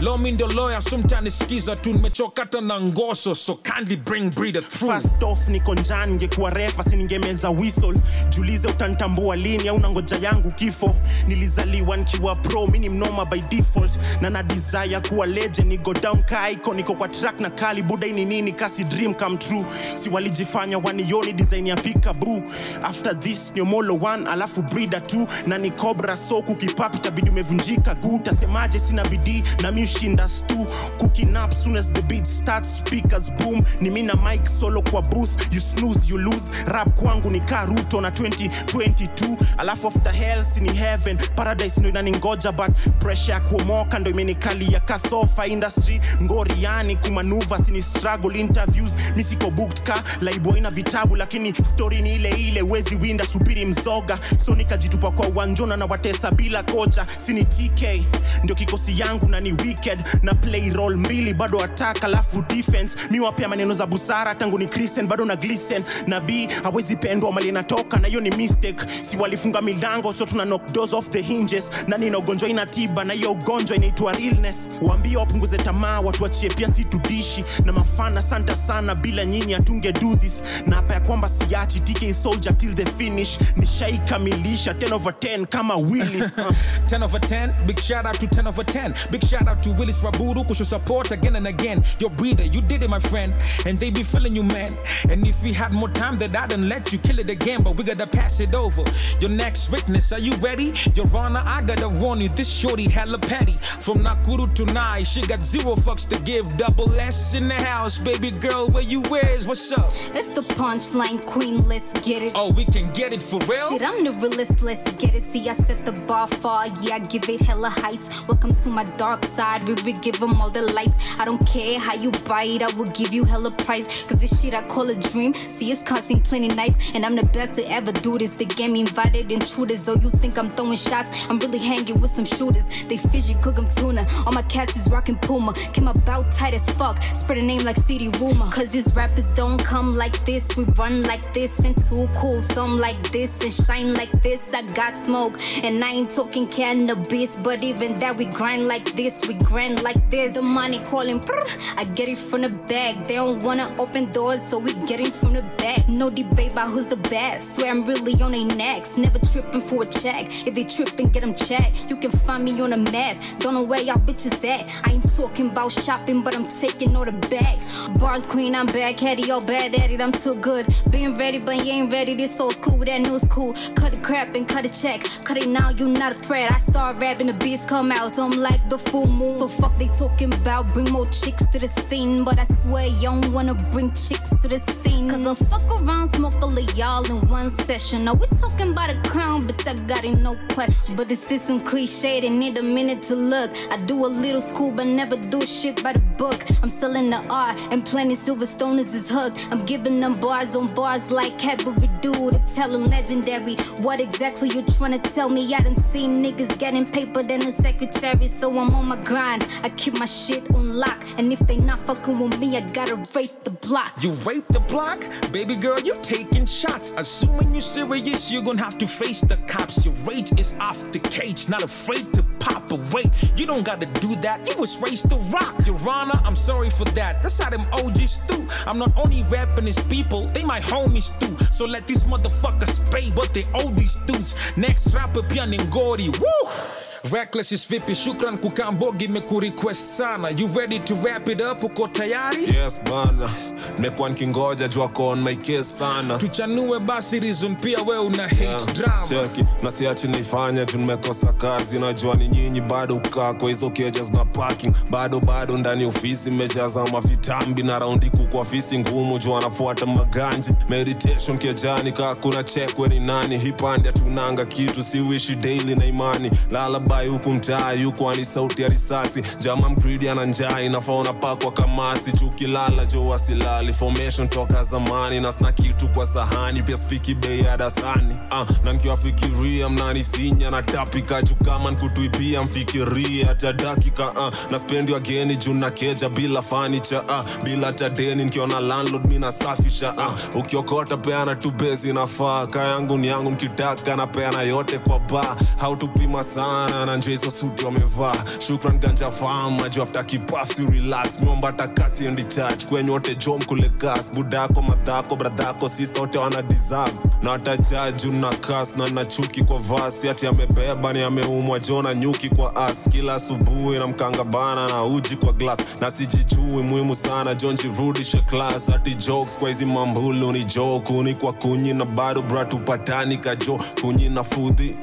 Lo 0.00 0.16
mi 0.18 0.30
ndo 0.32 0.46
lawyer, 0.46 0.80
sometimes 0.80 1.38
skiza 1.38 1.76
tu 1.76 1.92
nimechokata 1.92 2.60
na 2.60 2.80
ngoso, 2.80 3.34
so 3.36 3.54
kindly 3.56 3.96
bring 3.96 4.30
breeder 4.30 4.60
through. 4.62 4.92
First 4.92 5.22
off 5.22 5.48
niko 5.48 5.74
njaa, 5.74 6.06
ningekuwa 6.06 6.50
refa 6.50 6.82
si 6.82 6.96
ningemeza 6.96 7.50
whistle. 7.50 7.94
Julize 8.28 8.68
utanitambua 8.68 9.36
lini 9.36 9.68
au 9.68 9.78
nangoja 9.78 10.16
yangu 10.16 10.50
kifo. 10.50 10.96
Nilizaliwa 11.26 11.96
nikiwa 11.96 12.36
pro, 12.36 12.66
mimi 12.66 12.78
ni 12.78 12.88
mnoma 12.88 13.24
by 13.24 13.40
default, 13.40 13.92
na 14.20 14.30
na 14.30 14.42
desire 14.42 15.00
kuwa 15.08 15.26
legend. 15.26 15.68
Ni 15.68 15.76
go 15.78 15.92
down 15.94 16.22
ka 16.22 16.50
icon, 16.50 16.76
niko 16.76 16.94
kwa 16.94 17.08
track 17.08 17.40
na 17.40 17.50
kali 17.50 17.82
buda 17.82 18.06
ni 18.06 18.24
nini 18.24 18.52
kasi 18.52 18.84
dream 18.84 19.14
come 19.14 19.36
true. 19.38 19.64
Si 20.02 20.08
walijifanya 20.10 20.78
wanioni 20.84 21.32
design 21.32 21.66
ya 21.66 21.76
pika 21.76 22.14
bru. 22.14 22.42
After 22.82 23.20
this 23.20 23.52
ni 23.54 23.60
Omolo 23.60 23.94
1 23.94 24.26
alafu 24.32 24.62
breeder 24.62 25.00
2 25.00 25.26
na 25.48 25.58
ni 25.58 25.70
Cobra 25.70 26.16
so 26.16 26.42
kukipapi 26.42 26.98
tabidi 26.98 27.30
umevunjika. 27.30 27.94
Guu. 27.94 28.18
Tasemaje 28.18 28.78
sina 28.78 29.04
bidii 29.04 29.42
na 29.62 29.72
mi 29.72 29.82
ushinda 29.82 30.28
stu 30.28 30.66
kukinap 30.98 31.54
soon 31.54 31.76
as 31.76 31.92
the 31.92 32.02
beat 32.02 32.26
starts 32.26 32.76
speakers 32.76 33.30
boom. 33.32 33.64
Ni 33.80 33.90
mi 33.90 34.02
na 34.02 34.14
mic 34.14 34.46
solo 34.60 34.82
kwa 34.82 35.02
booth 35.02 35.54
you 35.54 35.60
snooze 35.60 36.08
you 36.10 36.18
lose. 36.18 36.50
Rap 36.66 36.90
kwangu 37.00 37.30
ni 37.30 37.40
karuto 37.40 38.00
na 38.00 38.10
2022 38.10 39.36
alafu 39.58 39.88
after 39.88 40.12
hell 40.12 40.44
sini 40.44 40.72
heaven. 40.72 41.18
Paradise 41.36 41.80
ndo 41.80 41.88
inaningoja 41.88 42.52
but 42.52 42.70
pressure 43.00 43.32
ya 43.34 43.40
kuomoka 43.40 43.98
ndo 43.98 44.10
imenikalia. 44.10 44.80
Kasofa 44.80 45.46
industry 45.46 46.00
ngoriani 46.22 46.96
kumanuva 46.96 47.58
sini 47.58 47.82
struggle 47.82 48.40
interviews. 48.40 48.92
Misiko 49.16 49.50
booked 49.50 49.82
ka 49.82 50.02
laiboy 50.20 50.60
na 50.60 50.70
vitabu 50.72 51.16
lakini 51.16 51.54
story 51.54 52.02
ni 52.02 52.14
ile 52.14 52.30
ile 52.30 52.62
wezi 52.62 52.94
winda 52.96 53.24
subiri 53.26 53.64
mzoga. 53.66 54.18
So 54.46 54.54
nikajitupa 54.54 55.10
kwa 55.10 55.26
uwanjona 55.28 55.76
na 55.76 55.84
watesa 55.84 56.30
bila 56.30 56.62
kocha, 56.62 57.06
sini 57.16 57.44
tk 57.44 58.04
ndio 58.44 58.54
kikosi 58.56 59.00
yangu 59.00 59.28
na 59.28 59.40
ni 59.40 59.52
wicked. 59.52 59.98
Na 60.22 60.34
play 60.34 60.70
role 60.70 60.96
mbili 60.96 61.34
bado 61.34 61.60
ataka 61.64 62.06
alafu 62.06 62.42
defense. 62.42 62.96
Mi 63.10 63.20
wapea 63.20 63.48
maneno 63.48 63.74
za 63.74 63.86
busara 63.86 64.34
tangu 64.34 64.58
ni 64.58 64.66
christian 64.66 65.06
bado 65.06 65.24
na 65.24 65.36
glisten. 65.36 65.84
Na 66.06 66.20
b 66.20 66.48
hawezi 66.62 66.96
pendwa 66.96 67.32
mali 67.32 67.48
inatoka 67.48 67.96
na 67.98 68.08
hiyo 68.08 68.20
ni 68.20 68.30
mistake. 68.30 68.84
Si 69.10 69.16
walifunga 69.16 69.60
milango 69.60 70.12
so 70.12 70.26
tuna 70.26 70.44
knock 70.44 70.72
doors 70.72 70.92
off 70.92 71.08
the 71.10 71.22
hinges. 71.22 71.70
Na 71.88 71.96
nina 71.96 72.18
ugonjwa 72.18 72.48
ina 72.48 72.66
tiba 72.66 73.04
na 73.04 73.12
hiyo 73.14 73.32
ugonjwa 73.32 73.76
inaitwa 73.76 74.12
realness. 74.12 74.70
Waambie 74.82 75.16
wapunguze 75.16 75.58
tamaa 75.58 76.00
watu 76.00 76.22
wachie 76.22 76.48
pia 76.50 76.68
si 76.68 76.84
tudishi. 76.84 77.44
Na 77.64 77.72
mafana 77.72 78.22
santa 78.22 78.56
sana 78.56 78.94
bila 78.94 79.24
nyinyi 79.24 79.52
hatunge 79.52 79.92
do 79.92 80.16
this 80.16 80.42
na 80.66 80.76
hapa 80.76 80.94
ya 80.94 81.00
kwamba 81.00 81.28
siachi 81.28 81.80
tk 81.80 82.14
soldier 82.14 82.56
till 82.58 82.74
the 82.74 82.86
finish 82.86 83.38
nishaikamilisha 83.56 84.72
10 84.72 84.92
over 84.94 85.12
10 85.12 85.46
kama 85.46 85.76
willis 85.76 86.32
uh. 86.38 86.52
10 86.88 87.02
over 87.02 87.18
10, 87.18 87.54
big 87.66 87.78
shout 87.80 88.06
out 88.06 88.14
to 88.20 88.26
10 88.26 88.46
over 88.46 88.64
10. 88.64 88.94
Big 89.10 89.24
shout 89.24 89.48
out 89.48 89.62
to 89.62 89.70
Willis 89.72 90.00
Raburu, 90.00 90.46
cause 90.46 90.58
your 90.58 90.66
support 90.66 91.10
again 91.10 91.36
and 91.36 91.46
again. 91.46 91.82
Your 91.98 92.10
breeder, 92.10 92.44
you 92.44 92.60
did 92.60 92.82
it, 92.82 92.90
my 92.90 92.98
friend. 92.98 93.32
And 93.66 93.78
they 93.78 93.90
be 93.90 94.02
feeling 94.02 94.36
you, 94.36 94.42
man. 94.42 94.76
And 95.08 95.26
if 95.26 95.42
we 95.42 95.52
had 95.52 95.72
more 95.72 95.88
time, 95.88 96.18
then 96.18 96.34
I 96.36 96.46
didn't 96.46 96.68
let 96.68 96.92
you 96.92 96.98
kill 96.98 97.18
it 97.18 97.30
again. 97.30 97.62
But 97.62 97.76
we 97.76 97.84
gotta 97.84 98.06
pass 98.06 98.40
it 98.40 98.54
over. 98.54 98.84
Your 99.20 99.30
next 99.30 99.70
witness, 99.70 100.12
are 100.12 100.18
you 100.18 100.34
ready? 100.36 100.74
Your 100.94 101.06
honor, 101.16 101.42
I 101.44 101.62
gotta 101.62 101.88
warn 101.88 102.20
you, 102.20 102.28
this 102.28 102.50
shorty 102.50 102.88
hella 102.88 103.18
petty. 103.18 103.52
From 103.52 103.98
Nakuru 103.98 104.52
to 104.54 104.64
Nai, 104.66 105.02
she 105.04 105.26
got 105.26 105.42
zero 105.42 105.76
fucks 105.76 106.06
to 106.08 106.18
give. 106.22 106.56
Double 106.56 106.92
S 107.00 107.34
in 107.34 107.48
the 107.48 107.54
house, 107.54 107.98
baby 107.98 108.30
girl, 108.30 108.68
where 108.68 108.82
you 108.82 109.02
is? 109.14 109.46
What's 109.46 109.72
up? 109.72 109.90
It's 110.14 110.28
the 110.30 110.42
punchline 110.54 111.24
queen, 111.26 111.66
let's 111.66 111.92
get 112.00 112.22
it. 112.22 112.32
Oh, 112.34 112.52
we 112.52 112.64
can 112.64 112.90
get 112.92 113.12
it 113.12 113.22
for 113.22 113.40
real? 113.40 113.70
Shit, 113.70 113.82
I'm 113.82 114.04
the 114.04 114.12
realest, 114.12 114.62
let's 114.62 114.90
get 114.92 115.14
it. 115.14 115.22
See, 115.22 115.48
I 115.48 115.54
set 115.54 115.84
the 115.84 115.92
bar 115.92 116.26
far, 116.28 116.66
yeah, 116.82 116.96
I 116.96 116.98
give 117.00 117.28
it 117.28 117.40
hella 117.40 117.70
heights. 117.70 118.26
Welcome 118.28 118.54
to 118.56 118.68
my 118.68 118.84
dark 118.96 119.24
side, 119.24 119.62
we 119.66 119.74
will 119.74 120.00
give 120.00 120.18
them 120.20 120.40
all 120.40 120.50
the 120.50 120.62
lights. 120.62 120.96
I 121.18 121.24
don't 121.24 121.44
care 121.46 121.78
how 121.78 121.94
you 121.94 122.10
bite, 122.24 122.62
I 122.62 122.72
will 122.74 122.90
give 122.92 123.12
you 123.12 123.24
hella 123.24 123.50
price. 123.50 124.04
Cause 124.04 124.20
this 124.20 124.42
shit 124.42 124.54
I 124.54 124.62
call 124.62 124.88
a 124.90 124.94
dream. 124.94 125.34
See, 125.34 125.72
it's 125.72 125.82
costing 125.82 126.20
plenty 126.20 126.48
nights, 126.48 126.92
and 126.94 127.04
I'm 127.04 127.16
the 127.16 127.24
best 127.24 127.54
to 127.54 127.70
ever 127.70 127.92
do 127.92 128.18
this. 128.18 128.34
They 128.34 128.44
get 128.44 128.70
me 128.70 128.80
invited 128.80 129.30
intruders, 129.30 129.88
oh, 129.88 129.96
you 129.96 130.10
think 130.10 130.38
I'm 130.38 130.50
throwing 130.50 130.76
shots? 130.76 131.26
I'm 131.28 131.38
really 131.38 131.58
hanging 131.58 132.00
with 132.00 132.10
some 132.10 132.24
shooters. 132.24 132.68
They 132.84 132.96
fishy, 132.96 133.34
cook 133.34 133.58
'em 133.58 133.68
tuna. 133.76 134.06
All 134.26 134.32
my 134.32 134.42
cats 134.42 134.76
is 134.76 134.90
rocking 134.90 135.16
Puma. 135.16 135.52
Came 135.72 135.88
about 135.88 136.30
tight 136.32 136.54
as 136.54 136.68
fuck, 136.70 137.02
spread 137.02 137.38
a 137.38 137.42
name 137.42 137.62
like 137.62 137.76
CD 137.76 138.08
Rumor. 138.08 138.50
Cause 138.50 138.70
these 138.70 138.94
rappers 138.94 139.30
don't 139.30 139.58
come 139.58 139.94
like 139.94 140.24
this, 140.24 140.41
we 140.56 140.64
run 140.78 141.02
like 141.02 141.32
this, 141.32 141.58
and 141.60 141.76
too 141.86 142.08
cool. 142.14 142.40
Some 142.42 142.78
like 142.78 143.00
this, 143.12 143.42
and 143.42 143.52
shine 143.52 143.94
like 143.94 144.12
this. 144.22 144.52
I 144.52 144.62
got 144.74 144.96
smoke, 144.96 145.38
and 145.62 145.82
I 145.82 145.90
ain't 145.90 146.10
talking 146.10 146.46
cannabis, 146.46 147.36
but 147.36 147.62
even 147.62 147.94
that 148.00 148.16
we 148.16 148.26
grind 148.26 148.66
like 148.66 148.94
this, 148.94 149.26
we 149.26 149.34
grind 149.34 149.82
like 149.82 150.10
this. 150.10 150.34
The 150.34 150.42
money 150.42 150.80
calling, 150.80 151.18
brr, 151.18 151.44
I 151.76 151.84
get 151.84 152.08
it 152.08 152.18
from 152.18 152.42
the 152.42 152.50
bag. 152.68 153.04
They 153.04 153.14
don't 153.14 153.42
wanna 153.42 153.74
open 153.78 154.12
doors, 154.12 154.42
so 154.42 154.58
we 154.58 154.72
get 154.86 155.00
it 155.00 155.12
from 155.12 155.34
the 155.34 155.42
back. 155.58 155.88
No 155.88 156.10
debate 156.10 156.52
about 156.52 156.70
who's 156.70 156.88
the 156.88 156.96
best. 156.96 157.56
Swear 157.56 157.70
I'm 157.70 157.84
really 157.84 158.20
on 158.22 158.32
their 158.32 158.44
necks, 158.44 158.96
never 158.96 159.18
tripping 159.18 159.60
for 159.60 159.82
a 159.82 159.86
check. 159.86 160.26
If 160.46 160.54
they 160.54 160.64
tripping, 160.64 161.08
get 161.10 161.22
them 161.22 161.34
checked. 161.34 161.88
You 161.88 161.96
can 161.96 162.10
find 162.10 162.44
me 162.44 162.60
on 162.60 162.70
the 162.70 162.76
map. 162.76 163.16
Don't 163.38 163.54
know 163.54 163.62
where 163.62 163.80
y'all 163.80 163.98
bitches 163.98 164.44
at. 164.44 164.70
I 164.86 164.92
ain't 164.92 165.16
talking 165.16 165.50
about 165.50 165.72
shopping, 165.72 166.22
but 166.22 166.36
I'm 166.36 166.46
taking 166.46 166.96
all 166.96 167.04
the 167.04 167.12
bag. 167.12 167.60
Bars 167.98 168.26
queen, 168.26 168.54
I'm 168.54 168.66
bad 168.66 168.96
caddy, 168.96 169.30
all 169.30 169.40
bad 169.40 169.74
at 169.74 169.90
it. 169.90 170.00
I'm 170.00 170.12
too 170.12 170.31
good. 170.34 170.66
Being 170.90 171.16
ready, 171.16 171.38
but 171.38 171.64
you 171.64 171.72
ain't 171.72 171.92
ready. 171.92 172.14
This 172.14 172.38
old 172.40 172.56
school, 172.56 172.78
that 172.78 173.00
new's 173.00 173.22
school. 173.22 173.54
Cut 173.74 173.92
the 173.92 174.00
crap 174.02 174.34
and 174.34 174.48
cut 174.48 174.64
a 174.64 174.82
check. 174.82 175.02
Cut 175.24 175.36
it 175.36 175.48
now, 175.48 175.70
you 175.70 175.86
not 175.88 176.12
a 176.12 176.14
threat. 176.14 176.50
I 176.50 176.58
start 176.58 176.96
rapping, 176.96 177.28
the 177.28 177.34
beats 177.34 177.64
come 177.64 177.92
out, 177.92 178.12
so 178.12 178.24
I'm 178.24 178.32
like 178.32 178.66
the 178.68 178.78
full 178.78 179.06
moon. 179.06 179.38
So 179.38 179.48
fuck 179.48 179.76
they 179.76 179.88
talking 179.88 180.32
about, 180.32 180.72
bring 180.72 180.90
more 180.90 181.06
chicks 181.06 181.44
to 181.52 181.58
the 181.58 181.68
scene. 181.68 182.24
But 182.24 182.38
I 182.38 182.44
swear 182.44 182.86
you 182.86 183.02
don't 183.02 183.32
wanna 183.32 183.54
bring 183.72 183.90
chicks 183.92 184.30
to 184.42 184.48
the 184.48 184.58
scene. 184.58 185.10
Cause 185.10 185.26
I'll 185.26 185.34
fuck 185.34 185.64
around, 185.80 186.08
smoke 186.08 186.34
all 186.42 186.56
of 186.56 186.76
y'all 186.76 187.04
in 187.10 187.28
one 187.28 187.50
session. 187.50 188.04
Now 188.04 188.14
we 188.14 188.26
talking 188.38 188.70
about 188.70 188.90
a 188.90 189.00
crown, 189.08 189.42
bitch, 189.42 189.66
I 189.68 189.74
got 189.86 190.04
it, 190.04 190.16
no 190.18 190.36
question. 190.50 190.96
But 190.96 191.08
this 191.08 191.30
is 191.30 191.42
some 191.42 191.60
cliche, 191.60 192.20
they 192.20 192.28
need 192.28 192.56
a 192.58 192.62
minute 192.62 193.02
to 193.04 193.16
look. 193.16 193.50
I 193.70 193.76
do 193.84 194.06
a 194.06 194.08
little 194.08 194.40
school, 194.40 194.72
but 194.72 194.86
never 194.86 195.16
do 195.16 195.44
shit 195.44 195.82
by 195.82 195.92
the 195.92 196.00
book. 196.18 196.44
I'm 196.62 196.68
selling 196.68 197.10
the 197.10 197.26
art, 197.28 197.58
and 197.70 197.84
plenty 197.84 198.14
Silverstone 198.14 198.78
is 198.78 198.92
his 198.92 199.10
hook. 199.10 199.34
I'm 199.50 199.64
giving 199.64 200.00
them 200.00 200.14
bars 200.22 200.54
on 200.54 200.72
bars 200.72 201.10
like 201.10 201.36
Cadbury 201.36 201.88
Dude. 202.00 202.34
It's 202.34 202.54
telling 202.54 202.88
legendary. 202.88 203.56
What 203.82 203.98
exactly 203.98 204.48
you 204.50 204.62
trying 204.62 204.98
to 204.98 205.10
tell 205.10 205.28
me? 205.28 205.52
I 205.52 205.60
done 205.60 205.74
seen 205.74 206.22
niggas 206.22 206.56
getting 206.60 206.86
paper 206.86 207.24
than 207.24 207.44
a 207.48 207.50
secretary, 207.50 208.28
so 208.28 208.48
I'm 208.56 208.72
on 208.72 208.86
my 208.86 209.02
grind. 209.02 209.48
I 209.64 209.68
keep 209.70 209.98
my 209.98 210.04
shit 210.04 210.48
on 210.54 210.68
lock, 210.68 211.02
and 211.18 211.32
if 211.32 211.40
they 211.40 211.56
not 211.56 211.80
fucking 211.80 212.20
with 212.20 212.38
me, 212.38 212.56
I 212.56 212.60
gotta 212.68 212.94
rape 213.16 213.42
the 213.42 213.50
block. 213.50 213.92
You 214.00 214.12
rape 214.24 214.46
the 214.46 214.60
block? 214.60 215.04
Baby 215.32 215.56
girl, 215.56 215.80
you 215.80 215.96
taking 216.02 216.46
shots. 216.46 216.94
Assuming 216.96 217.52
you 217.52 217.60
serious, 217.60 218.30
you're 218.30 218.44
gonna 218.44 218.62
have 218.62 218.78
to 218.78 218.86
face 218.86 219.22
the 219.22 219.36
cops. 219.48 219.84
Your 219.84 219.94
rage 220.08 220.30
is 220.38 220.56
off 220.60 220.92
the 220.92 221.00
cage, 221.00 221.48
not 221.48 221.64
afraid 221.64 222.14
to 222.14 222.22
pop 222.38 222.70
away. 222.70 223.04
You 223.34 223.46
don't 223.46 223.64
gotta 223.64 223.86
do 223.86 224.14
that, 224.16 224.48
you 224.48 224.56
was 224.56 224.80
raised 224.80 225.10
to 225.10 225.16
rock. 225.34 225.66
Your 225.66 225.78
Honor, 225.88 226.20
I'm 226.24 226.36
sorry 226.36 226.70
for 226.70 226.84
that. 226.96 227.22
That's 227.22 227.38
how 227.40 227.50
them 227.50 227.66
OGs 227.72 228.18
do. 228.28 228.46
I'm 228.66 228.78
not 228.78 228.92
only 228.96 229.24
rapping 229.24 229.64
these 229.64 229.82
people, 229.84 230.01
they 230.10 230.44
my 230.44 230.60
homies 230.60 231.10
too. 231.20 231.36
So 231.52 231.64
let 231.66 231.86
these 231.86 232.04
motherfuckers 232.04 232.78
pay 232.92 233.10
what 233.10 233.32
they 233.34 233.46
owe 233.54 233.70
these 233.70 233.96
dudes. 234.06 234.34
Next 234.56 234.92
rapper 234.94 235.22
pia 235.22 235.46
ni 235.46 235.58
ngori. 235.58 236.08
Woo! 236.08 236.81
Reckless 237.10 237.50
is 237.52 237.64
vipi, 237.68 237.94
shukran 237.94 238.38
kukambogi 238.38 239.04
imekurequest 239.04 239.96
sana. 239.96 240.30
You 240.30 240.46
ready 240.46 240.78
to 240.78 240.94
wrap 240.94 241.26
it 241.28 241.40
up? 241.40 241.58
Uko 241.62 241.88
tayari? 241.88 242.46
yes 242.54 242.80
bana. 242.90 243.28
Nimekuwa 243.76 244.08
nikingoja 244.08 244.68
juu 244.68 244.82
ako 244.82 245.08
on 245.08 245.22
my 245.24 245.34
case 245.36 245.64
sana. 245.78 246.18
Tuchanue 246.18 246.78
basi 246.80 247.20
reason 247.20 247.56
pia 247.56 247.82
we 247.82 247.98
una 247.98 248.22
hate 248.28 248.72
drama. 248.74 249.06
cheki. 249.08 249.44
Na 249.62 249.70
siachi 249.70 250.08
nifanye 250.08 250.66
tu 250.66 250.78
nimekosa 250.78 251.32
kazi. 251.32 251.78
Najua 251.78 252.14
ni 252.14 252.28
nyinyi 252.28 252.60
bado 252.60 252.96
ukaa 252.96 253.34
kwa 253.34 253.48
hizo 253.48 253.70
cages 253.70 254.10
na 254.12 254.24
parking. 254.24 254.72
Bado 254.90 255.20
bado 255.20 255.58
ndani 255.58 255.84
ofisi 255.84 256.30
mejaza 256.30 256.84
mavitambi 256.84 257.62
na 257.62 257.78
raundi 257.78 258.10
kuku 258.10 258.38
ofisi 258.38 258.78
ngumu. 258.78 259.18
Juu 259.18 259.36
anafuata 259.36 259.86
maganji. 259.86 260.50
Meditation 260.68 261.38
kejani, 261.38 261.92
kaa 261.92 262.14
kuna 262.14 262.42
chekwe 262.42 262.88
ni 262.88 263.00
nani. 263.00 263.38
Hipandi 263.38 263.88
atunanga 263.88 264.44
kitu 264.46 264.82
siwishi 264.82 265.34
daily 265.34 265.74
na 265.74 265.86
imani. 265.86 266.30
Lala 266.50 266.80
bai 266.92 267.08
huku 267.08 267.32
mtaa 267.32 267.72
yuko 267.72 268.10
ani 268.10 268.24
sauti 268.24 268.62
ya 268.62 268.68
risasi. 268.68 269.22
Jama 269.38 269.68
mkridi 269.68 270.08
ana 270.08 270.24
njaa 270.26 270.60
inafaa 270.60 270.92
unapakwa 270.92 271.52
kamasi. 271.52 272.12
Chukilala 272.12 272.84
jo 272.84 273.06
wasilali 273.06 273.72
formation 273.72 274.28
toka 274.28 274.62
zamani 274.62 275.20
na 275.20 275.32
sina 275.32 275.52
kitu 275.52 275.88
kwa 275.88 276.06
sahani. 276.06 276.62
Pia 276.62 276.76
sifiki 276.76 277.14
bei 277.14 277.40
ya 277.40 277.56
dasani. 277.56 278.16
Uh, 278.30 278.64
na 278.64 278.72
nkiwafikiria 278.72 279.68
mnanisinya 279.68 280.50
na 280.50 280.62
tapika. 280.62 281.22
Juu 281.22 281.34
kama 281.44 281.70
nkutuipia 281.70 282.42
mfikiria 282.42 283.26
hata 283.26 283.52
dakika. 283.52 284.10
Uh, 284.10 284.34
na 284.50 284.58
spendi 284.58 284.92
wageni 284.92 285.36
juu 285.36 285.54
na 285.54 285.70
keja 285.70 286.08
bila 286.08 286.42
fanicha 286.42 287.02
uh, 287.02 287.44
bila 287.44 287.72
tadeni 287.72 288.24
nkiona 288.24 288.60
landlord 288.60 289.06
mi 289.06 289.18
nasafisha. 289.18 289.92
Uh, 289.94 290.36
ukiokota 290.40 290.96
peana 290.96 291.34
tu 291.34 291.50
bezi 291.50 291.92
nafaa 291.92 292.46
ka 292.46 292.64
yangu 292.68 292.98
ni 292.98 293.06
yangu 293.08 293.30
mkitaka 293.30 293.96
na 293.96 294.06
peana 294.06 294.42
yote 294.42 294.78
kwa 294.78 294.98
ba 294.98 295.36
hautupima 295.58 296.22
sana 296.22 296.81
na 296.86 296.96
njo 296.96 297.10
hizo 297.10 297.30
suti 297.30 297.64
wamevaa. 297.64 298.14
Shukran 298.46 298.78
ganja 298.78 299.10
fam 299.10 299.58
juu 299.70 299.82
afta 299.82 300.02
kipaf 300.04 300.52
si 300.52 300.66
relax. 300.66 301.20
Miomba 301.20 301.52
takasi 301.52 302.04
endi 302.04 302.24
church 302.24 302.66
kwenyote 302.66 303.14
jom 303.14 303.42
kule 303.44 303.68
gas. 303.78 304.10
Budako 304.14 304.62
madhako 304.62 305.16
bradhako 305.16 305.68
sista 305.68 306.00
wote 306.00 306.18
wana 306.18 306.42
deserve. 306.42 306.92
Na 307.22 307.38
tajaji 307.38 308.10
na 308.10 308.28
kas 308.30 308.76
na 308.76 308.88
na 308.88 309.04
chuki 309.04 309.44
kwa 309.44 309.58
vasi. 309.58 310.08
Ati 310.08 310.26
amebeba 310.26 310.92
ni 310.92 311.02
ameumwa 311.02 311.60
jona 311.60 311.94
nyuki 311.94 312.28
kwa 312.28 312.56
as 312.56 312.88
kila 312.88 313.14
asubuhi 313.14 313.78
na 313.78 313.86
mkanga 313.86 314.24
bana 314.24 314.68
na 314.68 314.84
uji 314.84 315.16
kwa 315.16 315.32
glass. 315.32 315.58
Na 315.80 315.90
sijijui 315.90 316.62
muhimu 316.62 316.94
sana 316.94 317.34
jo 317.34 317.52
jirudishe 317.52 318.18
class. 318.18 318.68
Ati 318.68 318.94
jokes 318.94 319.38
kwa 319.38 319.48
hizi 319.48 319.66
mambulu 319.66 320.32
ni 320.32 320.44
jokuni 320.44 321.14
kwa 321.14 321.32
kunyi 321.32 321.72
na 321.72 321.84
bado 321.84 322.22
bratupatani 322.22 323.18
kajo 323.18 323.58
kunyi 323.80 324.08
na 324.08 324.24
fudhi 324.24 324.74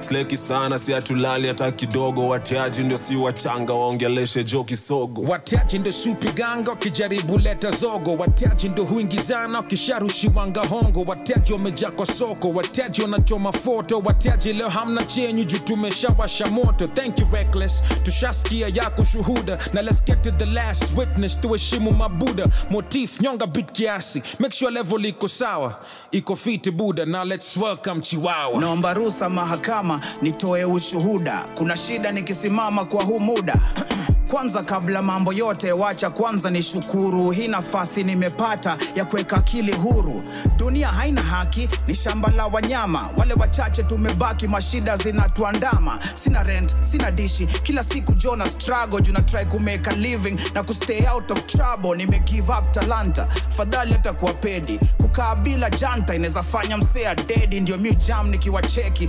sleki 0.00 0.36
sana 0.36 0.78
si 0.78 0.94
atulali 0.94 1.48
hata 1.48 1.70
kidogo. 1.70 2.26
Watiaji 2.28 2.82
ndio 2.82 2.98
si 2.98 3.16
wachanga 3.16 3.72
waongeleshe 3.72 4.44
jo 4.44 4.64
kisogo. 4.64 5.22
Watiaji 5.22 5.78
ndo 5.78 5.92
supiganga 5.92 6.70
wakijaribu 6.70 7.38
leta 7.38 7.70
zogo. 7.70 8.14
Watiaji 8.16 8.68
ndo 8.68 8.84
huingizana 8.84 9.58
wakisharushiwanga 9.58 10.60
hongo. 10.66 11.02
Watiaji 11.06 11.52
wamejaa 11.52 11.90
kwa 11.90 12.06
soko 12.06 12.50
watiaji 12.50 13.02
wanachoma 13.02 13.52
foto. 13.52 13.98
Watiaji 14.04 14.52
leo 14.52 14.68
hamna 14.68 15.04
chenyu 15.04 15.44
juu 15.44 15.58
tumeshawasha 15.58 16.46
moto. 16.46 16.86
Thank 16.86 17.18
you 17.18 17.26
reckless. 17.32 17.82
Tushaskia 18.02 18.68
yako 18.74 19.04
shuhuda 19.04 19.58
na 19.72 19.82
let's 19.82 20.04
get 20.04 20.22
to 20.22 20.30
the 20.30 20.46
last 20.46 20.84
witness. 20.98 21.40
Tuheshimu 21.40 21.90
mabuda. 21.90 22.46
Motif 22.70 23.20
nyonga 23.20 23.46
bit 23.46 23.72
kiasi. 23.72 24.22
Make 24.38 24.54
sure 24.54 24.70
level 24.72 25.04
iko 25.06 25.28
sawa. 25.28 25.74
Iko 26.10 26.36
fiti 26.36 26.70
buda 26.70 27.04
now 27.06 27.24
let's 27.24 27.56
welcome 27.56 28.00
chiwawa 28.00 28.60
naomba 28.60 28.94
ruhusa 28.94 29.28
mahakama 29.28 29.79
nitoe 30.22 30.64
ushuhuda. 30.64 31.44
Kuna 31.58 31.76
shida 31.76 32.12
nikisimama 32.12 32.84
kwa 32.84 33.04
huu 33.04 33.18
muda. 33.18 33.54
Kwanza 34.30 34.62
kabla 34.62 35.02
mambo 35.02 35.32
yote 35.32 35.72
wacha 35.72 36.10
kwanza 36.10 36.50
ni 36.50 36.62
shukuru 36.62 37.30
hii 37.30 37.48
nafasi 37.48 38.04
nimepata 38.04 38.76
ya 38.94 39.04
kuweka 39.04 39.36
akili 39.36 39.72
huru. 39.72 40.22
Dunia 40.56 40.88
haina 40.88 41.22
haki 41.22 41.68
ni 41.86 41.94
shamba 41.94 42.30
la 42.30 42.46
wanyama. 42.46 43.08
Wale 43.16 43.34
wachache 43.34 43.82
tumebaki 43.82 44.46
mashida 44.48 44.96
zinatuandama. 44.96 45.98
Sina 46.14 46.42
rent 46.42 46.74
sina 46.80 47.10
dishi. 47.10 47.46
Kila 47.46 47.84
siku 47.84 48.12
jona 48.14 48.48
struggle 48.48 49.00
juna 49.02 49.22
try 49.22 49.44
kumeka 49.44 49.92
living 49.92 50.36
na 50.54 50.62
kustay 50.62 51.06
out 51.14 51.30
of 51.30 51.46
trouble. 51.46 51.94
Nime 51.96 52.18
give 52.18 52.52
up 52.52 52.72
talanta. 52.72 53.26
Fadhali 53.56 53.92
hata 53.92 54.12
kuwa 54.12 54.32
pedi. 54.34 54.80
Kukaa 54.96 55.34
bila 55.36 55.70
janta 55.70 56.14
inaweza 56.14 56.42
fanya 56.42 56.76
msea 56.76 57.14
dedi 57.14 57.60
ndio 57.60 57.78
mi 57.78 57.94
jam 57.94 58.30
nikiwacheki 58.30 59.08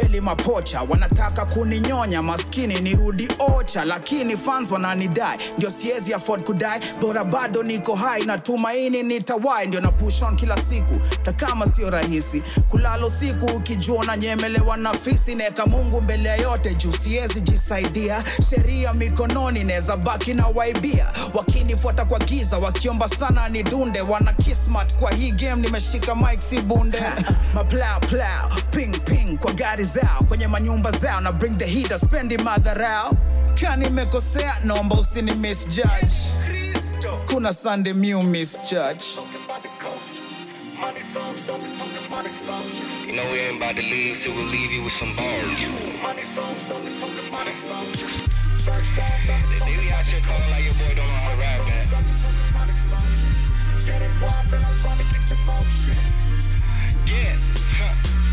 matapeli 0.00 0.20
mapocha 0.20 0.82
wanataka 0.82 1.44
kuninyonya 1.46 2.22
maskini 2.22 2.80
nirudi 2.80 3.28
ocha 3.38 3.84
lakini 3.84 4.36
fans 4.36 4.70
wananidai 4.70 5.38
ndio 5.58 5.70
siezi 5.70 6.14
afford 6.14 6.44
kudai 6.44 6.80
bora 7.00 7.24
bado 7.24 7.62
niko 7.62 7.94
hai 7.94 8.24
na 8.24 8.38
tumaini 8.38 9.02
nitawai 9.02 9.66
ndio 9.66 9.80
na 9.80 9.92
push 9.92 10.22
on 10.22 10.36
kila 10.36 10.56
siku 10.62 11.00
takama 11.22 11.66
sio 11.66 11.90
rahisi. 11.90 12.42
Kulalo 12.68 13.10
siku 13.10 13.46
ukijua 13.46 13.96
unanyemelewa 13.98 14.76
na 14.76 14.94
fisi 14.94 15.34
naeka 15.34 15.66
mungu 15.66 16.00
mbele 16.00 16.28
ya 16.28 16.36
yote 16.36 16.74
juu 16.74 16.92
siezi 16.92 17.40
jisaidia. 17.40 18.24
Sheria 18.50 18.92
mikononi 18.94 19.64
naweza 19.64 19.96
baki 19.96 20.34
na 20.34 20.46
waibia. 20.46 21.06
Wakinifuata 21.34 22.04
kwa 22.04 22.18
giza 22.18 22.58
wakiomba 22.58 23.08
sana 23.08 23.48
ni 23.48 23.62
dunde 23.62 24.00
wana 24.00 24.32
kismat 24.32 24.94
kwa 24.94 25.10
hii 25.12 25.30
game 25.32 25.62
nimeshika 25.62 26.14
mic 26.14 26.40
si 26.40 26.60
bunde. 26.60 26.98
Maplau 27.54 28.00
plau 28.00 28.48
ping 28.70 29.00
ping 29.04 29.38
kwa 29.38 29.52
gari 29.52 29.84
zao 29.94 30.22
kwenye 30.28 30.46
manyumba 30.46 30.90
zao 30.90 31.20
na 31.20 31.32
bring 31.32 31.56
the 31.56 31.64
heater 31.66 31.98
spendi 31.98 32.38
madharao 32.38 33.16
ka 33.60 33.76
nimekosea? 33.76 34.54
Naomba 34.64 34.96
usini 34.96 35.32
misjudge 35.32 36.14
kuna 37.26 37.52
sunday 37.52 37.92
mu 37.92 38.22
misjudge 38.22 39.04
You 43.06 43.12
know 43.16 43.30
we 43.32 43.38
ain't 43.40 43.56
about 43.56 43.76
to 43.76 43.82
leave, 43.82 44.16
so 44.16 44.30
we'll 44.30 44.46
leave 44.46 44.72
you 44.72 44.82
with 44.84 44.92
some 44.94 45.14
bars. 45.14 45.44
They 49.60 49.76
be 49.76 49.92
out 49.92 50.06
here 50.06 50.20
calling 50.24 50.50
like 50.50 50.64
your 50.64 50.74
boy 50.74 50.94
don't 50.96 51.06
know 51.06 51.18
how 51.20 51.34
to 51.34 51.40
rap, 51.40 51.66
man. 51.68 51.86
Yeah. 57.06 57.36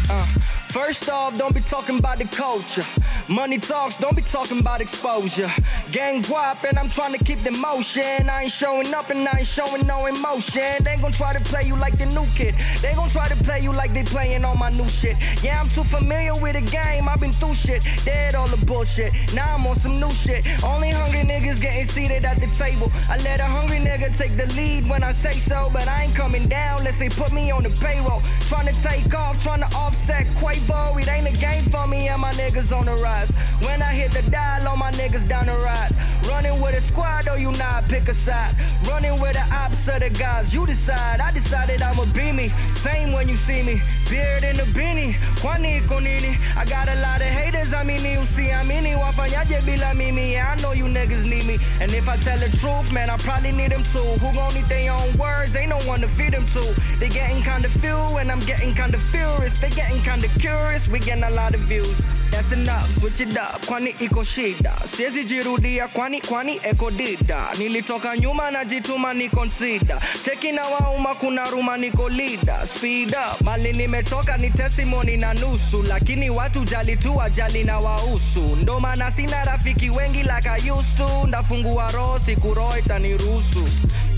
Uh, 0.10 0.26
first 0.70 1.10
off, 1.10 1.38
don't 1.38 1.54
be 1.54 1.62
talking 1.62 2.00
about 2.00 2.18
the 2.18 2.26
culture. 2.26 2.84
Money 3.28 3.58
talks, 3.58 3.98
don't 3.98 4.16
be 4.16 4.22
talking 4.22 4.60
about 4.60 4.82
exposure. 4.82 5.50
Gang 5.92 6.24
guap, 6.24 6.64
and 6.68 6.78
I'm 6.78 6.90
trying 6.90 7.18
to 7.18 7.24
keep 7.24 7.40
the 7.40 7.52
motion. 7.52 8.30
I 8.30 8.44
ain't 8.44 8.52
showing 8.52 8.94
up 8.94 9.10
and 9.10 9.28
I 9.28 9.40
ain't 9.40 9.48
showing 9.48 9.86
no 9.86 10.06
emotion. 10.06 10.84
They 10.84 10.96
gon' 11.02 11.12
try 11.12 11.34
to 11.34 11.44
play 11.44 11.64
you 11.64 11.76
like 11.76 11.98
the 11.98 12.06
new 12.08 12.26
kid. 12.36 12.56
They 12.82 12.94
gon' 12.94 13.10
try 13.10 13.28
to 13.28 13.36
play 13.44 13.60
you 13.60 13.72
like 13.74 13.94
they 13.94 14.04
playing 14.04 14.46
on 14.46 14.58
my 14.58 14.70
new 14.70 14.88
shit. 14.88 15.18
Yeah, 15.44 15.60
I'm 15.60 15.70
too 15.70 15.84
familiar 15.84 16.36
with 16.36 16.54
the 16.54 16.62
game. 16.62 17.10
I've 17.10 17.20
been 17.20 17.34
through 17.34 17.56
shit, 17.56 17.86
dead 18.06 18.36
all 18.36 18.48
the 18.48 18.64
bullshit. 18.66 19.14
Now 19.34 19.56
I'm 19.56 19.68
on 19.68 19.76
some 19.76 20.00
new 20.00 20.12
shit. 20.12 20.46
Only 20.64 20.92
hungry 20.92 21.20
niggas 21.20 21.62
getting 21.62 21.86
seated 21.86 22.24
at 22.26 22.40
the 22.40 22.48
table. 22.48 22.92
I 23.10 23.18
let 23.18 23.40
a 23.40 23.46
hungry 23.46 23.78
nigga 23.78 24.16
take 24.18 24.38
the 24.38 24.48
lead 24.56 24.90
when 24.90 25.04
I 25.04 25.12
say 25.12 25.34
so, 25.34 25.70
but 25.74 25.88
I 25.88 26.04
ain't 26.04 26.16
coming 26.16 26.48
down 26.48 26.80
unless 26.80 27.00
they 27.00 27.10
put 27.10 27.32
me 27.34 27.52
on 27.52 27.64
the 27.64 27.70
payroll. 27.82 28.22
Trying 28.48 28.74
to 28.74 28.84
take 28.84 29.14
off, 29.14 29.42
trying 29.44 29.62
to 29.62 29.76
offset 29.76 30.26
Quavo. 30.60 31.00
It 31.02 31.08
ain't 31.10 31.28
a 31.28 31.40
game 31.40 31.64
for 31.66 31.88
me 31.88 32.08
and 32.08 32.22
my 32.22 32.32
niggas 32.34 32.76
on 32.76 32.86
the 32.86 32.96
rise. 32.96 33.32
When 33.62 33.82
I 33.82 33.94
hit 33.94 34.12
the 34.12 34.30
dial, 34.30 34.68
all 34.68 34.78
my 34.78 34.92
niggas 34.92 35.28
down 35.28 35.46
the 35.46 35.58
ride. 35.58 35.92
Running 36.28 36.62
with 36.62 36.76
a 36.76 36.82
squad, 36.82 37.28
or 37.28 37.38
you 37.38 37.52
not 37.54 37.86
pick 37.86 38.08
a 38.08 38.14
side. 38.14 38.54
Running 38.88 39.20
with 39.22 39.34
the 39.34 39.46
ops 39.54 39.88
of 39.88 40.00
the 40.00 40.10
guys, 40.10 40.54
you 40.54 40.66
decide. 40.66 41.20
I 41.20 41.32
decided 41.32 41.82
I'ma 41.82 42.06
be 42.14 42.32
me. 42.32 42.50
Same 42.74 43.12
when 43.12 43.30
you 43.30 43.38
see 43.38 43.64
me. 43.64 43.82
Beard 44.10 44.44
in 44.44 44.58
the 44.58 44.64
beanie, 44.64 45.14
kwani 45.42 45.82
iko 45.82 46.02
nini? 46.02 46.36
I 46.56 46.66
got 46.66 46.88
a 46.88 46.96
lot 46.96 47.22
of 47.22 47.28
haters, 47.28 47.74
I 47.74 47.84
mean 47.84 48.04
you 48.06 48.26
see 48.26 48.52
I'm 48.52 48.72
in 48.72 48.86
wafanyaje 48.98 49.62
bila 49.64 49.96
mimi. 49.96 50.38
I 50.38 50.56
know 50.62 50.74
you 50.74 50.86
niggas 50.86 51.26
need 51.26 51.46
me. 51.46 51.58
And 51.82 51.92
if 51.94 52.08
I 52.08 52.18
tell 52.18 52.40
the 52.40 52.50
truth, 52.58 52.92
man, 52.94 53.10
I 53.10 53.18
probably 53.18 53.52
need 53.52 53.72
them 53.72 53.84
too. 53.84 54.00
Who 54.00 54.34
gon' 54.34 54.54
need 54.54 54.66
their 54.66 54.92
own 54.92 55.18
words? 55.18 55.56
Ain't 55.56 55.70
no 55.70 55.80
one 55.88 56.02
to 56.02 56.08
feed 56.08 56.34
them 56.34 56.46
to. 56.54 56.64
They 57.00 57.10
getting 57.10 57.42
kinda 57.42 57.70
few, 57.70 58.18
and 58.18 58.32
I'm 58.32 58.40
getting 58.40 58.74
kinda 58.74 58.98
furious. 58.98 59.58
They 59.60 59.70
getting 59.70 60.02
kinda 60.02 60.28
curious, 60.40 60.47
we 60.90 61.00
getting 61.00 61.24
a 61.24 61.30
lot 61.30 61.54
of 61.54 61.60
views. 61.62 62.27
That's 62.32 62.52
enough, 62.52 62.90
switch 63.00 63.20
it 63.22 63.38
up, 63.38 63.66
kwani 63.66 63.90
iko 64.00 64.24
shida. 64.24 64.74
Siwezi 64.96 65.24
jirudia, 65.24 65.88
kwani 65.88 66.22
kwani 66.22 66.60
eko 66.64 66.92
dida. 66.92 67.38
Nilitoka 67.58 68.18
nyuma 68.18 68.52
na 68.52 68.66
jituma 68.66 69.14
ni 69.14 69.30
consider. 69.30 69.98
Cheki 70.26 70.52
na 70.52 70.64
wauma 70.66 71.16
kuna 71.16 71.50
ruma 71.50 71.78
niko 71.78 72.10
leader. 72.10 72.68
Speed 72.68 73.10
up, 73.16 73.42
mali 73.42 73.72
nimetoka 73.74 74.38
ni 74.38 74.50
testimony 74.50 75.18
na 75.18 75.34
nusu. 75.34 75.84
Lakini 75.84 76.30
watu 76.30 76.64
jali 76.66 76.98
tu 76.98 77.22
ajali 77.22 77.64
na 77.64 77.80
wausu. 77.80 78.40
Ndo 78.62 78.80
maana 78.80 79.12
sina 79.12 79.44
rafiki 79.44 79.90
wengi 79.90 80.24
like 80.24 80.50
I 80.50 80.72
used 80.72 80.98
to. 80.98 81.28
Ndafungua 81.28 81.92
roho 81.92 82.20
siku 82.20 82.54
roho 82.54 82.78
itaniruhusu. 82.80 83.70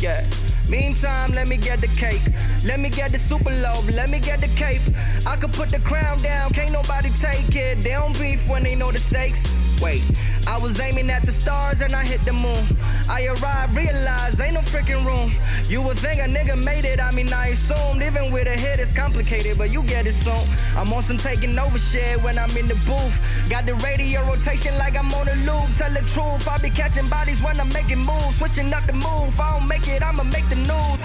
Yeah. 0.02 0.24
Meantime, 0.70 1.34
let 1.34 1.48
me 1.48 1.58
get 1.58 1.82
the 1.82 1.88
cake. 1.88 2.22
Let 2.64 2.80
me 2.80 2.90
get 2.90 3.12
the 3.12 3.18
super 3.18 3.52
love. 3.52 3.90
Let 3.90 4.08
me 4.10 4.20
get 4.20 4.40
the 4.40 4.48
cape. 4.50 4.82
I 5.26 5.36
could 5.36 5.52
put 5.52 5.70
the 5.70 5.80
crown 5.80 6.22
down. 6.22 6.54
Can't 6.54 6.72
nobody 6.72 7.10
take 7.10 7.56
it. 7.56 7.82
They 7.82 7.96
don't 8.00 8.20
beef 8.20 8.48
when 8.48 8.64
they 8.64 8.76
know 8.76 8.92
the 8.92 8.98
stakes. 8.98 9.42
Wait, 9.82 10.04
I 10.48 10.58
was 10.58 10.80
aiming 10.80 11.10
at 11.10 11.24
the 11.26 11.32
stars 11.32 11.82
and 11.82 11.94
I 11.94 12.04
hit 12.04 12.22
the 12.26 12.34
moon. 12.34 12.64
I 13.10 13.28
arrived, 13.28 13.76
realized 13.76 14.40
ain't 14.42 14.54
no 14.54 14.62
freaking 14.62 15.06
room. 15.06 15.32
You 15.68 15.82
would 15.82 15.98
think 15.98 16.20
a 16.20 16.28
nigga 16.28 16.62
made 16.64 16.86
it, 16.86 17.00
I 17.00 17.12
mean, 17.12 17.32
I 17.32 17.48
assumed. 17.48 18.02
Even 18.04 18.32
with 18.32 18.48
a 18.48 18.58
hit, 18.58 18.80
it's 18.80 18.92
complicated, 18.92 19.58
but 19.58 19.72
you 19.72 19.84
get 19.84 20.06
it 20.08 20.14
soon. 20.14 20.44
I'm 20.76 20.92
on 20.92 21.02
some 21.04 21.18
taking 21.18 21.58
over 21.58 21.78
shit 21.78 22.22
when 22.24 22.38
I'm 22.38 22.56
in 22.58 22.68
the 22.68 22.76
booth. 22.88 23.16
Got 23.50 23.66
the 23.66 23.76
radio 23.76 24.26
rotation 24.26 24.78
like 24.78 24.98
I'm 24.98 25.14
on 25.14 25.28
a 25.28 25.36
loop. 25.48 25.68
Tell 25.78 25.92
the 25.92 26.04
truth, 26.14 26.48
I 26.48 26.58
be 26.62 26.70
catching 26.70 27.08
bodies 27.08 27.42
when 27.42 27.60
I'm 27.60 27.70
making 27.70 28.00
moves. 28.00 28.38
Switching 28.38 28.74
up 28.74 28.86
the 28.86 28.94
move, 28.94 29.30
if 29.30 29.40
I 29.40 29.58
don't 29.58 29.68
make 29.68 29.88
it, 29.88 30.02
I'ma 30.02 30.24
make 30.24 30.48
the 30.50 30.56
news. 30.56 31.00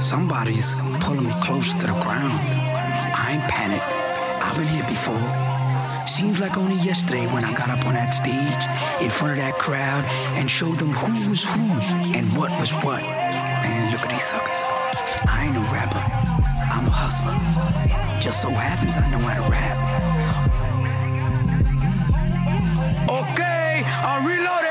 Somebody's 0.00 0.74
pulling 1.00 1.24
me 1.24 1.32
close 1.42 1.74
to 1.74 1.86
the 1.86 1.92
ground. 1.92 2.32
I 2.32 3.32
ain't 3.32 3.42
panicked. 3.50 3.92
I've 4.42 4.56
been 4.56 4.66
here 4.66 4.86
before. 4.88 5.20
Seems 6.06 6.40
like 6.40 6.56
only 6.56 6.76
yesterday 6.76 7.26
when 7.26 7.44
I 7.44 7.52
got 7.52 7.68
up 7.68 7.84
on 7.86 7.92
that 7.92 8.10
stage 8.10 9.04
in 9.04 9.10
front 9.10 9.32
of 9.32 9.38
that 9.44 9.54
crowd 9.58 10.06
and 10.38 10.50
showed 10.50 10.78
them 10.78 10.92
who 10.92 11.28
was 11.28 11.44
who 11.44 11.60
and 12.16 12.34
what 12.34 12.50
was 12.58 12.72
what. 12.82 13.02
Man, 13.02 13.92
look 13.92 14.00
at 14.00 14.08
these 14.08 14.24
suckers. 14.24 14.62
I 15.28 15.44
ain't 15.44 15.54
no 15.54 15.60
rapper. 15.70 16.02
I'm 16.72 16.86
a 16.86 16.90
hustler. 16.90 17.36
Just 18.22 18.40
so 18.40 18.48
happens 18.48 18.96
I 18.96 19.10
know 19.10 19.18
how 19.18 19.44
to 19.44 19.50
rap. 19.50 19.76
Okay, 23.32 23.84
I'm 23.84 24.26
reloaded. 24.26 24.69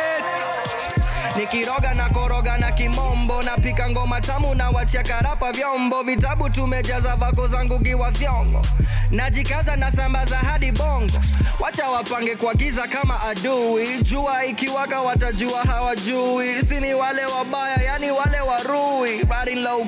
Nikiroga 1.39 1.93
na 1.93 2.09
koroga 2.09 2.57
na 2.57 2.71
kimombo 2.71 3.43
napika 3.43 3.89
ngoma 3.89 4.21
tamu 4.21 4.55
na 4.55 4.69
wachia 4.69 5.03
karapa 5.03 5.51
vyombo. 5.51 6.03
Vitabu 6.03 6.49
tumejaza 6.49 7.15
vako 7.15 7.47
zangu 7.47 7.79
giwa 7.79 8.11
vyongo. 8.11 8.65
Najikaza 9.11 9.75
na 9.75 9.91
sambaza 9.91 10.37
hadi 10.37 10.71
bongo. 10.71 11.21
Wacha 11.59 11.89
wapange 11.89 12.35
kwa 12.35 12.53
giza 12.53 12.87
kama 12.87 13.21
adui. 13.23 14.01
Jua 14.01 14.45
ikiwaka 14.45 15.01
watajua 15.01 15.61
hawajui. 15.63 16.61
Sini 16.63 16.93
wale 16.93 17.25
wabaya 17.25 17.81
yani 17.85 18.11
wale 18.11 18.39
warui. 18.41 19.09
Riding 19.17 19.63
low 19.63 19.85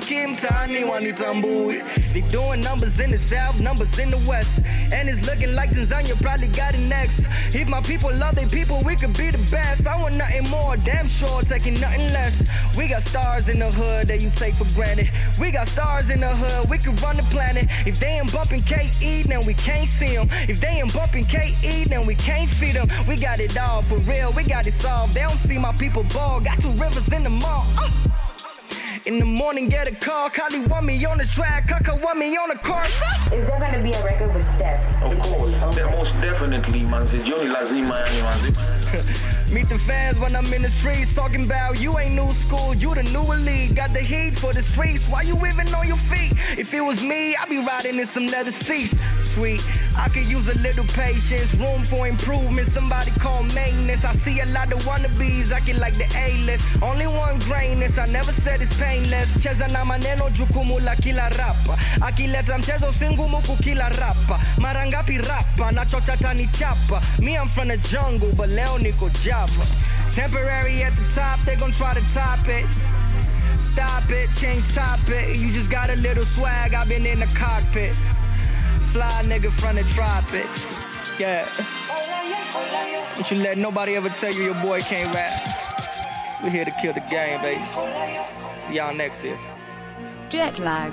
wanitambui. 0.90 1.82
They 2.12 2.22
doing 2.22 2.60
numbers 2.62 2.98
in 3.00 3.10
the 3.10 3.18
south 3.18 3.60
numbers 3.60 3.98
in 3.98 4.10
the 4.10 4.30
west 4.30 4.60
and 4.92 5.08
it's 5.08 5.26
looking 5.26 5.54
like 5.54 5.70
Tanzania 5.70 6.20
probably 6.20 6.48
got 6.48 6.74
it 6.74 6.86
next. 6.88 7.24
If 7.54 7.68
my 7.68 7.80
people 7.80 8.12
love 8.14 8.34
their 8.34 8.48
people 8.48 8.82
we 8.84 8.96
could 8.96 9.16
be 9.16 9.30
the 9.30 9.38
best. 9.50 9.86
I 9.86 10.00
want 10.00 10.16
nothing 10.16 10.48
more 10.50 10.76
damn 10.76 11.06
sure 11.06 11.42
taking 11.42 11.74
nothing 11.80 12.08
less. 12.08 12.42
We 12.76 12.88
got 12.88 13.02
stars 13.02 13.48
in 13.48 13.58
the 13.58 13.70
hood 13.70 14.08
that 14.08 14.20
you 14.20 14.30
take 14.36 14.54
for 14.54 14.66
granted. 14.74 15.10
We 15.40 15.50
got 15.50 15.66
stars 15.66 16.10
in 16.10 16.20
the 16.20 16.28
hood 16.28 16.70
we 16.70 16.78
could 16.78 17.00
run 17.02 17.16
the 17.16 17.24
planet. 17.24 17.66
If 17.86 17.98
they 17.98 18.18
ain't 18.18 18.32
bumping 18.32 18.62
KE 18.62 19.24
then 19.24 19.44
we 19.46 19.54
can't 19.54 19.88
see 19.88 20.14
them 20.14 20.28
if 20.48 20.60
they 20.60 20.68
ain't 20.80 20.92
bumping 20.92 21.24
KE 21.24 21.84
then 21.84 22.06
we 22.06 22.14
can't 22.14 22.50
feed 22.50 22.74
them 22.74 22.88
we 23.08 23.16
got 23.16 23.40
it 23.40 23.58
all 23.58 23.82
for 23.82 23.98
real 24.10 24.32
we 24.32 24.44
got 24.44 24.66
it 24.66 24.72
solved. 24.72 25.14
They 25.14 25.20
don't 25.20 25.38
see 25.38 25.58
my 25.58 25.72
people 25.72 26.04
ball. 26.14 26.40
Got 26.40 26.60
two 26.60 26.72
rivers 26.72 27.08
in 27.12 27.22
the 27.22 27.30
mall 27.30 27.66
uh. 27.78 28.11
In 29.04 29.18
the 29.18 29.24
morning, 29.24 29.68
get 29.68 29.90
a 29.90 29.94
call. 29.96 30.30
Kali 30.30 30.60
want 30.66 30.86
me 30.86 31.04
on 31.04 31.18
the 31.18 31.24
track. 31.24 31.66
Kaka 31.66 31.96
want 31.96 32.18
me 32.18 32.36
on 32.36 32.50
the 32.50 32.54
course. 32.54 32.94
Is 33.32 33.48
there 33.48 33.58
gonna 33.58 33.82
be 33.82 33.90
a 33.90 34.04
record 34.04 34.32
with 34.32 34.46
Steph? 34.54 35.02
Of 35.02 35.18
course, 35.18 35.60
okay. 35.60 35.96
most 35.96 36.12
definitely, 36.20 36.82
man. 36.82 37.08
Johnny 37.08 37.48
lazima 37.48 37.98
yani 37.98 38.22
manzi. 38.22 39.38
Meet 39.52 39.68
the 39.68 39.78
fans 39.78 40.18
when 40.18 40.34
I'm 40.34 40.50
in 40.54 40.62
the 40.62 40.68
streets 40.68 41.14
talking 41.14 41.44
about 41.44 41.78
you 41.78 41.98
ain't 41.98 42.14
new 42.14 42.32
school, 42.32 42.74
you 42.74 42.94
the 42.94 43.02
new 43.02 43.32
elite. 43.32 43.74
Got 43.74 43.92
the 43.92 44.00
heat 44.00 44.38
for 44.38 44.52
the 44.52 44.62
streets. 44.62 45.06
Why 45.06 45.22
you 45.22 45.36
even 45.46 45.68
on 45.74 45.86
your 45.86 45.98
feet? 45.98 46.32
If 46.58 46.72
it 46.72 46.80
was 46.80 47.02
me, 47.02 47.36
I'd 47.36 47.48
be 47.48 47.58
riding 47.58 47.98
in 47.98 48.06
some 48.06 48.26
leather 48.28 48.50
seats. 48.50 48.96
Sweet, 49.20 49.62
I 49.96 50.08
could 50.08 50.24
use 50.24 50.48
a 50.48 50.56
little 50.60 50.84
patience, 50.84 51.54
room 51.54 51.84
for 51.84 52.08
improvement. 52.08 52.66
Somebody 52.68 53.10
call 53.20 53.42
maintenance. 53.54 54.04
I 54.04 54.12
see 54.12 54.40
a 54.40 54.46
lot 54.46 54.72
of 54.72 54.78
wannabes 54.84 55.50
acting 55.50 55.78
like 55.78 55.94
the 55.94 56.08
A-list. 56.16 56.64
Only 56.82 57.06
one 57.06 57.38
greatness, 57.40 57.98
I 57.98 58.06
never 58.06 58.32
said 58.32 58.62
it's 58.62 58.74
painless. 58.78 59.28
Cheza 59.42 59.70
na 59.72 59.84
maneno 59.84 60.30
jukumu 60.30 60.80
la 60.82 60.94
kila 60.94 61.28
rapa. 61.36 61.76
Akileta 62.00 62.58
mchezo 62.58 62.92
si 62.92 63.04
kukila 63.04 63.88
rapa. 64.00 64.40
Mara 64.58 64.86
ngapi. 64.86 65.12
Me 67.20 67.36
I'm 67.36 67.48
from 67.48 67.68
the 67.68 67.76
jungle, 67.76 68.30
but 68.36 68.48
leo 68.48 68.78
niko 68.78 69.08
Temporary 70.12 70.82
at 70.82 70.94
the 70.94 71.04
top, 71.14 71.40
they 71.40 71.56
gon' 71.56 71.72
try 71.72 71.94
to 71.94 72.14
top 72.14 72.46
it. 72.46 72.66
Stop 73.56 74.08
it, 74.10 74.28
change 74.36 74.72
topic. 74.74 75.36
You 75.36 75.50
just 75.50 75.70
got 75.70 75.90
a 75.90 75.96
little 75.96 76.24
swag, 76.24 76.74
I've 76.74 76.88
been 76.88 77.06
in 77.06 77.20
the 77.20 77.26
cockpit. 77.26 77.96
Fly 78.92 79.22
nigga 79.24 79.50
from 79.50 79.76
the 79.76 79.82
tropics. 79.84 80.66
Yeah. 81.18 81.46
Don't 83.16 83.30
you 83.30 83.38
let 83.38 83.56
nobody 83.58 83.96
ever 83.96 84.10
tell 84.10 84.32
you 84.32 84.44
your 84.44 84.62
boy 84.62 84.80
can't 84.80 85.14
rap. 85.14 85.32
We're 86.42 86.50
here 86.50 86.64
to 86.64 86.74
kill 86.80 86.92
the 86.92 87.00
game, 87.10 87.40
baby. 87.40 87.64
See 88.56 88.74
y'all 88.74 88.94
next 88.94 89.24
year. 89.24 89.38
Jet 90.28 90.58
lag. 90.58 90.92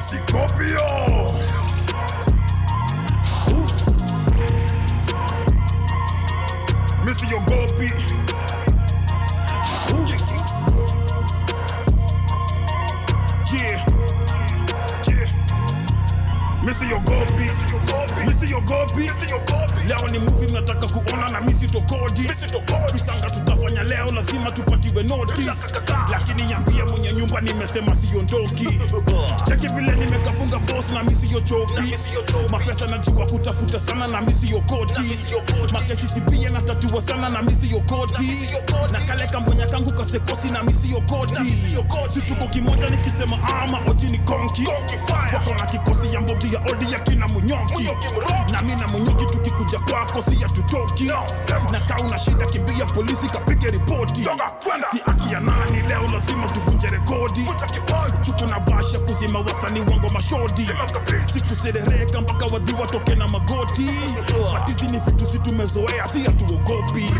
Scorpio. 0.00 0.86
Mr. 7.04 7.26
Yogopi. 7.30 7.88
Yeah. 13.52 13.78
Yeah. 15.06 15.28
Mr. 16.64 16.84
Yogopi. 16.90 17.63
Mr. 18.26 18.50
Yogopi. 18.50 19.10
Leo 19.88 20.08
ni 20.08 20.18
muvi 20.18 20.46
mnataka 20.46 20.88
kuona 20.88 21.28
na 21.28 21.40
misi 21.40 21.66
tokodi 21.66 22.20
visanga 22.92 23.30
tutafanya 23.30 23.82
leo 23.82 24.06
lazima 24.12 24.50
tupatiwe 24.50 25.02
notice. 25.02 25.50
Lakini 26.10 26.50
yambie 26.52 26.84
mwenye 26.84 27.12
nyumba 27.12 27.40
nimesema 27.40 27.94
siondoki 27.94 28.68
cheki 29.48 29.68
vile 29.68 29.92
nimekafunga 29.92 30.58
boss 30.58 30.90
na 30.90 31.02
misi 31.02 31.34
yochoki 31.34 31.72
mapesa 32.50 32.86
najiwa 32.86 33.26
kutafuta 33.26 33.78
sana 33.80 34.06
na 34.06 34.20
misi 34.20 34.50
yokoti 34.50 35.02
makesi 35.72 36.06
sipia 36.06 36.50
na 36.50 36.62
tatua 36.62 37.00
sana 37.00 37.28
na 37.28 37.42
misi 37.42 37.70
yokoti 37.70 38.48
na 38.92 39.00
kale 39.00 39.26
kambonya 39.26 39.66
kangu 39.66 39.92
kasekosi 39.94 40.50
na 40.50 40.62
misi 40.62 40.94
situko 41.84 42.10
si 42.10 42.20
tuko 42.22 42.46
kimoja 42.48 42.88
nikisema 42.90 43.38
ama 43.48 43.80
oji 43.90 44.06
ni 44.06 44.18
konki. 44.18 44.66
Wako 45.34 45.54
na 45.54 45.66
kikosi 45.66 46.14
ya 46.14 46.20
mbogi 46.20 46.54
ya 46.54 46.60
odi 46.60 46.92
ya 46.92 47.00
kina 47.00 47.28
munyoki 47.28 47.88
na 48.52 48.62
mi 48.62 48.76
na 48.76 48.88
munyoki 48.88 49.26
tukikuja 49.26 49.78
kwako 49.78 50.22
si 50.22 50.42
ya 50.42 50.48
tutoki 50.48 51.04
na 51.72 51.80
kaa 51.80 51.98
una 52.00 52.18
shida 52.18 52.46
kimbia 52.46 52.84
polisi 52.86 53.26
kapige 53.26 53.70
ripoti 53.70 54.24
si 54.90 55.00
aki 55.06 55.32
ya 55.32 55.40
nani 55.40 55.82
leo 55.88 56.08
lazima 56.12 56.48
tuvunje 56.48 56.86
rekodi 56.88 57.46
chuku 58.22 58.46
na 58.46 58.60
basha 58.60 58.98
kuzima 58.98 59.38
wasani 59.38 59.80
wango 59.80 60.08
mashodi 60.08 60.68
sikuserereka 61.32 62.20
mpaka 62.20 62.46
wadhi 62.46 62.72
watoke 62.72 63.14
na 63.14 63.28
magoti 63.28 63.90
patizi 64.52 64.86
ni 64.86 64.98
vitu 64.98 65.26
si 65.26 65.38
tumezoea 65.38 66.08
si 66.08 66.22
hatuogopi 66.22 67.10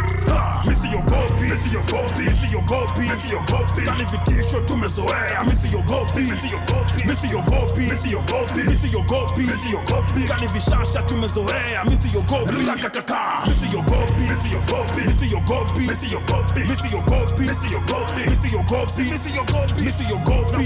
misiogopi 0.65 1.41
misiogopi 1.51 2.23
misiogopi 2.23 3.01
misiogopi 3.01 3.83
kani 3.83 4.05
vitisho 4.05 4.61
tumezoea 4.61 5.45
misiogopi 5.47 6.21
misiogopi 6.21 7.05
misiogopi 7.09 7.81
misiogopi 7.81 8.63
misiogopi 8.69 9.43
misiogopi 9.43 10.23
kani 10.29 10.47
vishasha 10.85 11.03
tumezoea 11.03 11.85
misiogopi 11.85 12.53
lakakaka 12.67 13.19
misiogopi 13.49 14.21
misiogopi 14.21 15.01
misiogopi 15.07 15.81
misiogopi 15.81 16.61
misiogopi 16.61 17.43
misiogopi 17.43 19.03
misiogopi 19.03 19.03
misiogopi 19.03 19.83
misiogopi 19.83 20.57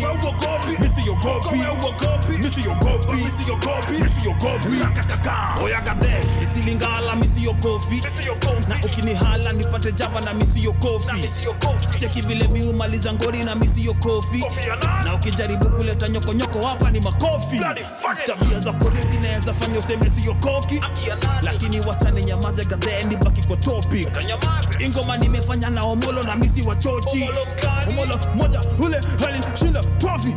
misiogopi 0.79 2.37
misiogopi 2.39 3.13
misiogopi 3.23 4.03
misiogopi 4.03 4.77
lakakaka 4.81 5.37
oyagade 5.65 6.15
isilingala 6.43 7.17
misiogopi 7.17 8.03
na 8.69 8.77
ukinihala 8.85 9.53
nipate 9.53 9.93
java 9.93 10.21
na 10.21 10.35
misiogopi 10.35 11.07
cheki 12.01 12.21
vile 12.21 12.49
miumaliza 12.49 13.13
ngori 13.13 13.45
na 13.45 13.55
misiogopi 13.55 14.45
na 15.05 15.15
ukijaribu 15.15 15.69
kuleta 15.71 16.09
nyokonyoko 16.09 16.67
hapa 16.67 16.91
ni 16.91 17.01
makofi 17.01 17.61
tabia 18.27 18.59
za 18.59 18.73
pozi 18.73 19.03
zinaweza 19.11 19.55
fanya 19.55 19.79
useme 19.79 20.08
mapoli 20.09 20.11
siyo 20.11 20.35
koki. 20.35 20.81
Lakini 21.43 21.81
wacha 21.81 22.11
ninyamaze 22.11 22.65
gadhee 22.65 23.03
nibaki 23.05 23.47
kwa 23.47 23.57
topic. 23.57 24.09
Ingoma 24.79 25.17
nimefanya 25.17 25.71
na 25.71 25.83
omolo 25.83 26.23
na 26.23 26.37
misi 26.37 26.63
wa 26.63 26.77
chochi. 26.77 27.29
Omolo 27.89 28.19
moja 28.35 28.61
ule 28.79 29.01
alishinda 29.27 29.81
trofi 29.99 30.37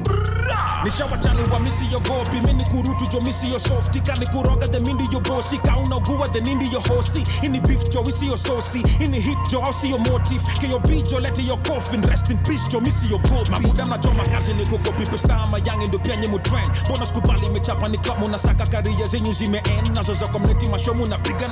nishawachalua 0.84 1.60
misiyogopi 1.60 2.42
mini 2.46 2.64
kurutu 2.66 3.06
jo 3.12 3.22
misiyosofti 3.22 4.02
yobosi. 4.08 4.70
de 4.72 4.80
mindiyobosi 4.80 5.58
kaunaugua 5.58 6.28
de 6.28 6.40
nindiyohosi 6.42 7.24
ini 7.44 7.60
beef 7.62 7.90
jo 7.90 8.04
isiyososi 8.08 8.84
ini 9.00 9.20
hit 9.20 9.38
jo 9.52 9.60
au 9.62 9.74
siyo 9.74 9.98
motif. 9.98 10.42
Keyobijo 10.60 11.20
lete 11.20 11.44
yo 11.46 11.58
coffin 11.58 12.02
rest 12.02 12.30
in 12.30 12.38
peace 12.38 12.68
jo 12.72 12.80
misiyogopi 12.82 13.50
mabuda 13.52 13.86
mnachoma 13.86 14.24
kazi 14.24 14.54
nikukopi 14.54 15.06
pestama 15.06 15.58
yange 15.66 15.88
ndo 15.88 16.00
pyenye 16.00 16.28
mutrend 16.28 16.70
bona 16.90 17.06
skubali 17.06 17.46
imechapa 17.46 17.88
ni 17.88 17.98
klabu 17.98 18.28
na 18.30 18.38
saka 18.40 18.68
karia 18.68 19.08
zenyu 19.08 19.34
zime 19.34 19.61
zimeend 19.66 19.96
nazo 19.96 20.14
za 20.14 20.28
community 20.28 20.68
mashow 20.68 20.96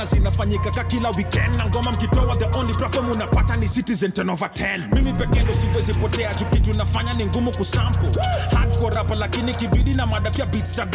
zinafanyika 0.06 0.72
ka 0.72 0.84
kila 0.84 1.10
weekend. 1.10 1.56
Na 1.56 1.66
ngoma 1.66 1.92
mkitoa 1.92 2.36
the 2.36 2.58
only 2.58 2.74
platform 2.74 3.12
unapata 3.12 3.56
ni 3.56 3.70
citizen 3.70 4.12
10 4.12 4.32
over 4.32 4.48
10 4.50 4.96
mimi 4.96 5.14
pekee 5.14 5.44
siwezi 5.54 5.94
potea 5.94 6.34
juu 6.60 6.74
nafanya 6.74 7.14
ni 7.14 7.26
ngumu 7.26 7.52
kusample. 7.52 8.12
Hardcore 8.56 8.96
lakini 9.16 9.54
kibidi 9.56 9.94
na 9.94 10.06
mada 10.06 10.32
pia 10.32 10.46
beats 10.46 10.76
za 10.76 10.86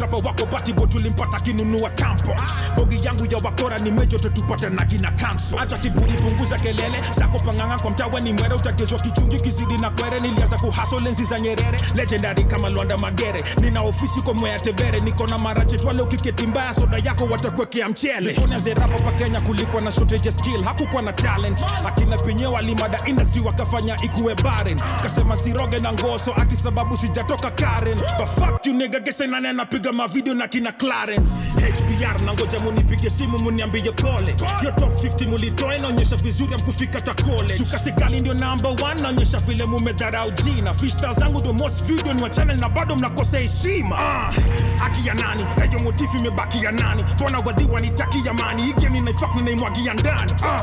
rapper 0.00 0.20
wako 0.26 0.46
batibo 0.46 0.86
tulimpata 0.86 1.40
kinunua 1.40 1.90
tampons 1.90 2.48
bogi 2.76 3.04
yangu 3.06 3.26
ya 3.26 3.38
wakora 3.44 3.78
ni 3.78 3.90
mejo 3.90 4.18
tutupate 4.18 4.68
na 4.98 5.10
kanso 5.10 5.58
acha 5.58 5.78
kiburi 5.78 6.12
punguza 6.14 6.58
kelele 6.58 7.02
zako 7.12 7.38
panganga 7.38 7.78
kwa 7.78 7.90
mtawe 7.90 8.20
ni 8.20 8.32
mwere 8.32 8.54
utagezwa 8.54 9.00
kichungi 9.00 9.40
kizidi 9.40 9.78
na 9.78 9.90
kwere 9.90 10.20
nilianza 10.20 10.56
kuhaso 10.58 11.00
lenzi 11.00 11.24
za 11.24 11.40
nyerere. 11.40 11.80
Legendary 11.94 12.44
kama 12.44 12.68
lwanda 12.68 12.98
magere 12.98 13.44
nina 13.60 13.80
ofisi 13.80 14.20
kwa 14.20 14.34
mwea 14.34 14.60
tebere 14.60 15.00
niko 15.00 15.26
na 15.26 15.38
marache 15.74 15.78
twale 15.78 16.02
ukiketi 16.02 16.46
mbaya 16.46 16.74
soda 16.74 16.98
yako 16.98 17.24
watakwekea 17.24 17.88
mchele. 17.88 18.14
California 18.14 18.58
zerapo 18.58 18.98
pa 19.04 19.12
Kenya 19.12 19.40
kulikuwa 19.40 19.82
na 19.82 19.92
shortage 19.92 20.30
skill 20.30 20.62
hakukuwa 20.64 21.02
na 21.02 21.12
talent. 21.12 21.58
Akina 21.86 22.16
penye 22.18 22.46
walimada 22.46 23.00
industry 23.06 23.40
wakafanya 23.42 23.96
ikuwe 24.02 24.34
barren. 24.34 24.80
Kasema 25.02 25.36
siroge 25.36 25.78
na 25.78 25.92
ngoso 25.92 26.34
ati 26.36 26.56
sababu 26.56 26.96
sijatoka 26.96 27.50
Karen. 27.50 27.98
But 28.18 28.28
fuck 28.28 28.66
you 28.66 28.72
nigga 28.74 29.00
gese 29.00 29.26
nane 29.26 29.52
napiga 29.52 29.92
mavideo 29.92 30.34
na 30.34 30.48
kina 30.48 30.72
Clarence? 30.72 31.32
HBR 31.56 32.22
na 32.24 32.32
ngoja 32.34 32.58
munipige 32.60 33.10
simu 33.10 33.38
muniambie 33.38 33.92
pole. 33.92 34.36
Yo 34.64 34.70
top 34.70 34.94
50 35.04 35.28
mulitoa 35.28 35.76
inaonyesha 35.76 36.16
vizuri 36.16 36.54
amkufika 36.54 37.00
ta 37.00 37.14
college. 37.14 37.58
Tukasikali 37.58 38.20
ndio 38.20 38.34
number 38.34 38.70
1 38.72 39.02
naonyesha 39.02 39.38
vile 39.38 39.64
mumedharau 39.64 40.30
jina. 40.30 40.74
Fishta 40.74 41.12
zangu 41.14 41.40
ndio 41.40 41.52
most 41.52 41.84
video 41.84 42.14
ni 42.14 42.22
wa 42.22 42.30
channel 42.30 42.56
na 42.60 42.68
bado 42.68 42.96
mnakosa 42.96 43.38
heshima. 43.38 43.94
Uh, 43.96 45.06
ya 45.06 45.14
nani 45.14 45.44
eyo 45.64 45.78
motifu 45.78 46.16
imebaki 46.16 46.64
ya 46.64 46.72
nani 46.72 47.04
mbona 47.14 47.38
wadhi 47.38 47.68
wanitaki 47.72 48.28
amani 48.28 48.62
hii 48.62 48.72
game 48.72 49.00
ninaifak 49.00 49.34
ninaimwagia 49.34 49.94
ndani. 49.94 50.32
Ah, 50.44 50.62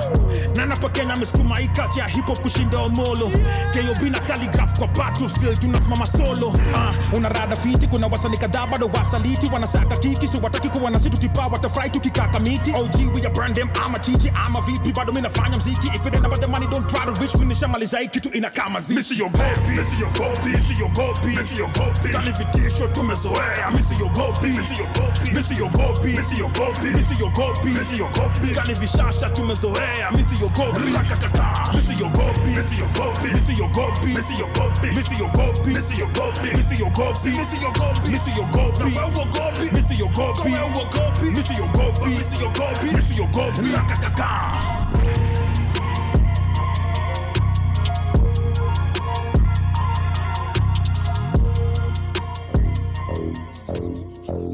na 0.56 0.66
napo 0.66 0.90
Kenya 0.90 1.14
amesukuma 1.14 1.58
hii 1.58 1.68
culture 1.68 2.02
ya 2.02 2.08
hip 2.08 2.26
hop 2.26 2.40
kushinda 2.42 2.80
omolo. 2.80 3.32
KOB 3.74 4.02
na 4.12 4.20
Khaligraph 4.20 4.78
kwa 4.80 4.88
battlefield 4.88 5.60
tunasimama 5.60 6.08
solo. 6.08 6.56
Ah, 6.76 7.16
una 7.16 7.30
rada 7.30 7.56
fiti 7.56 7.88
kuna 7.88 8.08
wasani 8.08 8.38
kadhaa 8.38 8.68
bado 8.68 8.88
wasaliti. 8.94 9.50
Wanasaka 9.54 9.98
kiki 9.98 10.28
so 10.28 10.40
wataki 10.44 10.70
kuwa 10.70 10.92
na 10.92 11.00
situ 11.00 11.18
kipaa 11.18 11.48
watafurahi 11.48 11.90
tukikaka 11.90 12.40
miti. 12.40 12.72
OG 12.72 13.16
we 13.16 13.22
are 13.22 13.30
brand 13.34 13.56
them 13.56 13.70
ama 13.86 14.00
chichi 14.00 14.32
ama 14.46 14.62
vipi 14.62 14.92
bado 14.94 15.14
mimi 15.14 15.22
nafanya 15.28 15.58
mziki. 15.58 15.88
If 15.88 16.06
it 16.08 16.16
ain't 16.16 16.26
about 16.26 16.42
the 16.42 16.48
money 16.48 16.68
don't 16.68 16.88
try 16.90 17.06
to 17.06 17.14
reach 17.22 17.36
me. 17.36 17.46
Nishamaliza 17.46 18.00
hii 18.00 18.08
kitu 18.08 18.30
inakaa 18.30 18.70
mazishi 18.70 18.96
Misi 19.00 19.20
yogopi, 19.20 19.68
misi 19.78 20.02
yogopi, 20.02 20.50
misi 20.50 20.80
yogopi, 20.82 21.28
misi 21.28 21.58
yogopi. 21.60 22.10
Kani 22.12 22.32
vitisho 22.32 22.88
tumezoea, 22.88 23.72
misi 23.74 23.94
yogopi, 24.00 24.48
misi 24.48 24.74
yogopi, 24.80 24.91
misi 25.34 25.56
yogopi, 25.60 26.08
misi 26.08 26.40
yogopi, 26.40 26.88
misi 26.96 27.20
yogopi, 27.22 27.70
misi 27.70 27.98
yogopi. 28.00 28.48
Kani 28.56 28.74
vishasha 28.74 29.30
tumezoea, 29.30 30.12
misi 30.12 30.36
yogopi, 30.42 30.94
rakataka, 30.96 31.46
misi 31.74 32.02
yogopi, 32.02 32.48
misi 32.48 32.80
yogopi, 32.80 33.28
misi 33.34 33.60
yogopi, 33.60 34.06
misi 34.08 34.40
yogopi, 34.42 34.88
misi 34.88 35.20
yogopi, 35.20 35.70
misi 35.70 36.00
yogopi, 36.02 36.50
misi 36.58 36.82
yogopi, 36.82 37.30
misi 37.30 37.62
yogopi, 37.64 38.10
misi 38.10 38.32
yogopi, 38.40 38.80
na 38.96 39.02
wewe 39.02 39.16
uogopi, 39.16 39.66
misi 39.76 40.00
yogopi, 40.00 40.50
na 40.50 40.64
wewe 40.64 40.76
uogopi, 40.76 41.26
misi 41.32 41.54
yogopi, 41.54 42.06
misi 42.10 42.42
yogopi, 42.42 42.86
misi 42.96 43.22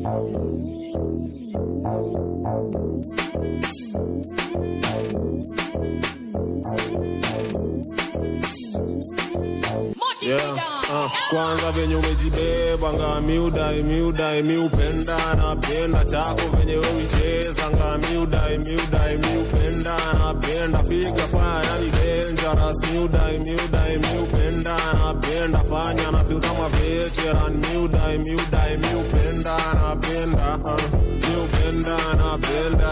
Thank 0.07 0.45
you. 4.85 4.86
Yeah, 10.28 10.56
uh, 10.91 11.10
kwanza 11.30 11.72
venye 11.72 11.95
umejibeba 11.95 12.94
nga 12.94 13.22
miudai 13.22 13.84
miudai 13.84 14.44
miupenda 14.44 15.18
napenda 15.36 16.06
chako 16.06 16.41
venye 16.58 16.76
wewicheza 16.78 17.70
nga 17.76 17.98
miudai 17.98 18.58
miudai 18.58 19.18
miupenda 19.18 19.95
napenda. 20.20 20.84
Figa 20.84 21.28
faya 21.32 21.64
yani 21.70 21.91
dangerous 21.91 22.78
miudai 22.91 23.40
miudai 23.40 23.98
miupenda 23.98 24.76
napenda. 24.99 25.60
Fanya 25.70 26.12
na 26.12 26.24
feel 26.24 26.40
kama 26.41 26.70
veteran 26.70 27.54
miudai 27.64 28.18
miudai 28.18 28.78
miupenda 28.78 29.58
napenda 29.82 30.60
uh, 30.64 30.82
miupenda 31.24 31.98
napenda 32.20 32.91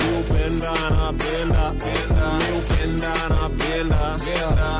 miupenda 0.00 0.72
napenda 0.90 1.72
miupenda 1.72 2.73
down, 3.04 3.32
I've 3.32 3.58
been 3.58 3.88
down. 3.88 4.20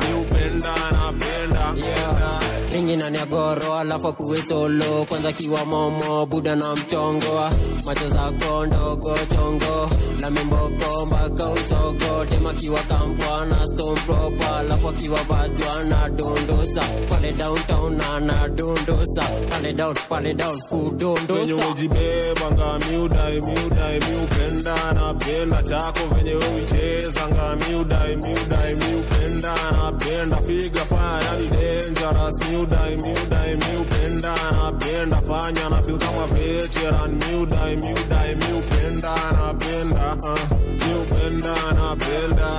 You 0.09 0.23
been 0.33 0.59
down, 0.59 0.95
I've 0.95 1.19
down. 1.53 1.77
Yeah. 1.77 2.44
Ingina 2.77 3.09
ni 3.09 3.17
agoro 3.17 3.73
alafu 3.79 4.07
akuwe 4.07 4.41
solo. 4.41 5.05
Kwanza 5.09 5.31
kiwa 5.33 5.65
momo 5.65 6.25
buda 6.25 6.55
na 6.55 6.75
mchongo. 6.75 7.49
Macho 7.85 8.09
zako 8.09 8.65
ndogo 8.65 9.17
chongo. 9.35 9.89
Na 10.19 10.29
mimboko 10.29 11.05
mpaka 11.05 11.49
usogo. 11.49 12.25
Tema 12.29 12.53
kiwa 12.53 12.79
kampwa 12.79 13.45
na 13.45 13.65
stone 13.67 13.99
proper. 14.05 14.53
Alafu 14.59 14.89
akiwa 14.89 15.19
vajwa 15.23 15.83
na 15.83 16.09
dondosa. 16.09 16.83
Pale 17.09 17.31
downtown 17.31 17.97
na 17.97 18.19
na 18.19 18.47
dondosa. 18.47 19.23
Pale 19.49 19.73
down 19.73 19.95
pale 20.09 20.33
down 20.33 20.55
venye 20.55 20.89
kudondosa 20.89 21.55
umejibeba 21.55 22.51
nga 22.53 22.79
miudai 22.89 23.41
miudai 23.41 23.99
miupenda 23.99 24.75
napenda 24.93 25.63
chako 25.63 25.99
venye 26.15 26.33
wewicheza 26.35 27.27
nga 27.29 27.55
miudai 27.55 28.15
miudai 28.15 28.75
miupenda 28.75 29.55
napenda 29.71 30.37
figa 30.37 30.81
fire 30.85 31.25
yani 31.25 31.47
dangerous 31.49 32.35
miudai 32.49 32.64
new 32.65 32.75
dime, 32.75 32.99
new 32.99 33.15
dime, 33.29 33.59
new 33.59 33.83
penda 33.85 34.33
napenda 34.35 35.21
fanya 35.21 35.69
na 35.69 35.81
feel 35.81 35.97
kama 35.97 36.27
veteran. 36.27 37.19
New 37.19 37.45
dime, 37.45 37.79
new 37.79 37.95
dime, 37.95 38.39
new 38.39 38.61
penda 38.69 39.13
napenda 39.37 40.17
uh, 40.23 40.39
new 40.81 41.05
penda 41.05 41.55
napenda 41.77 42.49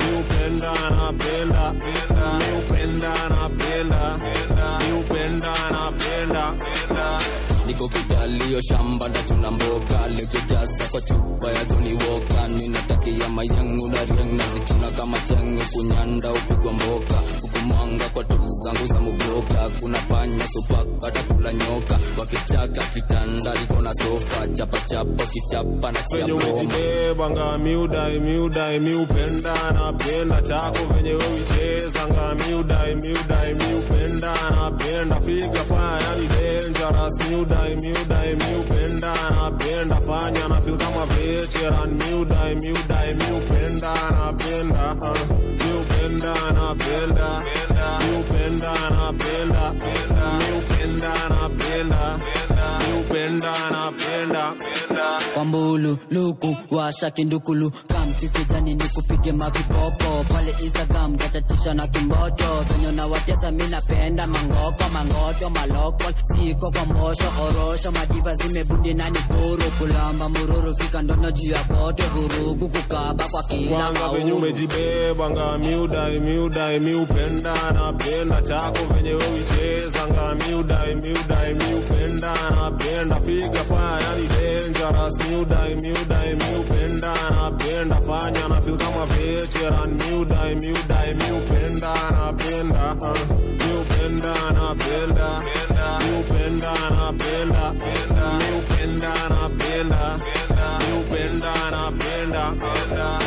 new 0.00 0.22
penda 0.30 0.72
napenda 0.96 1.64
new 2.40 2.60
penda 2.68 3.12
napenda 3.32 4.18
new 4.88 5.02
penda 5.02 5.54
napenda 5.74 6.44
niko 7.84 7.98
kitalio 7.98 8.60
shamba 8.60 9.08
ndachuna 9.08 9.50
mboga 9.50 10.08
lejojaza 10.16 10.84
kwa 10.90 11.00
chupa 11.00 11.52
ya 11.52 11.64
Johnny 11.64 11.92
Walker. 11.94 12.48
Ninatakia 12.58 13.28
mayangu 13.28 13.88
na 13.88 14.04
riang 14.04 14.32
nazichuna 14.36 14.90
kama 14.96 15.18
chengu 15.18 15.62
kunyanda 15.72 16.32
upigwa 16.32 16.72
mboka. 16.72 17.14
Hukumwanga 17.42 18.08
kwa 18.08 18.24
tu 18.24 18.38
zangu 18.64 18.86
za 18.86 19.00
muboka 19.00 19.70
kuna 19.80 19.98
panya 19.98 20.44
supaka 20.52 21.10
takula 21.10 21.52
nyoka. 21.52 21.98
Wakichaka 22.18 22.82
kitanda 22.94 23.54
liko 23.54 23.80
na 23.82 23.94
sofa. 23.94 24.48
Chapachapa 24.48 25.26
kichapa 25.26 25.92
na 25.92 26.02
chia 26.02 26.26
venye 26.26 26.38
broma 26.38 26.52
umejibeba 26.54 27.30
nga 27.30 27.58
miudai 27.58 28.20
miudai 28.20 28.80
miupenda 28.80 29.54
napenda 29.72 30.42
chako 30.42 30.78
venye 30.94 31.10
wewicheza 31.14 32.08
nga 32.12 32.34
miudai 32.34 32.94
miudai 32.94 33.54
miupenda 33.54 34.34
napenda. 34.50 35.20
Figa 35.20 35.64
fanya 35.64 36.04
yani 36.04 36.28
dangerous 36.28 37.14
miudai 37.28 37.73
daimiu 37.74 38.04
daimiu 38.08 38.62
penda 38.68 39.12
napenda 39.34 39.96
fanya 40.06 40.48
na 40.48 40.60
feel 41.06 41.46
miu 41.98 42.24
daimiu 42.24 42.76
miupenda 52.88 53.52
napenda 53.70 54.52
kwambulu 55.34 55.98
luku 56.10 56.56
washa 56.70 57.10
kindukulu. 57.10 57.70
Kamti 57.70 58.28
kijani 58.28 58.74
ni 58.74 58.84
kupige 58.84 59.32
mavipopo 59.32 60.24
pale 60.28 60.54
instagram 60.64 61.16
gatatisha 61.16 61.74
na 61.74 61.86
kimboto. 61.88 62.64
Venye 62.70 62.92
na 62.92 63.06
watesa 63.06 63.50
mi 63.52 63.66
napenda 63.66 64.26
mangoko 64.26 64.84
mangoto 64.92 65.50
maloko. 65.50 66.04
Siko 66.22 66.70
kwa 66.70 66.84
mbosho 66.84 67.24
orosho 67.42 67.92
madiva 67.92 68.36
zimebundi 68.36 68.94
nani 68.94 69.18
kuru 69.18 69.70
kulamba 69.78 70.28
mururu 70.28 70.76
fika 70.76 71.02
ndono 71.02 71.30
juu 71.30 71.50
ya 71.50 71.64
kote 71.64 72.02
vurugu 72.02 72.68
kukaba 72.68 73.28
kwa 73.28 73.42
kila 73.42 73.90
venye 73.92 74.00
mauru 74.00 74.36
umejibeba 74.36 75.30
nga 75.30 75.58
miudai 75.58 76.20
miudai 76.20 76.80
miupenda 76.80 77.54
napenda 77.72 78.42
chako 78.42 78.78
venye 78.94 79.14
wewicheza 79.14 80.06
nga 80.12 80.34
miudai 80.34 80.94
miudai 80.94 81.54
miupenda 81.54 82.34
napenda 82.54 83.16
figa 83.26 83.62
fanya 83.70 84.00
yani 84.04 84.26
dangerous. 84.34 85.14
Miudai 85.28 85.74
miudai 85.82 86.34
miupenda 86.40 87.12
napenda. 87.36 87.96
Fanya 88.06 88.48
na 88.48 88.60
feel 88.60 88.76
kama 88.76 89.06
veteran. 89.06 89.90
Miudai 89.98 90.54
miudai 90.62 91.14
miupenda 91.20 91.92
napenda 92.16 92.96
uh, 93.00 93.18
miupenda 93.60 94.34
napenda 94.58 95.28
miupenda 96.04 96.72
napenda 96.96 97.62
miupenda 98.38 99.12
napenda 99.30 100.18
miupenda 100.88 101.52
napenda 101.70 102.50
miupenda 102.50 103.18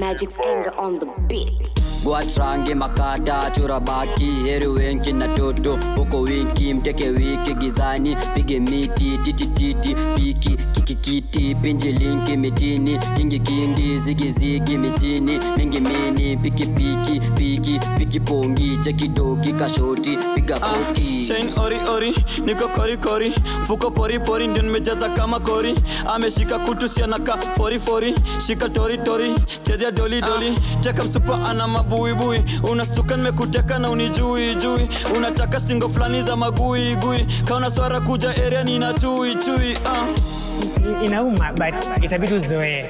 Magic's 0.00 0.38
anger 0.46 0.72
on 0.78 0.98
the 0.98 1.06
beat. 1.28 1.74
gwatrange 2.04 2.74
makata 2.74 3.50
chora 3.54 3.80
baki. 3.80 4.30
Heri 4.46 4.66
wenki 4.66 5.12
na 5.12 5.28
toto 5.28 5.78
huko 5.96 6.20
winki 6.20 6.74
mteke 6.74 7.08
wiki 7.08 7.54
gizani. 7.54 8.16
Pige 8.34 8.60
miti 8.60 9.18
titititi 9.18 9.94
piki. 10.14 10.56
Kikikiti 10.72 11.54
pinji 11.54 11.92
linki 11.92 12.36
mitini 12.36 12.98
kingi 13.16 13.38
kingi 13.38 13.98
zigizigi 13.98 14.78
mitini 14.78 15.40
mingi 15.56 15.80
mini 15.80 16.36
piki 16.36 16.66
piki 16.66 17.20
piki. 17.20 17.80
Piki 17.98 18.20
pongi 18.20 18.76
chekidoki 18.76 19.52
kashoti 19.52 20.16
piga 20.34 20.56
ah, 20.62 20.70
koti 20.86 21.26
chain 21.28 21.48
ori 21.64 21.76
ori 21.88 22.14
niko 22.44 22.68
kori 22.68 22.96
kori. 22.96 23.30
Fuko 23.66 23.90
pori 23.90 24.18
pori 24.20 24.46
ndio 24.46 24.62
nimejaza 24.62 25.08
kama 25.08 25.40
kori. 25.40 25.74
Ameshika 26.06 26.58
kutu 26.58 26.88
sianaka 26.88 27.36
fori 27.56 27.78
fori. 27.78 28.14
Shika 28.46 28.68
tori 28.68 28.96
tori. 28.98 29.34
Chezea 29.62 29.89
doli 29.90 30.20
doli. 30.20 30.58
Teka 30.80 31.04
msupa 31.04 31.44
ana 31.48 31.68
mabuibui 31.68 32.42
unastuka 32.70 33.16
nimekuteka 33.16 33.78
na 33.78 33.90
unijui 33.90 34.54
jui. 34.54 34.88
Unataka 35.16 35.60
stingo 35.60 35.88
fulani 35.88 36.22
za 36.22 36.36
magui 36.36 36.96
gui. 36.96 37.26
Kaona 37.44 37.70
swara 37.70 38.00
kuja 38.00 38.30
area 38.30 38.64
nina 38.64 38.92
chui 38.92 39.34
chui 39.34 39.72
uh. 39.74 41.04
inauma 41.04 41.52
but 41.52 42.02
itabidi 42.04 42.34
uzoee 42.34 42.84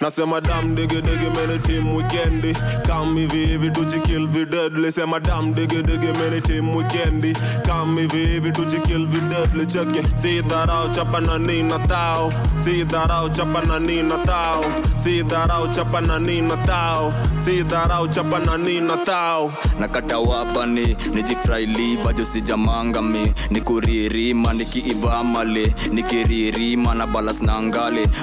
nasema 0.00 0.40
dam 0.40 0.74
dege 0.74 1.00
dege 1.02 1.30
mene 1.30 1.58
tim 1.58 1.94
wikendi 1.96 2.52
kam 2.86 3.14
hivi 3.16 3.46
hivi 3.46 3.70
tujikill 3.70 4.26
videdli 4.28 4.92
sema 4.92 5.20
dam 5.20 5.52
dege 5.54 5.82
dege 5.82 6.12
mene 6.12 6.40
tim 6.40 6.76
wikendi 6.76 7.32
kam 7.66 7.96
hivi 7.96 8.26
hivi 8.26 8.52
tujikill 8.52 9.06
videdli 9.06 9.66
cheke 9.66 10.02
si 10.14 10.42
dharau 10.42 10.88
chapa 10.94 11.20
na 11.20 11.38
nina 11.38 11.78
tao 11.78 12.32
si 12.56 12.84
dharau 12.84 13.28
chapa 13.30 13.62
na 13.62 13.78
nina 13.78 14.18
tao 14.18 14.64
si 14.96 15.22
dharau 15.22 15.68
chapa 15.68 16.00
na 16.00 16.18
nina 16.18 16.56
tao 16.66 17.12
si 17.44 17.62
dharau 17.62 18.08
chapa 18.08 18.38
na 18.38 18.56
nina 18.58 18.96
tao 18.96 19.52
nakata 19.80 20.18
wapani 20.18 20.96
nijifrailiva 21.14 22.12
josijamangami 22.12 23.32
nikuririma 23.50 24.52
nikiivamale. 24.52 25.74
Nikiririma 25.92 26.94
na 26.94 27.06
balas 27.06 27.40
na 27.42 27.58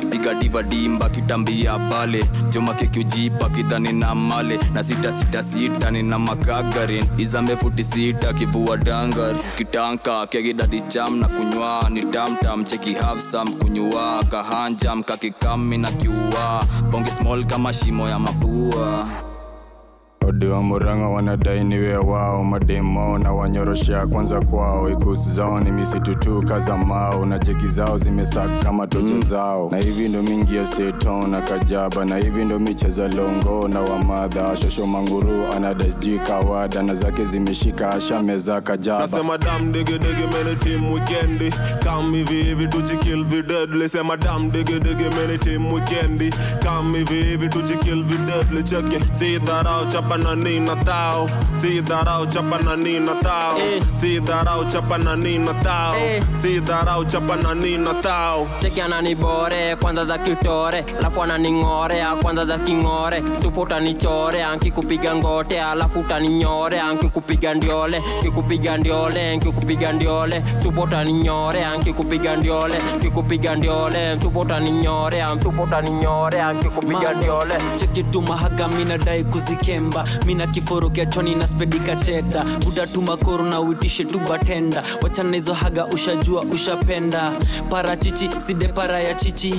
piga 0.10 0.34
diva 0.34 0.64
dimba 0.64 1.10
kitambia 1.10 1.65
pale 1.90 2.24
joma 2.50 2.74
kekiujipa 2.74 3.50
kidhani 3.50 3.92
na 3.94 4.16
male. 4.16 4.60
Na 4.74 4.84
sita 4.84 5.12
sita 5.12 5.44
sita 5.44 5.92
nina 5.92 6.20
makagarin. 6.20 7.06
Izambe 7.18 7.56
futi 7.58 7.84
sita 7.84 8.34
kivua 8.34 8.78
dangari. 8.78 9.40
Kitanka 9.58 10.28
kegidadi 10.28 10.82
cham 10.82 11.20
na 11.20 11.28
kunywa. 11.28 11.90
Ni 11.90 12.02
tamtam 12.04 12.64
cheki 12.64 12.94
hafsam 12.94 13.48
kunywa 13.48 14.24
kahanjam 14.32 15.04
kakikami 15.04 15.78
na 15.78 15.92
kiua. 15.92 16.66
Bonge 16.92 17.12
small 17.12 17.46
kama 17.46 17.74
shimo 17.74 18.10
ya 18.10 18.20
mapua 18.20 19.08
odi 20.28 20.48
wa 20.48 20.64
muranga 20.64 21.08
wanadai 21.08 21.64
niwe 21.64 21.98
wao 21.98 22.44
mademo 22.44 23.18
na 23.18 23.34
wanyoroshea 23.34 24.08
kwanza 24.08 24.42
kwao. 24.42 24.90
Ikusi 24.90 25.30
zao 25.32 25.60
ni 25.60 25.72
misitu 25.72 26.16
tu 26.16 26.44
kaza 26.48 26.78
mao 26.78 27.26
na 27.26 27.40
jeki 27.40 27.68
zao 27.68 27.98
zimesaka 27.98 28.58
kama 28.58 28.88
toche 28.88 29.20
zao. 29.20 29.70
Na 29.72 29.78
hivi 29.78 30.10
ndo 30.10 30.22
mingi 30.24 30.56
ya 30.56 30.66
stay 30.68 30.92
town 30.92 31.30
na 31.30 31.42
kajaba 31.42 32.06
na 32.06 32.18
hivi 32.18 32.46
ndo 32.46 32.60
micheza 32.60 33.08
longo 33.08 33.68
na 33.68 33.82
wamadha 33.82 34.58
shosho 34.58 34.86
manguru 34.88 35.46
anadasji 35.56 36.20
kawada 36.20 36.84
na 36.84 36.96
zake 36.96 37.26
zimeshika 37.26 37.90
ashameza 37.92 38.62
kajaba. 38.62 39.00
Nasema 39.00 39.38
dam 39.38 39.72
dege 39.72 40.00
dege 40.00 40.28
mene 40.38 40.56
team 40.56 40.94
wikendi 40.94 41.54
kam 41.84 42.12
hivi 42.12 42.44
hivi 42.44 42.68
tujikill 42.68 43.24
deadly, 43.48 43.90
sema 43.90 44.18
dam 44.18 44.50
dege 44.52 44.80
dege 44.80 45.10
mene 45.10 45.38
team 45.38 45.74
wikendi 45.74 46.34
kam 46.64 46.94
hivi 46.94 47.24
hivi 47.24 47.50
tujikill 47.50 48.04
deadly, 48.04 48.64
cheke 48.64 49.00
si 49.12 49.40
dharau 49.40 49.86
chapa 49.88 50.15
na 50.18 50.36
nina 50.36 50.76
tao. 50.76 51.30
Si 51.54 51.82
dharau 51.82 52.26
chapa 52.28 52.60
na 52.60 52.76
nina 52.76 53.16
tao 53.22 53.58
si 53.94 54.20
dharau 54.20 54.66
chapa 54.66 54.98
na 54.98 55.16
nina 55.16 55.54
tao 55.64 55.96
si 56.34 56.60
dharau 56.60 57.06
chapa 57.06 57.36
na 57.36 57.54
nina 57.56 57.94
tao. 58.02 58.48
Cheki 58.60 58.82
ananibore 58.82 59.76
kwanza 59.76 60.06
za 60.06 60.18
kitore. 60.18 60.86
Alafu 61.00 61.24
ananing'orea 61.24 62.16
kwanza 62.16 62.46
za 62.46 62.58
king'ore. 62.58 63.24
Supo 63.42 63.62
utanichore 63.62 64.44
ankikupiga 64.44 65.16
ngote. 65.16 65.62
Alafu 65.64 66.00
utaninyore 66.00 66.80
ankikupiga 66.82 67.54
ndiole. 67.54 68.04
Kikupiga 68.22 68.78
ndiole 68.78 69.38
nkikupiga 69.38 69.92
ndiole. 69.94 70.44
Supo 70.64 70.82
utaninyore 70.82 71.66
ankikupiga 71.66 72.36
ndiole. 72.36 72.76
Kikupiga 73.02 73.56
ndiole 73.56 74.16
msupo 74.16 74.40
utaninyore 74.40 75.26
msupo 75.36 75.64
utaninyore 75.64 76.42
ankikupiga 76.42 77.14
ndiole. 77.14 77.54
Cheki 77.76 78.04
tu 78.04 78.22
mahaga 78.22 78.68
minadai 78.68 79.24
kuzikemba 79.24 80.05
mina 80.26 80.48
kiforo 80.48 80.90
kiachoni 80.90 81.36
na 81.36 81.48
spedika 81.48 81.96
cheda 81.96 82.44
buda 82.44 82.88
tu 82.88 83.02
na 83.44 83.60
uitishe 83.60 84.04
tu 84.04 84.20
batenda. 84.20 84.84
Wachana 85.02 85.36
hizo 85.36 85.54
haga 85.54 85.86
ushajua 85.86 86.42
ushapenda. 86.44 87.32
Parachichi 87.70 88.30
side 88.48 88.68
para 88.68 89.00
ya 89.00 89.14
chichi. 89.14 89.56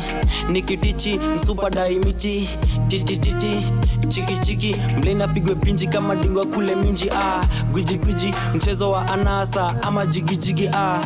Nikitichi 0.49 1.19
msupa 1.43 1.71
daimichi 1.71 2.49
titititi 2.89 3.63
chikichiki 4.09 4.77
mlena 4.99 5.29
pigwe 5.29 5.55
pinji 5.55 5.87
kama 5.87 6.17
dingwa 6.17 6.47
kule 6.47 6.75
minji 6.75 7.11
ah. 7.11 7.45
Gwijigwiji 7.73 8.35
mchezo 8.55 8.91
wa 8.91 9.09
anasa 9.09 9.83
ama 9.83 10.07
jigijigi 10.07 10.69
ah 10.73 11.01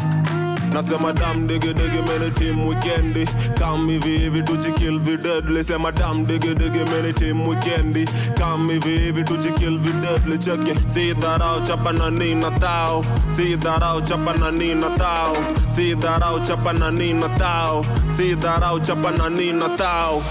nasema 0.72 1.12
dam 1.12 1.46
dege 1.46 1.74
dege 1.74 2.02
mene 2.02 2.30
tim 2.30 2.68
wikendi 2.68 3.24
kam 3.58 3.86
hivi 3.88 4.18
hivi 4.18 4.42
tujikill 4.42 4.98
videdli 4.98 5.64
sema 5.64 5.92
dam 5.92 6.24
dege 6.26 6.54
dege 6.54 6.84
mene 6.84 7.12
tim 7.12 7.48
wikendi 7.48 8.04
kam 8.38 8.68
hivi 8.68 8.98
hivi 8.98 9.24
tujikill 9.24 9.78
videdli 9.78 10.38
cheke 10.38 10.74
si 10.88 11.14
dharau 11.14 11.60
chapa 11.66 11.92
na 11.92 12.10
nina 12.10 12.50
tao 12.50 13.04
si 13.28 13.56
dharau 13.56 14.00
chapa 14.02 14.34
na 14.34 14.50
nina 14.50 14.90
tao 14.96 15.36
si 15.68 15.94
dharau 15.94 16.40
chapa 16.40 16.72
na 16.72 16.90
nina 16.90 17.28
tao 17.38 17.84
si 18.08 18.34
dharau 18.36 18.80
chapa 18.80 19.10
na 19.10 19.28
nina 19.28 19.68
tao 19.76 20.22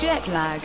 Jet 0.00 0.28
lag. 0.32 0.60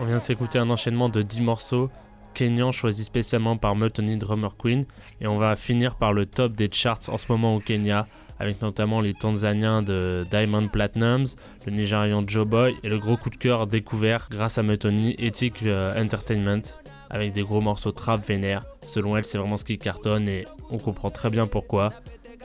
On 0.00 0.04
vient 0.04 0.16
de 0.16 0.20
s'écouter 0.20 0.58
un 0.58 0.68
enchaînement 0.68 1.08
de 1.08 1.22
10 1.22 1.40
morceaux 1.40 1.88
Kenyan 2.34 2.70
choisis 2.72 3.06
spécialement 3.06 3.56
par 3.56 3.76
Mutony 3.76 4.16
Drummer 4.18 4.50
Queen. 4.58 4.84
Et 5.20 5.26
on 5.28 5.38
va 5.38 5.56
finir 5.56 5.94
par 5.94 6.12
le 6.12 6.26
top 6.26 6.52
des 6.52 6.68
charts 6.70 6.98
en 7.08 7.16
ce 7.16 7.24
moment 7.30 7.54
au 7.56 7.60
Kenya 7.60 8.06
avec 8.38 8.60
notamment 8.62 9.00
les 9.00 9.14
Tanzaniens 9.14 9.82
de 9.82 10.26
Diamond 10.30 10.68
Platinums, 10.68 11.36
le 11.66 11.72
Nigérian 11.72 12.24
Joe 12.26 12.46
Boy 12.46 12.74
et 12.82 12.88
le 12.88 12.98
gros 12.98 13.16
coup 13.16 13.30
de 13.30 13.36
cœur 13.36 13.66
découvert 13.66 14.28
grâce 14.30 14.58
à 14.58 14.62
Mutony, 14.62 15.14
Ethic 15.18 15.62
euh, 15.62 16.02
Entertainment 16.02 16.62
avec 17.10 17.32
des 17.32 17.42
gros 17.42 17.60
morceaux 17.60 17.92
trap 17.92 18.26
vénère. 18.26 18.64
Selon 18.86 19.16
elle, 19.16 19.24
c'est 19.24 19.38
vraiment 19.38 19.56
ce 19.56 19.64
qui 19.64 19.78
cartonne 19.78 20.28
et 20.28 20.44
on 20.70 20.78
comprend 20.78 21.10
très 21.10 21.30
bien 21.30 21.46
pourquoi. 21.46 21.92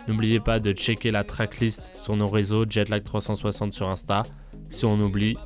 N'oubliez 0.07 0.40
pas 0.40 0.60
de 0.60 0.72
checker 0.74 1.11
la 1.11 1.24
tracklist 1.24 1.91
sur 1.95 2.16
nos 2.16 2.28
réseaux 2.28 2.66
Jetlag 2.70 3.03
360 3.03 3.74
sur 3.74 3.90
Insta. 3.90 4.24
Si 4.70 4.86
on 4.86 4.99
oublie, 4.99 5.38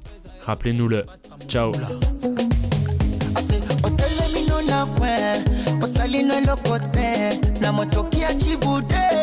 rappelez-nous-le. 0.41 1.03
Ciao. 1.47 1.71
chibude 8.39 9.22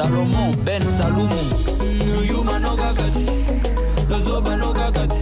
salomon 0.00 0.52
ben 0.64 0.80
salumu 0.96 1.36
yuma 2.30 2.58
no 2.58 2.74
kakati 2.76 3.26
lozoba 4.08 4.56
no 4.56 4.72
kakati 4.72 5.20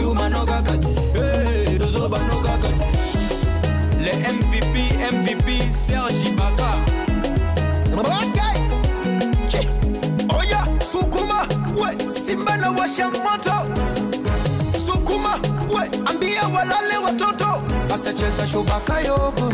yuma 0.00 0.28
no 0.30 0.46
kakati 0.46 0.88
Hey, 1.16 1.76
lozoba 1.78 2.18
no 2.28 2.36
kakati 2.46 2.86
les 4.04 4.16
MVP 4.32 5.74
serge 5.74 6.28
ibaka 6.28 6.70
Okay. 7.96 8.54
Chi. 9.50 9.60
Oya, 10.36 10.60
sukuma, 10.90 11.46
we, 11.80 12.10
simba 12.10 12.56
na 12.56 12.70
washa 12.72 13.08
moto. 13.10 13.56
Sukuma, 14.86 15.32
we, 15.72 15.84
ambia 16.04 16.42
walale 16.54 16.96
watoto. 17.04 17.62
Basta 17.88 18.12
cheza 18.12 18.46
shubaka 18.46 19.00
yoko. 19.00 19.52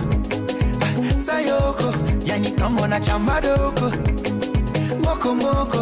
Ah, 0.80 1.20
Sayoko, 1.20 1.94
yani 2.24 2.50
kama 2.50 2.86
na 2.88 3.00
chamba 3.00 3.40
doko. 3.40 4.11
mokomoko 5.22 5.78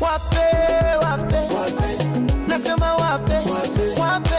wape 0.00 0.44
wape, 1.02 1.36
wape. 1.54 2.04
nasema 2.46 2.94
wape. 2.94 3.32
wape. 3.32 4.00
Wape 4.00 4.38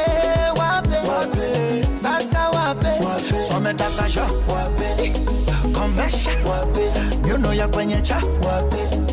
wape. 0.60 0.98
Wape. 1.08 1.84
Sasa 1.96 2.50
wape, 2.50 2.88
wape. 2.88 3.48
swametakasha. 3.48 4.24
Wape. 4.24 5.04
Eh, 5.04 5.14
Komesha 5.74 6.32
wape. 6.46 6.92
Nyuno 7.28 7.54
ya 7.54 7.68
kwenye 7.68 8.02
cha. 8.02 8.16
Wape. 8.48 9.11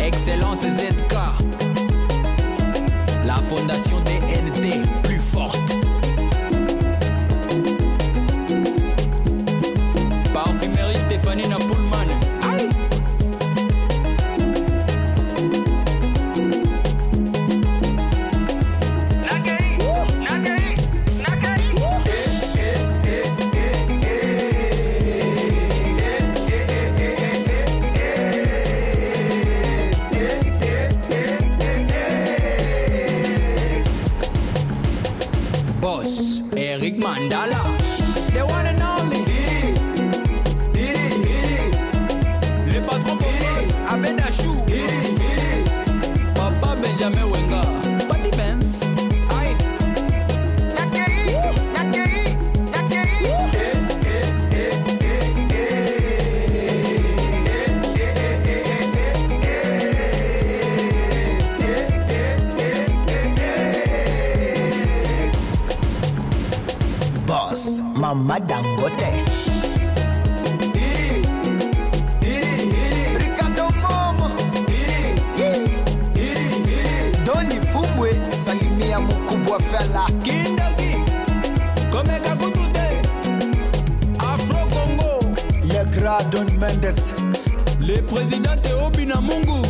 Excellence 0.00 0.60
ZK. 0.62 1.14
La 3.24 3.36
fondation 3.36 4.11
Mandala. 37.12 37.61
Mama 68.14 68.38
Dangote. 68.40 69.24
Salimia 78.44 79.00
mkubwa 79.00 79.60
fela. 79.60 80.06
Kindaki. 80.22 80.96
Komeka 81.92 82.36
kutute. 82.36 83.02
Afro 84.18 84.66
Congo. 84.66 85.24
Le 85.62 85.84
grand 85.84 86.30
Don 86.30 86.46
Mendes. 86.60 87.14
Le 87.80 88.02
président 88.02 88.56
Théo 88.62 88.90
Binamungu. 88.90 89.62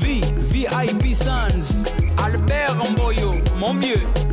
V, 0.00 0.20
VIP 0.38 1.14
Sans. 1.14 1.84
Albert 2.16 2.74
Mboyo, 2.90 3.32
mon 3.58 3.74
vieux. 3.74 4.23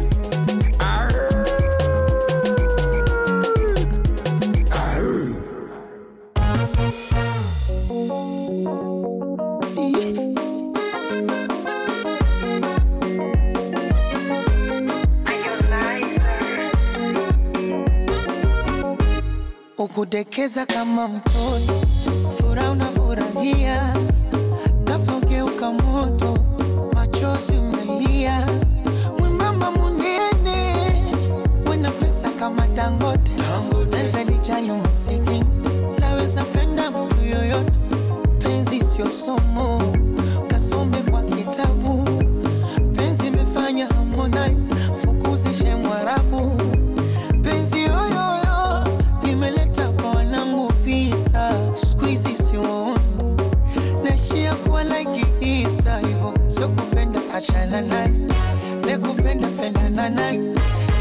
Ukudekeza 20.12 20.66
kama 20.66 21.08
mtoto, 21.08 21.74
furaha 22.38 22.72
unafurahia, 22.72 23.94
nafogeuka 24.88 25.72
moto, 25.72 26.38
machozi 26.94 27.54
umelia, 27.58 28.48
mwembamba 29.20 29.72
munene, 29.72 30.76
wena 31.70 31.92
pesa 31.92 32.30
kama 32.30 32.68
Dangote, 32.68 33.32
naweza 33.92 34.24
lijali 34.24 34.72
umasikini, 34.72 35.44
naweza 36.00 36.44
penda 36.44 36.92
mtu 36.92 37.22
yoyote, 37.26 37.80
penzi 38.40 38.84
sio 38.84 39.10
somo, 39.10 39.71
naye, 57.82 58.12
nekupenda 58.86 59.48
pendana 59.48 60.10
naye, 60.10 60.40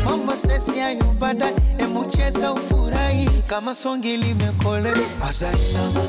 mambo 0.05 0.37
sesi 0.37 0.79
hayo 0.79 1.05
baadaye, 1.21 1.55
emu 1.79 2.05
cheza 2.05 2.53
ufurahi 2.53 3.29
kama 3.47 3.75
songi 3.75 4.17
limekole 4.17 4.93
asainama 5.29 6.01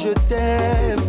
je 0.00 0.12
t'aime. 0.30 1.02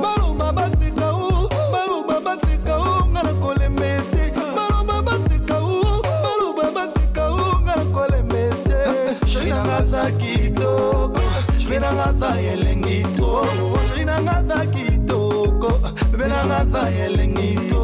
Baloba 0.00 0.52
baseka 0.52 1.08
o 1.12 1.48
baloba 1.72 2.20
baseka 2.26 2.74
o 2.78 3.06
nga 3.10 3.22
na 3.22 3.32
kolema 3.42 3.86
ete 3.98 4.22
baloba 4.56 5.02
baseka 5.02 5.56
o 5.58 6.02
baloba 6.24 6.66
baseka 6.76 7.24
o 7.30 7.58
nga 7.64 7.74
na 7.76 7.84
kolema 7.94 8.38
ete 8.46 8.78
sheri 9.26 9.50
nanga 9.50 9.78
za 9.90 10.04
kitoko 10.20 11.20
sheri 11.58 11.78
nanga 11.80 12.08
za 12.20 12.30
elengi 12.52 13.02
to 13.16 13.42
sheri 13.88 14.04
nanga 14.04 14.36
za 14.48 14.66
kitoko 14.74 15.70
bebe 16.12 16.26
nanga 16.28 16.64
za 16.72 16.82
elengi 17.04 17.50
to 17.70 17.82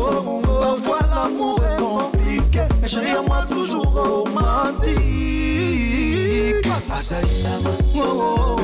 parfois 0.61 1.03
l'amour 1.11 1.59
est 1.71 1.81
compliqué 1.83 2.63
mais 2.81 2.89
chérie 2.89 3.11
à 3.11 3.23
moi 3.23 3.45
toujours 3.49 3.91
romantique. 3.91 5.01
Asainama 7.01 7.71
nakupenda 7.71 8.60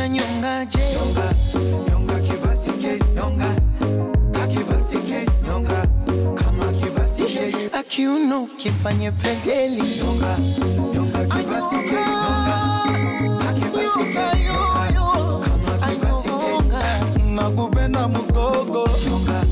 na 0.00 0.08
nyonga 0.08 0.64
je 0.64 0.78
nyonga, 0.94 1.26
nyonga 1.90 2.14
kibasike 2.20 2.98
nyonga. 3.14 3.50
Kakibasike 4.32 5.26
nyonga. 5.46 5.86
Kama 6.34 6.72
kibasike 6.72 7.54
akiuno 7.78 8.46
kifanye 8.56 9.10
pedeli 9.12 9.82
nyonga, 9.82 10.36
nyonga 10.94 11.18
kibasike 11.24 11.98
nyonga. 12.08 12.56
Kakibasike 13.44 14.24
nyonga 14.94 15.46
kama 15.46 15.86
kibasike 15.86 17.24
nagube 17.34 17.88
na 17.88 18.08
mugogo 18.08 18.88
nyonga, 19.06 19.42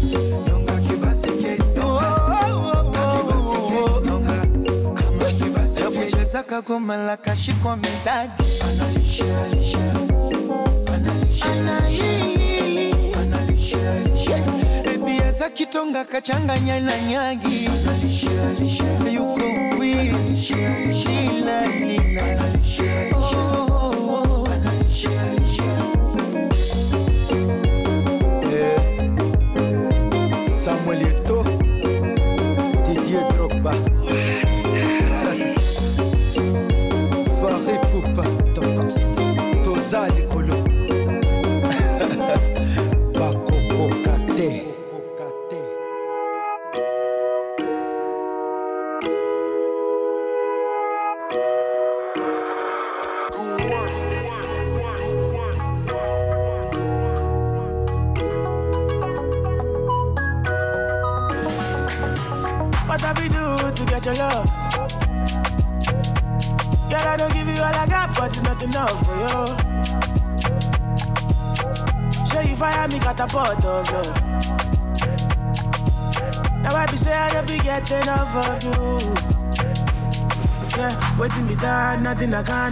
nyonga 0.49 0.73
kibasike 0.81 1.59
nyonga. 1.77 2.09
Yakuchezaka 5.81 6.63
kumalaka 6.63 7.37
shikomidadi 7.37 8.45
analisha 8.65 9.25
alisha, 9.45 9.79
alisha. 9.83 10.18
Za 15.33 15.51
kitonga 15.51 16.05
kachanganya 16.05 16.81
na 16.81 17.01
nyagi. 17.01 17.69
Yuko 19.15 19.49
Samuel 20.35 21.88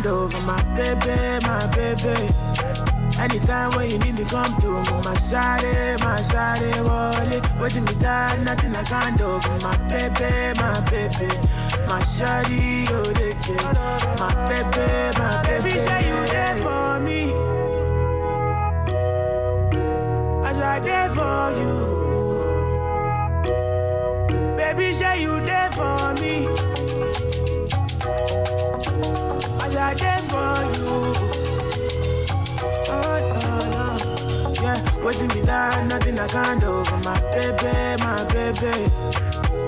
do 0.02 0.28
for 0.28 0.42
my 0.42 0.62
baby, 0.74 1.46
my 1.46 1.66
baby. 1.74 2.16
Anytime 3.18 3.70
when 3.76 3.90
you 3.90 3.98
need 3.98 4.18
me, 4.18 4.24
come 4.24 4.54
through. 4.60 4.82
My 5.06 5.14
shawty, 5.28 5.98
my 6.00 6.20
shawty, 6.28 6.70
wallet. 6.86 7.44
Waiting 7.60 7.84
me 7.84 7.94
down, 7.94 8.44
nothing 8.44 8.74
I 8.74 8.82
can't 8.84 9.16
do 9.16 9.38
my 9.62 9.76
baby, 9.88 10.58
my 10.60 10.80
baby. 10.90 11.28
My 11.88 12.00
shawty, 12.14 12.65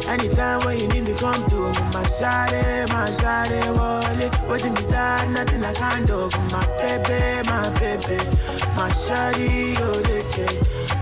Anytime 0.08 0.60
when 0.64 0.78
you 0.80 0.88
need 0.88 1.04
me, 1.04 1.14
come 1.14 1.34
to 1.50 1.56
me, 1.56 1.80
my 1.92 2.02
shawty, 2.16 2.88
my 2.88 3.10
shawty, 3.20 3.60
wallet. 3.76 4.32
Waiting 4.48 4.74
me 4.74 4.82
down, 4.90 5.34
nothing 5.34 5.64
I 5.64 5.74
can't 5.74 6.06
do 6.06 6.30
my 6.50 6.64
baby, 6.78 7.46
my 7.48 7.68
baby. 7.78 8.16
My 8.76 8.88
shawty, 9.04 9.76
oh, 9.80 10.00
they. 10.02 10.18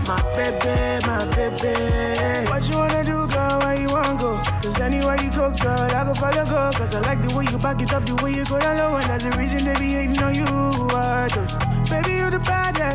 My 0.07 0.15
baby, 0.35 1.05
my 1.05 1.25
baby. 1.35 2.49
What 2.49 2.63
you 2.69 2.77
wanna 2.77 3.03
do, 3.03 3.27
girl? 3.27 3.59
Where 3.59 3.75
you 3.75 3.89
wanna 3.89 4.17
go? 4.17 4.39
Cause 4.63 4.79
anywhere 4.79 5.21
you 5.21 5.29
go, 5.31 5.51
girl, 5.51 5.91
I 5.91 6.03
go 6.05 6.13
follow, 6.13 6.45
go. 6.45 6.71
Cause 6.77 6.95
I 6.95 7.01
like 7.01 7.21
the 7.21 7.35
way 7.35 7.43
you 7.51 7.57
back 7.57 7.81
it 7.81 7.91
up, 7.91 8.05
the 8.05 8.15
way 8.23 8.31
you 8.31 8.45
go 8.45 8.57
down 8.57 8.77
low. 8.77 8.95
And 8.95 9.03
that's 9.03 9.23
the 9.25 9.31
reason 9.37 9.65
they 9.65 9.75
be 9.75 9.91
hating 9.99 10.23
on 10.23 10.33
you. 10.33 10.45
I 10.45 11.27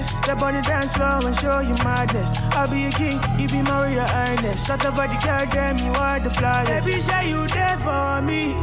Step 0.07 0.43
on 0.43 0.55
the 0.55 0.63
dance 0.63 0.93
floor 0.93 1.25
and 1.25 1.37
show 1.37 1.61
you 1.61 1.75
madness. 1.85 2.31
I'll 2.53 2.69
be 2.69 2.87
a 2.87 2.91
king, 2.91 3.21
you 3.39 3.49
be 3.49 3.63
royal 3.63 4.07
highness. 4.07 4.67
Shut 4.67 4.85
up, 4.85 4.97
body, 4.97 5.19
girl, 5.25 5.47
damn, 5.51 5.79
you 5.79 5.93
are 5.93 6.21
the 6.21 6.31
flyest. 6.31 6.85
Baby, 6.85 7.01
say 7.01 7.29
you 7.31 7.47
there 7.49 7.79
for 7.79 8.23
me. 8.23 8.55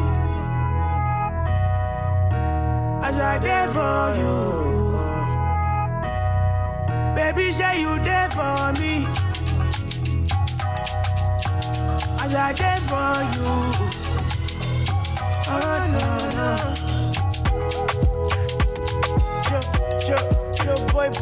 As 3.02 3.20
I 3.20 3.40
there 3.40 3.68
for 3.72 4.20
you. 4.20 4.69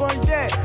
Yo, 0.07 0.21
boy, 0.21 0.56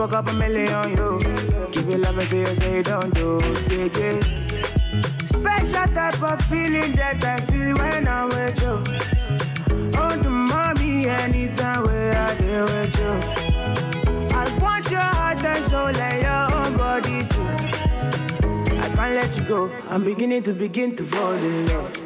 Spend 0.00 0.12
a 0.12 0.16
couple, 0.16 0.32
couple 0.32 0.48
million 0.48 0.72
on 0.72 0.90
you. 0.96 1.18
Give 1.72 1.90
you 1.90 1.98
love 1.98 2.16
until 2.16 2.38
you 2.38 2.54
say 2.54 2.82
don't 2.82 3.12
do, 3.12 3.38
yeah, 3.68 3.88
yeah. 3.98 4.20
Special 5.26 5.94
type 5.94 6.22
of 6.22 6.40
feeling 6.46 6.92
that 6.92 7.22
I 7.22 7.40
feel 7.40 7.76
when 7.76 8.08
I'm 8.08 8.30
with 8.30 8.62
you. 8.62 8.82
Oh, 10.00 10.16
the 10.16 10.30
mommy, 10.30 11.06
anytime 11.06 11.82
where 11.84 12.16
I 12.16 12.34
deal 12.36 12.64
with 12.64 12.98
you. 12.98 13.12
I 14.34 14.58
want 14.62 14.90
your 14.90 15.00
heart 15.00 15.44
and 15.44 15.64
soul 15.66 15.94
and 15.94 16.22
your 16.22 16.54
own 16.58 16.76
body 16.78 17.22
too. 17.24 17.48
I 18.78 18.88
can't 18.94 19.14
let 19.16 19.36
you 19.36 19.44
go. 19.44 19.70
I'm 19.90 20.02
beginning 20.02 20.42
to 20.44 20.54
begin 20.54 20.96
to 20.96 21.04
fall 21.04 21.34
in 21.34 21.66
love. 21.66 21.96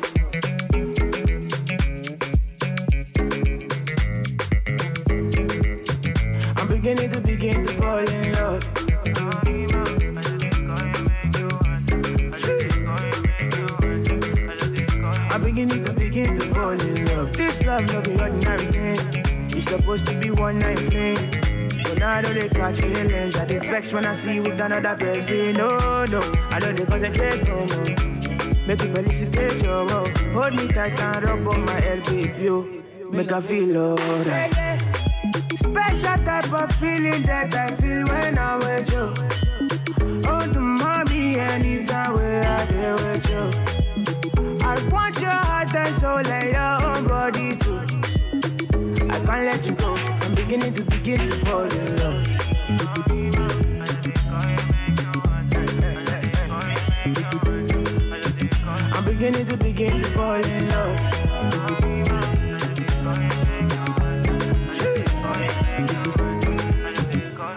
I'm 6.56 6.68
beginning 6.68 7.10
to 7.10 7.20
love. 17.74 17.92
No 17.92 18.01
be 18.02 18.20
ordinary 18.20 18.66
thing. 18.66 19.48
You 19.55 19.60
supposed 19.60 20.06
to 20.06 20.14
be 20.18 20.30
one 20.30 20.59
night 20.59 20.78
fling. 20.78 21.16
But 21.82 21.98
now 21.98 22.10
I 22.10 22.20
know 22.22 22.32
they 22.32 22.48
catch 22.48 22.80
feelings. 22.80 23.36
I 23.36 23.44
dey 23.46 23.59
vex 23.59 23.92
when 23.92 24.06
I 24.06 24.14
see 24.14 24.40
with 24.40 24.60
another 24.60 24.96
person. 24.96 25.56
No, 25.56 26.05
no, 26.06 26.20
I 26.51 26.59
know 26.60 26.72
they 26.72 26.84
concentrate 26.84 27.42
no 27.48 27.56
more. 27.66 28.66
Make 28.66 28.82
you 28.82 28.94
felicitate 28.94 29.62
your 29.62 29.86
love. 29.86 30.10
Hold 30.34 30.55
me 30.55 30.68
tight 30.68 30.98
and 31.01 31.24
rub 31.24 31.48
on 31.48 31.64
my 31.64 31.80
head, 31.80 32.05
baby. 32.05 32.44
Yo. 32.44 32.82
Make 33.10 33.32
I 33.32 33.40
feel 33.40 33.76
alright. 33.76 34.80
Special 35.55 36.18
type 36.24 36.52
of 36.52 36.72
feeling 36.76 37.22
that 37.22 37.55
I 37.55 37.70
feel 37.76 38.05
when 38.06 38.38
I'm 38.38 38.59
with 38.60 38.90
you. 38.92 39.12
Oh, 40.26 40.46
the 40.46 40.60
mommy, 40.60 41.36
anytime 41.38 42.14
where 42.14 42.44
I 42.44 42.64
there 42.66 42.94
with 42.94 43.30
you. 43.30 43.74
I 44.64 44.74
want 44.90 45.20
your 45.20 45.30
heart 45.30 45.74
and 45.74 45.94
soul 45.94 46.26
and 46.26 46.53
beginning 50.55 50.74
to 50.74 50.85
begin 50.85 51.18
to 51.18 51.35
fall 51.35 51.64
in 51.64 51.97
love. 51.97 52.26
I'm 58.93 59.05
beginning 59.05 59.47
to 59.47 59.56
begin 59.56 60.01
to 60.01 60.06
fall 60.06 60.35
in 60.35 60.68
love. 60.68 61.01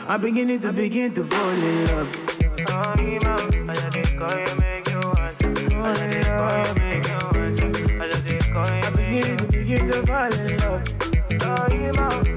I'm 0.09 0.21
beginning 0.21 0.59
to 0.61 0.73
begin 0.73 1.13
to 1.13 1.23
fall 1.23 1.49
in 1.49 1.85
love. 1.85 2.09
I'm 8.83 8.95
beginning 8.95 9.37
to 9.37 9.47
begin 9.51 9.87
to 9.87 10.05
fall 10.07 10.33
in 10.33 10.57
love. 10.57 12.36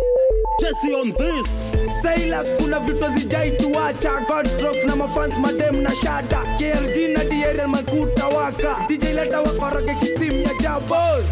Jesse 0.61 0.93
on 0.93 1.09
this. 1.17 1.45
Silas, 2.01 2.45
kuna 2.57 2.79
vitu 2.79 3.05
zijaituacha 3.19 4.11
Godstroke 4.27 4.83
na 4.85 4.95
mafans 4.95 5.37
madem 5.37 5.81
na 5.81 5.89
shada. 5.95 6.37
KRG 6.57 6.97
na 7.13 7.23
DRL 7.23 7.67
makuta 7.67 8.27
waka. 8.27 8.75
DJ 8.87 9.03
Lighter 9.13 9.39
wakoroge 9.39 9.95
kistim 9.95 10.41
ya 10.41 10.49
jabos 10.61 11.25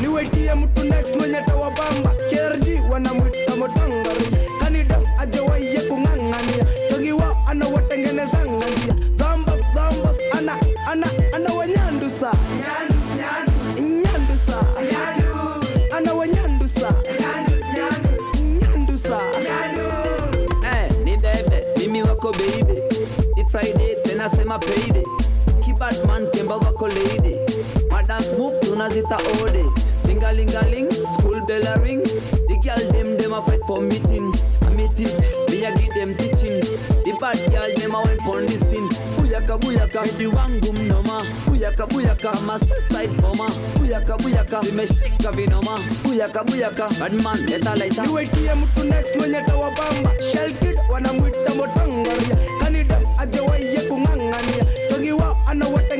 niwetie 0.00 0.54
mtu 0.54 0.84
next 0.84 1.16
mwenye 1.16 1.42
tawabamba 1.46 2.10
KRG 2.30 2.90
wanamwita 2.92 3.56
motangari. 3.56 4.24
Kanida 4.60 5.00
ajawaiye 5.18 5.80
kung'ang'ania. 5.80 6.66
Togiwa 6.90 7.36
anawatengenezanga 7.46 8.47
sema 24.58 24.74
payday 24.74 25.04
kibadman 25.64 26.30
kemba 26.30 26.56
wako 26.56 26.88
lady. 26.88 27.36
Madance 27.90 28.38
move 28.38 28.58
tunazita 28.60 29.16
ode. 29.42 29.64
Lingalingaling 30.06 30.90
school 31.14 31.40
bell 31.46 31.66
a 31.66 31.80
ring. 31.80 32.02
The 32.02 32.58
girl 32.62 32.92
dem 32.92 33.16
dem 33.16 33.32
a 33.32 33.42
fight 33.42 33.60
for 33.66 33.80
meeting. 33.80 34.32
A 34.66 34.70
meeting 34.70 35.12
me 35.50 35.64
a 35.64 35.72
give 35.76 35.94
them 35.94 36.14
teaching. 36.16 36.60
The 37.04 37.16
bad 37.20 37.38
girl 37.50 37.74
dem 37.76 37.94
a 37.94 38.02
went 38.02 38.20
for 38.22 38.40
listen 38.40 38.87
buyaka 39.56 39.66
buyaka 39.66 40.02
medi 40.02 40.26
wangu 40.26 40.72
mnoma 40.72 41.22
buyaka 41.46 41.86
buyaka 41.86 42.32
ma 42.46 42.58
suicide 42.58 43.16
bomber. 43.22 43.48
Buyaka 43.78 44.16
buyaka 44.18 44.60
vimeshika 44.60 45.32
vinoma 45.32 45.78
buyaka 46.04 46.44
buyaka 46.44 46.88
badman 47.00 47.46
leta 47.46 47.74
laita 47.74 48.02
niwetie 48.06 48.54
mtu 48.54 48.84
next 48.84 49.16
mwenye 49.16 49.40
tawabamba 49.46 50.10
shelkid 50.32 50.78
wanamwita 50.92 51.54
motangaria 51.56 52.36
kanida 52.64 53.00
ajawaiye 53.18 53.80
kung'ang'ania 53.80 54.64
togiwa 54.90 55.36
anawatengenezanga 55.46 55.97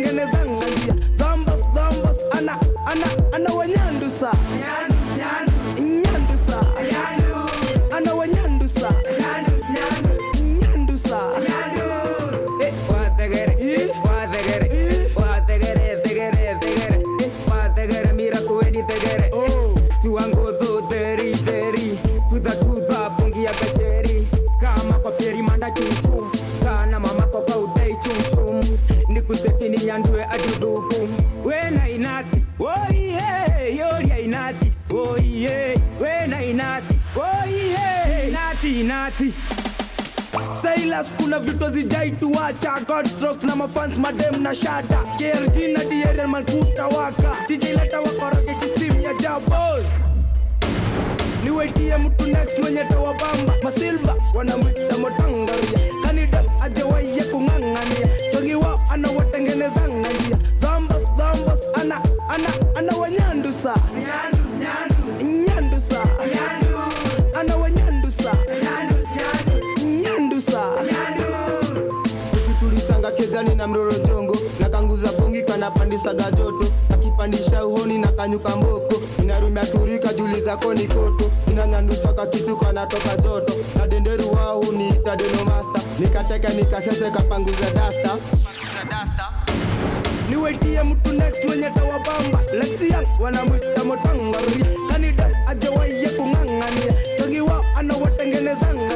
Silas 40.98 41.12
kuna 41.16 41.38
vitu 41.38 41.70
zijaituacha 41.70 42.80
Godstroke 42.86 43.46
na 43.46 43.56
mafans 43.56 43.96
madem 43.98 44.42
na 44.42 44.54
shada. 44.54 44.98
KRG 45.18 45.56
na 45.72 45.84
DRL 45.84 46.26
malkuta 46.26 46.86
waka. 46.86 47.36
DJ 47.48 47.64
leta 47.64 48.00
wakoroge 48.00 48.54
kistim 48.54 49.00
ya 49.00 49.14
jabos. 49.14 50.10
Niwaitie 51.44 51.96
mtu 51.96 52.26
next 52.26 52.58
mwenye 52.58 52.84
tawabamba. 52.84 53.54
Masilva 53.62 54.14
wanamwita 54.34 54.98
motangaria 54.98 55.78
kanyuka 78.18 78.56
mboko 78.56 78.94
inarumia 79.22 79.66
turika 79.66 80.12
juli 80.12 80.40
zako 80.40 80.74
ni 80.74 80.86
koto. 80.86 81.30
Inanyandusha 81.50 82.12
kakitu 82.12 82.56
kanatoka 82.56 83.16
joto 83.16 83.52
na 83.78 83.86
denderu 83.86 84.32
wao 84.32 84.60
huniita 84.60 85.16
denomasta 85.16 85.80
nikateka 85.98 86.48
nikasese 86.48 87.10
kapanguza 87.10 87.70
dasta. 87.74 88.16
Niwetie 90.30 90.82
mtu 90.82 91.12
next 91.12 91.44
mwenye 91.44 91.70
tawabamba 91.70 92.40
lesia 92.58 93.02
wanamwita 93.20 93.84
motangaria 93.84 94.66
kanida 94.92 95.30
ajawaiye 95.46 96.08
kung'ang'ania 96.08 96.92
togiwa 97.18 97.64
anawatengenezanga 97.76 98.94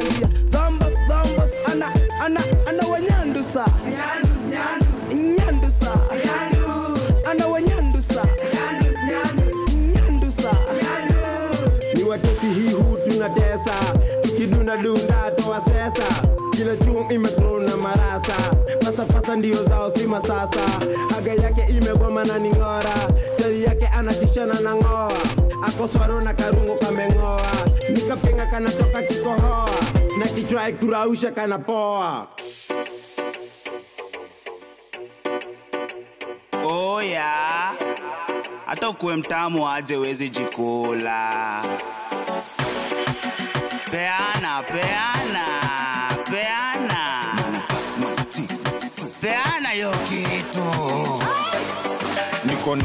tukidunda 14.77 15.31
dunda 15.31 15.31
toa 15.37 15.61
sesa. 15.65 16.07
Kila 16.51 16.75
chum 16.77 17.11
imetrona 17.11 17.77
marasa. 17.77 18.35
Pasapasa 18.81 19.35
ndio 19.35 19.63
zao 19.63 19.91
sima 19.97 20.21
sasa 20.21 20.59
haga 21.15 21.33
yake 21.33 21.71
imegoma 21.77 22.23
na 22.25 22.37
ning'ora. 22.37 22.93
Chali 23.37 23.63
yake 23.63 23.87
anatishana 23.87 24.59
na 24.59 24.75
ng'oa. 24.75 25.11
Akoswaro 25.67 26.21
na 26.21 26.33
karungo 26.33 26.75
kameng'oa. 26.75 27.51
Nikapenga 27.89 28.45
kanatoka 28.45 29.01
kikohoa. 29.03 29.69
Na 30.19 30.25
kichwa 30.27 30.71
kurausha 30.71 31.31
kanapoa. 31.31 32.27
Oya. 36.65 37.33
Hata 38.65 38.89
ukuwe 38.89 39.15
mtamu 39.15 39.69
aje 39.69 39.97
wezi 39.97 40.29
jikula 40.29 41.63
peana 44.61 45.45
peana. 46.29 47.01
Peana 49.21 49.21
peana 49.21 49.73
yo 49.73 49.91
kitu. 49.91 50.67
Niko 52.45 52.75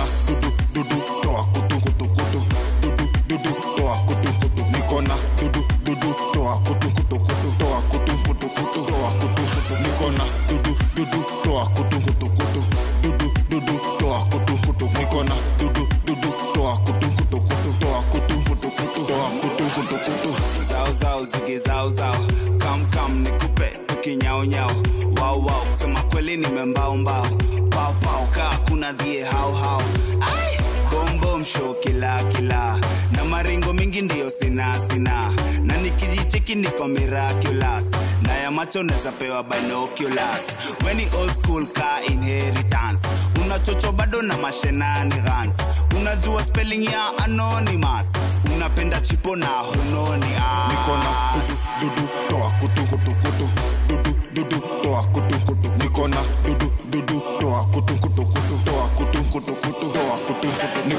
nyao 24.44 24.73
wao 25.20 25.39
wao. 25.40 25.66
Kusema 25.73 26.02
kweli 26.02 26.36
nimembao 26.36 26.97
mbao 26.97 27.27
pao 27.70 27.93
pao. 27.93 28.28
Kaa 28.35 28.59
kuna 28.69 28.93
dhie 28.93 29.24
hao 29.24 29.52
hao. 29.55 29.82
Ai! 30.20 30.59
bom 30.90 31.20
bom 31.20 31.44
show 31.44 31.74
kila 31.74 32.23
kila. 32.24 32.78
Na 33.12 33.24
maringo 33.24 33.73
mingi 33.73 34.02
ndiyo 34.02 34.31
sina 34.31 34.77
sina. 34.90 35.31
Na 35.62 35.77
nikijicheki 35.77 36.55
niko 36.55 36.89
miraculous. 36.89 37.85
Na 38.23 38.32
ya 38.36 38.51
macho 38.51 38.82
naweza 38.82 39.12
pewa 39.12 39.43
binoculars. 39.43 40.44
Weni 40.86 41.06
old 41.20 41.32
school 41.43 41.66
ka 41.66 41.98
inheritance. 42.12 43.09
Una 43.44 43.59
chocho 43.59 43.93
bado 43.93 44.23
na 44.23 44.36
mashenanigans. 44.39 45.56
Unajua 45.97 46.44
spelling 46.44 46.85
ya 46.85 47.19
anonymous. 47.24 48.06
Unapenda 48.56 49.01
chipo 49.01 49.36
na 49.36 49.47
hunoni 49.47 50.27
ah. 50.40 50.69
niko 50.69 50.97
na 50.97 51.32
dudu 51.81 52.09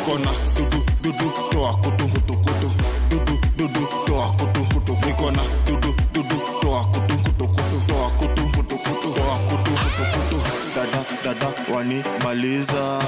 kutu 0.09 0.17
niko 0.17 0.17
na 0.17 0.31
dudu 0.55 0.83
dudu 1.01 1.31
toa 1.51 1.73
kutu 1.73 2.07
kutu 2.07 2.33
kutu. 2.37 2.69
Dudu 3.09 3.37
dudu 3.57 3.87
toa 4.05 4.31
kutu 4.31 4.61
kutu. 4.73 4.97
Nikona 5.05 5.43
dudu 5.65 5.93
dudu 6.13 6.35
toa 6.61 6.83
kutu 6.85 7.17
kutu 7.17 7.47
kutu. 7.47 7.87
Toa 7.87 8.09
kutu 8.17 8.41
kutu 8.57 8.77
kutu. 8.77 9.13
Toa 9.13 9.37
kutu 9.47 9.71
kutu 9.71 10.03
kutu. 10.13 10.41
Dada 10.75 11.05
dada 11.23 11.53
wanimaliza. 11.73 12.99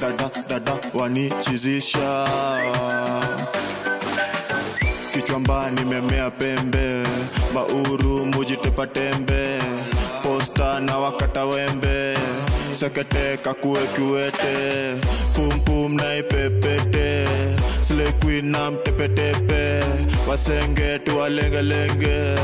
Dada 0.00 0.30
dada 0.48 0.78
wanichizisha. 0.94 2.28
Kichwamba 5.12 5.70
nimemea 5.70 6.30
pembe. 6.30 7.04
Mauru 7.54 8.26
mujitepa 8.26 8.86
tembe. 8.86 9.58
Posta 10.22 10.80
na 10.80 10.98
wakata 10.98 11.44
wembe 11.44 12.14
sekete 12.74 13.36
kakue 13.42 13.80
kiwete 13.94 14.96
pumpum 15.34 15.94
na 15.96 16.16
ipepete 16.16 17.28
slequin 17.88 18.46
na 18.50 18.70
mtepetepe 18.70 19.84
wasenge 20.28 20.98
tuwalengelenge. 20.98 22.34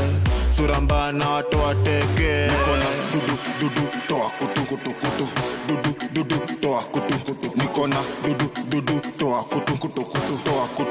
Surambana 0.57 1.29
watu 1.29 1.59
wateke 1.63 2.47
nikona 2.47 2.85
dudu 3.13 3.37
dudu 3.59 3.87
toa 4.07 4.29
kutu 4.29 4.61
kutu 4.61 4.91
kutu. 4.93 5.27
Dudu 5.67 5.95
dudu 6.13 6.35
toa 6.61 6.83
kutu 6.83 7.19
kutu. 7.19 7.51
Nikona 7.55 7.95
dudu 8.27 8.49
dudu 8.69 9.01
toa 9.17 9.43
kutu 9.43 9.77
kutu 9.77 10.01
kutu. 10.05 10.37
Toa 10.45 10.67
kutu 10.67 10.90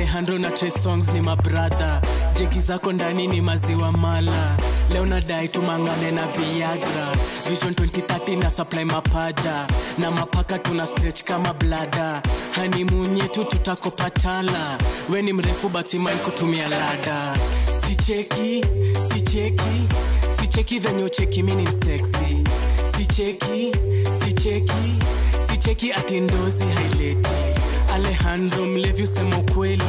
alejandro 0.00 0.38
na 0.38 0.50
Trey 0.50 0.70
songs 0.70 1.08
ni 1.12 1.20
mabradha 1.20 2.00
jeki 2.38 2.60
zako 2.60 2.92
ndani 2.92 3.26
ni 3.26 3.40
maziwa 3.40 3.92
mala. 3.92 4.56
Leo 4.92 5.06
nadai 5.06 5.48
tumangane 5.48 6.10
na 6.10 6.26
viagra. 6.26 7.12
Vision 7.48 7.72
2030 7.74 8.42
na 8.42 8.50
supply 8.50 8.84
mapaja 8.84 9.66
na 9.98 10.10
mapaka 10.10 10.58
tuna 10.58 10.86
stretch 10.86 11.22
kama 11.24 11.52
blada 11.54 12.22
hanimun 12.52 13.20
tu 13.32 13.44
tutakopatala 13.44 14.78
we 15.10 15.22
ni 15.22 15.32
mrefu 15.32 15.68
batiman 15.68 16.18
kutumia 16.18 16.68
lada 16.68 17.36
sicheki 17.86 18.64
sicheki 19.12 19.88
sicheki 20.40 20.78
venye 20.78 21.04
ucheki 21.04 21.42
mini 21.42 21.62
mseksi 21.62 22.44
sicheki 22.96 23.72
sicheki 24.24 24.98
sicheki 25.50 25.92
atindozi 25.92 26.64
haileti 26.64 27.59
alejandro 28.00 28.64
mlevi 28.66 29.02
usema 29.02 29.38
ukweli. 29.38 29.82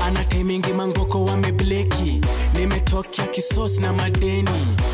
Ana 0.00 0.24
taimingi 0.24 0.72
mangoko 0.72 1.24
wamebleki. 1.24 2.20
Nimetokea 2.54 3.26
kisos 3.26 3.78
na 3.78 3.92
madeni. 3.92 4.50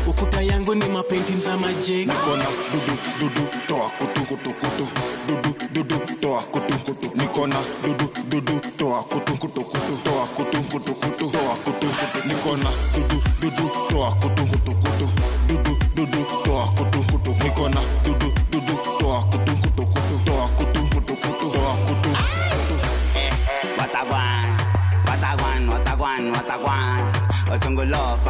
Ukuta 0.07 0.41
yangu 0.41 0.75
ni 0.75 0.85
mapenti 0.89 1.33
za 1.45 1.57
majeki. 1.57 2.05
Nikona 2.11 2.45
dudu 2.71 2.97
dudu 3.19 3.47
toa 3.67 3.89
kutu 3.89 4.21
kutu 4.25 4.53
kutu. 4.53 4.87
Dudu 5.27 5.55
dudu 5.73 5.99
toa 6.21 6.43
kutukutu 6.43 7.07
niko 7.15 7.23
nikona 7.47 7.55
dudu 7.87 8.09
dudu 8.29 8.59
toa 8.77 9.03
kutu 9.03 9.37
kutu 9.37 9.61
kutu. 9.63 9.97
Toa 10.03 10.27
kutu 10.27 10.61
kutu 10.63 10.95
kutu. 10.95 11.29
Toa 11.31 11.55
kutukutu 11.55 12.27
niko 12.27 12.55
nikona 12.57 12.69
dudu 12.95 13.21
dudu 13.41 13.69
toa 13.89 14.11
kutu 14.15 14.45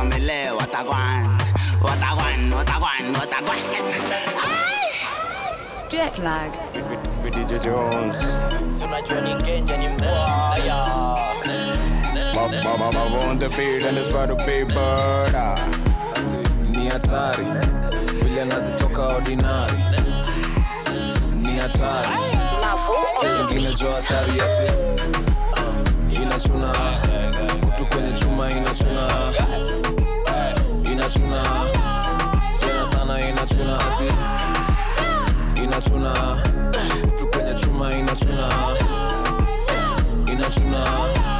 Ochungulo, 0.04 0.12
family, 0.12 0.50
Watagwan. 0.58 1.38
Watagwan, 1.82 2.52
Watagwan, 2.52 3.14
Watagwan. 3.16 3.60
Jet 5.90 6.20
lag. 6.20 6.52
DJ 7.24 7.60
Jones. 7.64 8.18
Si 8.70 8.84
unajua 8.84 9.22
ni 9.22 9.36
kenja 9.44 9.78
ni 9.78 9.88
mbwaya 9.88 10.84
on 13.30 13.40
the 13.40 13.48
beat 13.50 13.84
and 13.84 13.98
it's 13.98 14.10
about 14.10 14.28
to 14.30 14.36
be 14.46 14.64
bird 14.66 15.36
ni 16.72 16.90
hatari. 16.90 17.46
Vile 18.24 18.42
anazitoka 18.42 19.02
ordinary. 19.08 19.78
Ni 21.42 21.58
hatari. 21.60 22.10
Ingine 23.42 23.74
jo 23.74 23.92
hatari 23.92 24.38
yate 24.38 24.72
uh, 25.54 26.14
inachuna. 26.22 26.74
Kutu 27.66 27.86
kwenye 27.86 28.14
chuma 28.14 28.52
inachuna 28.52 29.08
inachuna 31.04 31.44
tena 32.60 32.86
sana 32.92 33.30
inachuna 33.30 33.80
ati. 33.80 34.14
Inachuna 35.64 36.14
kutu 37.02 37.28
kwenye 37.28 37.54
chuma 37.54 37.94
inachuna 37.94 38.50
inachuna 40.34 40.86
tena 40.88 41.33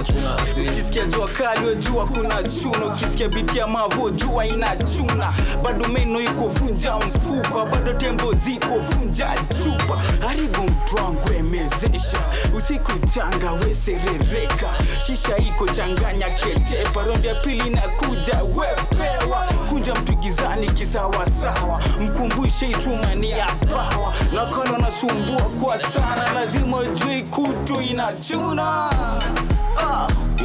inachuna 0.00 0.38
ati 0.38 0.60
ukisikia 0.60 1.04
jua 1.06 1.28
kali 1.28 1.66
wejua 1.66 2.06
kuna 2.06 2.42
chuna 2.42 2.86
ukisikia 2.86 3.28
biti 3.28 3.58
ya 3.58 3.66
mavo 3.66 4.10
jua 4.10 4.46
inachuna 4.46 5.32
bado 5.64 5.88
meno 5.88 6.20
iko 6.20 6.48
vunja 6.48 6.96
mfupa. 6.96 7.66
Bado 7.66 7.92
tembo 7.92 8.32
ziko 8.34 8.78
vunja 8.78 9.34
chupa. 9.64 10.00
Haribu 10.26 10.62
mtu 10.62 10.96
wangu 10.96 11.32
emezesha. 11.38 12.18
Usiku 12.56 12.92
changa 13.14 13.52
weserereka 13.52 14.66
shisha 15.06 15.36
iko 15.38 15.68
changanya 15.68 16.30
ketepa 16.30 17.02
rondi 17.04 17.26
ya 17.28 17.34
pili 17.34 17.70
na 17.70 17.80
kuja 17.80 18.42
wepewa 18.42 19.46
kunja 19.68 19.94
mtu 19.94 20.12
gizani 20.16 20.70
kisawasawa 20.70 21.80
mkumbushe 22.00 22.68
itumani 22.68 23.20
ni 23.20 23.30
ya 23.30 23.46
pawa. 23.46 24.14
Nakolo 24.34 24.78
nasumbua 24.78 25.42
kwa 25.60 25.78
sana. 25.78 26.32
Lazima 26.34 26.76
ujui 26.76 27.22
kutu 27.22 27.80
inachuna. 27.80 28.90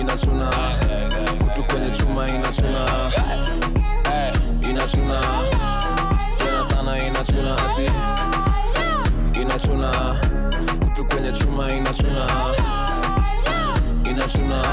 Inachuna 0.02 0.52
kutu 1.40 1.64
kwenye 1.64 1.92
chuma 1.92 2.28
inachuna 2.30 2.86
inachuna 4.70 5.22
tena 6.38 6.70
sana 6.70 7.04
inachuna 7.08 7.58
ati. 7.70 7.92
Inachuna 9.42 9.92
kutu 10.80 11.06
kwenye 11.06 11.32
chuma 11.32 11.72
inachuna 11.74 12.28
inachuna 14.06 14.64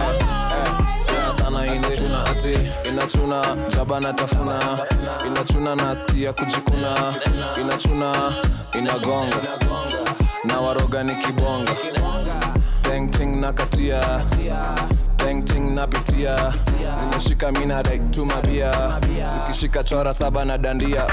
sana 1.39 1.67
inachuna 1.75 2.25
ati. 2.27 2.59
Inachuna 2.89 3.43
jabana 3.77 4.13
tafuna 4.13 4.79
inachuna 5.27 5.75
nasikia 5.77 6.33
kujikuna. 6.33 7.15
Inachuna 7.61 8.13
inagonga. 8.73 9.37
Na 10.45 10.61
waroga 10.61 11.03
ni 11.03 11.15
kibonga 11.15 11.73
tengting 13.11 13.41
na 13.41 13.53
katia. 13.53 14.01
Tengting 15.17 15.75
na 15.75 15.87
pitia. 15.87 16.53
Zimeshika 17.01 17.53
mina 17.53 17.83
rektumabia 17.83 18.73
zikishika 19.35 19.83
chora 19.85 20.13
saba 20.15 20.45
na 20.45 20.59
dandia. 20.59 21.07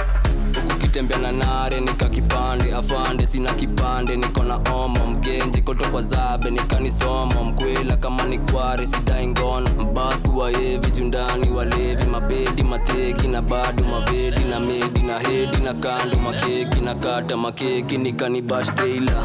Ukitembea 0.75 1.17
na 1.17 1.31
nare 1.31 1.79
nika 1.81 2.09
kipande. 2.09 2.73
Afande 2.73 3.27
sina 3.27 3.53
kipande. 3.53 4.17
Niko 4.17 4.43
na 4.43 4.55
omo 4.73 5.07
mgenje 5.07 5.61
koto 5.61 5.85
kwa 5.85 6.01
zabe. 6.03 6.51
Nikanisomo 6.51 7.43
mkwela 7.43 7.97
kama 7.97 8.23
nikware 8.23 8.87
sidai 8.87 9.27
ngono. 9.27 9.69
Mbasu 9.91 10.37
waevi 10.37 10.91
jundani 10.91 11.49
walevi 11.49 12.05
mabedi 12.05 12.63
mateki 12.63 13.27
na 13.27 13.41
bado 13.41 13.83
mavedi 13.83 14.43
na 14.43 14.59
medi 14.59 14.99
na 14.99 15.19
hedi 15.19 15.57
na 15.57 15.73
kando 15.73 16.17
makeki 16.17 16.81
na 16.81 16.95
kata 16.95 17.37
makeki. 17.37 17.97
Nikanibash 17.97 18.73
teila 18.75 19.23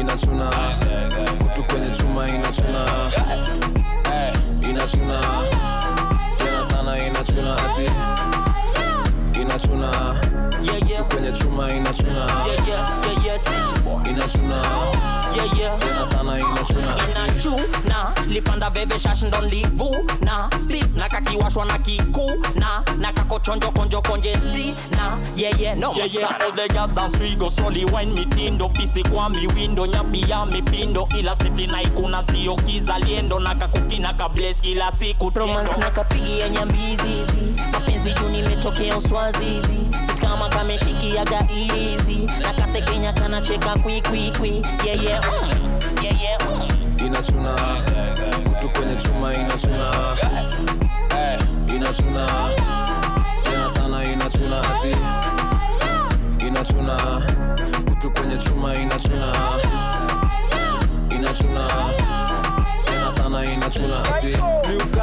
inachuna 0.00 0.50
kutu 1.58 1.64
kwenye 1.74 1.90
chuma 1.90 2.28
inachuna. 2.28 2.86
Inachuna. 4.70 5.20
Tena 6.38 6.70
sana 6.70 7.06
inachuna 7.06 7.56
ati. 7.56 7.90
Inachuna 9.40 10.14
kutu 10.66 11.04
kwenye 11.04 11.32
chuma 11.32 11.72
inachuna. 11.74 12.26
Inachuna. 14.10 14.62
Tena 15.78 16.10
sana 16.12 16.38
inachuna. 16.38 16.94
Ati 16.96 17.10
inachuna 17.10 18.12
lipanda 18.26 18.70
veve 18.70 18.98
shash 18.98 19.22
ndo 19.22 19.40
livuna 19.40 20.50
sti 20.62 20.84
na 20.96 21.08
kakiwashwa 21.08 21.64
na 21.64 21.78
kikuna. 21.78 22.82
Na 22.98 23.12
kakochonjo 23.12 23.70
konjo 23.70 24.02
konje 24.02 24.36
sti 24.36 24.74
na 24.96 25.16
yeye 25.36 25.74
no 25.74 25.92
Yeah, 25.96 26.14
yeah, 26.14 26.36
all 26.40 26.52
the 26.52 26.68
girls 26.68 26.94
dance 26.94 27.18
we 27.20 27.34
go 27.34 27.48
slowly 27.48 27.84
wine 27.84 28.12
mitindo 28.14 28.68
fisi 28.68 29.02
kwa 29.02 29.28
miwindo 29.30 29.86
nyabia 29.86 30.46
mipindo 30.46 31.08
ila 31.18 31.36
siti 31.36 31.66
na 31.66 31.82
ikuna 31.82 32.22
sio 32.22 32.54
kizaliendo 32.54 33.38
na 33.40 33.54
kakukina 33.54 34.12
kables 34.14 34.60
kila 34.60 34.92
siku 34.92 35.30
romance 35.34 35.76
na 35.76 35.90
kapigia 35.90 36.48
nyambizizi 36.48 37.54
mapenzi 37.72 38.12
juu 38.12 38.28
nimetokea 38.28 38.96
uswazizi 38.96 39.78
Sit 40.06 40.20
kama 40.20 40.47
kameshikiaga 40.48 41.46
izi 41.50 42.28
na 42.42 42.52
katekenya 42.52 43.12
kanacheka 43.12 43.74
kwikwikwi 43.78 44.62
yeye 44.86 45.20
mm, 45.20 45.50
yeye 46.02 46.38
mm. 46.40 47.06
inachuna 47.06 47.54
kutu 48.44 48.68
kwenye 48.68 48.96
chuma 48.96 49.34
inachuna 49.34 49.92
inachuna 51.76 52.26
tena 53.44 53.70
sana 53.76 54.04
inachuna 54.12 54.60
ati. 54.76 54.96
Inachuna 56.46 56.96
kutu 57.88 58.10
kwenye 58.10 58.38
chuma 58.38 58.74
inachuna 58.76 59.32
inachuna 61.10 61.68
tena 62.84 63.16
sana 63.16 63.44
inachuna 63.52 64.04
ati 64.14 64.36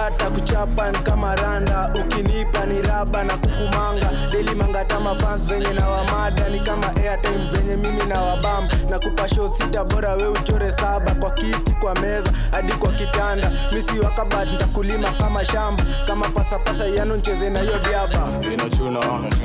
miukata 0.06 0.30
kuchapa 0.30 0.92
kama 1.04 1.36
randa. 1.36 1.92
Ukinipa 1.96 2.66
ni 2.66 2.82
raba 2.82 3.24
na 3.24 3.38
kukumanga. 3.38 4.12
Deli 4.32 4.56
mangatama 4.56 5.16
fans 5.16 5.44
venye 5.48 5.74
na 5.74 5.88
wamada 5.88 6.50
ni 6.50 6.60
kama 6.60 6.88
airtime 6.96 7.50
venye 7.52 7.76
mimi 7.76 8.04
na 8.10 8.22
wabam 8.22 8.68
na 8.90 9.00
kupa 9.00 9.28
sita 9.58 9.84
bora 9.84 10.14
we 10.16 10.28
uchore 10.28 10.72
saba. 10.72 11.12
Kwa 11.16 11.32
kiti 11.32 11.72
kwa 11.72 11.94
meza 11.96 12.32
hadi 12.52 12.74
kwa 12.74 12.92
kitanda. 12.92 13.52
Misi 13.74 14.00
wakabat 14.00 14.52
ntakulima 14.54 15.10
kama 15.10 15.46
shamba. 15.46 15.84
Kama 16.08 16.30
pasapasa 16.30 16.86
yano 16.86 17.16
ncheze 17.16 17.50
na 17.50 17.62
hiyo 17.62 17.80
biaba 17.80 18.28
inachuna 18.54 19.00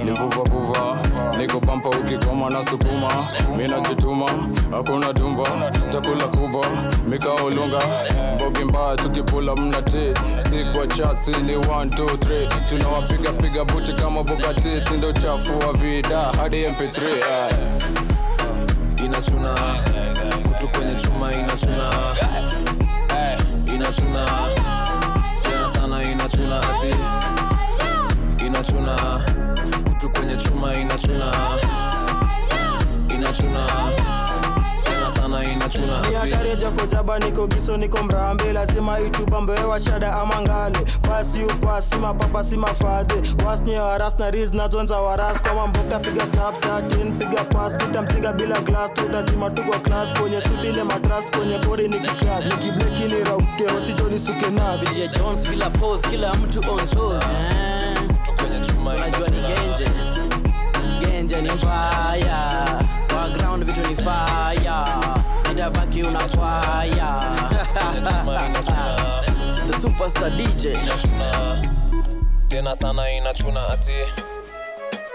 ni 0.05 0.11
vuvavuva 0.11 0.97
niko 1.39 1.61
pampa 1.61 1.89
ukikoma 1.89 2.51
na 2.51 2.63
sukuma. 2.65 3.27
Minajituma 3.57 4.27
hakuna 4.71 5.13
dumba. 5.13 5.45
Chakula 5.93 6.25
kubwa 6.29 6.67
mikaolunga 7.09 7.81
mbogi 8.41 8.65
mbaya 8.65 8.97
tukipula 8.97 9.57
mnati 9.57 9.99
sikwa 10.51 10.87
chatsi 10.87 11.31
ni 11.31 11.57
123 11.57 12.69
tunawapiga 12.69 13.33
piga 13.33 13.65
buti 13.65 13.93
kama 13.93 14.23
bukati 14.25 14.81
sindo 14.89 15.13
chafu 15.13 15.59
wa 15.67 15.73
vida. 15.73 16.19
Hadi 16.19 16.65
mp3 16.65 17.03
eh. 17.09 17.55
inachuna 19.05 19.55
kutu 20.43 20.69
kwenye 20.69 20.95
chuma 20.95 21.33
inachuna 21.35 21.91
Eh, 23.19 23.39
inachuna 23.75 24.27
tena 25.43 25.75
sana 25.75 26.03
inachuna 26.13 26.57
ati. 26.63 26.95
Inachuna 28.47 28.97
kutu 29.89 30.11
kwenye 30.11 30.37
chuma 30.37 30.75
inachuna 30.75 31.33
inachuna 33.09 33.67
sana 35.73 35.87
inachuna 35.87 36.09
ni 36.11 36.17
ati 36.17 36.31
hatari 36.31 36.57
jako 36.57 36.87
jaba 36.87 37.19
niko 37.19 37.47
giso 37.47 37.77
niko 37.77 38.03
mrambe. 38.03 38.53
Lazima 38.53 39.01
itupambewa 39.01 39.81
shada 39.81 40.13
ama 40.21 40.41
ngale. 40.43 40.79
Pasi 41.03 41.43
upasi 41.45 41.95
mapapa 41.97 42.45
si 42.45 42.57
mafadhe 42.57 43.15
wasni 43.47 43.75
waras 43.79 44.19
na 44.19 44.31
riz 44.31 44.53
nazonza 44.55 44.97
waras 45.01 45.43
kama 45.43 45.67
mbokta 45.67 45.99
piga 45.99 46.27
snapchatin 46.27 47.19
piga 47.19 47.45
pas 47.45 47.77
tutamsinga 47.77 48.33
bila 48.33 48.61
glas 48.61 48.95
tutazima 48.95 49.51
tuko 49.51 49.79
klas 49.79 50.15
kwenye 50.15 50.41
sutile 50.41 50.85
matras 50.85 51.25
kwenye 51.31 51.59
pori 51.59 51.89
nikiklas 51.89 52.45
nikiblekini 52.45 53.25
rauke 53.25 53.65
wasijoni 53.75 54.19
suke 54.19 54.51
nas. 54.51 54.81
DJ 54.81 55.17
Jones 55.19 55.49
bila 55.49 55.71
pose 55.71 56.09
kila 56.09 56.35
mtu 56.35 56.59
on 56.61 56.79
toes 56.87 57.25
kwenye 58.41 58.61
chuma 58.61 58.91
unajua 58.91 59.29
ni 59.29 59.37
genje. 59.41 59.91
Genje 61.01 61.43
ni 61.43 61.51
mbaya 61.53 62.65
kwa 63.11 63.57
vitu 63.59 63.81
ni 63.81 63.97
fire 63.97 65.20
itabaki 65.61 66.03
unachwaya 66.03 67.21
the 69.67 69.73
superstar 69.81 70.31
DJ 70.37 70.77
tena 72.49 72.75
sana 72.75 73.13
inachuna 73.13 73.69
ati. 73.69 73.93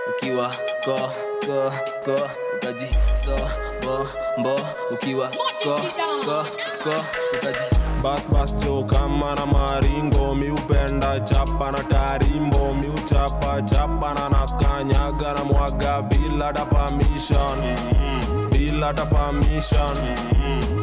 Ukiwa 0.10 0.52
go 0.86 1.10
go 1.48 1.72
go 2.06 2.30
ukaji 2.58 2.86
so 3.26 3.36
bo 3.84 4.08
mbo 4.38 4.60
ukiwa 4.92 5.30
go 5.64 5.78
go 6.26 6.46
go 6.84 7.06
ukaji. 7.34 7.66
Bas 8.04 8.26
bas 8.28 8.56
cho 8.56 8.84
kama 8.84 9.36
na 9.36 9.46
maringo 9.46 10.36
miupenda 10.36 11.20
chapa 11.20 11.72
na 11.72 11.84
tarimbo 11.84 12.74
miuchapa 12.74 13.62
chapa 13.62 14.14
na 14.14 14.30
nakanyaga 14.30 15.34
na 15.34 15.44
mwaga 15.44 16.02
bila 16.02 16.54
da 16.54 16.66
permission. 16.66 17.62
Bila 17.62 18.45
da 18.94 19.06
permission. 19.06 19.96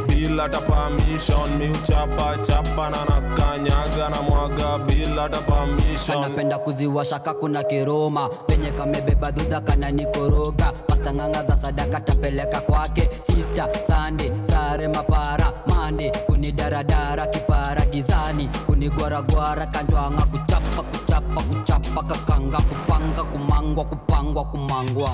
Bila 0.09 0.49
da 0.49 0.61
permission. 0.61 1.51
Miuchapa 1.59 2.37
chapa 2.43 2.91
na 2.91 3.05
nakanyaga 3.05 4.09
na 4.11 4.23
mwaga. 4.23 4.79
Bila 4.87 5.29
da 5.29 5.39
permission. 5.39 6.17
Anapenda 6.25 6.59
kuziwasha 6.59 7.19
kakuna 7.19 7.63
kiroma. 7.63 8.29
Penye 8.47 8.71
kamebeba 8.71 9.31
dhudha 9.31 9.61
kana 9.61 9.91
nikoroga. 9.91 10.73
Pasta 10.87 11.13
ng'anga 11.15 11.45
za 11.47 11.57
sadaka 11.57 12.01
tapeleka 12.01 12.61
kwake. 12.61 13.09
Sister 13.27 13.69
sande 13.87 14.33
sare 14.43 14.89
mapara 14.89 15.53
mande 15.67 16.11
kunidaradara 16.27 17.27
kipara 17.27 17.82
gizani 17.93 18.49
kunigwaragwara 18.67 19.67
kanjwanga 19.67 20.23
kuchapa 20.23 20.83
kuchapa 20.83 21.43
kuchapa 21.43 22.03
kakanga 22.03 22.59
kupanga 22.61 23.25
kumangwa 23.25 23.85
kupangwa 23.85 24.45
kumangwa. 24.45 25.11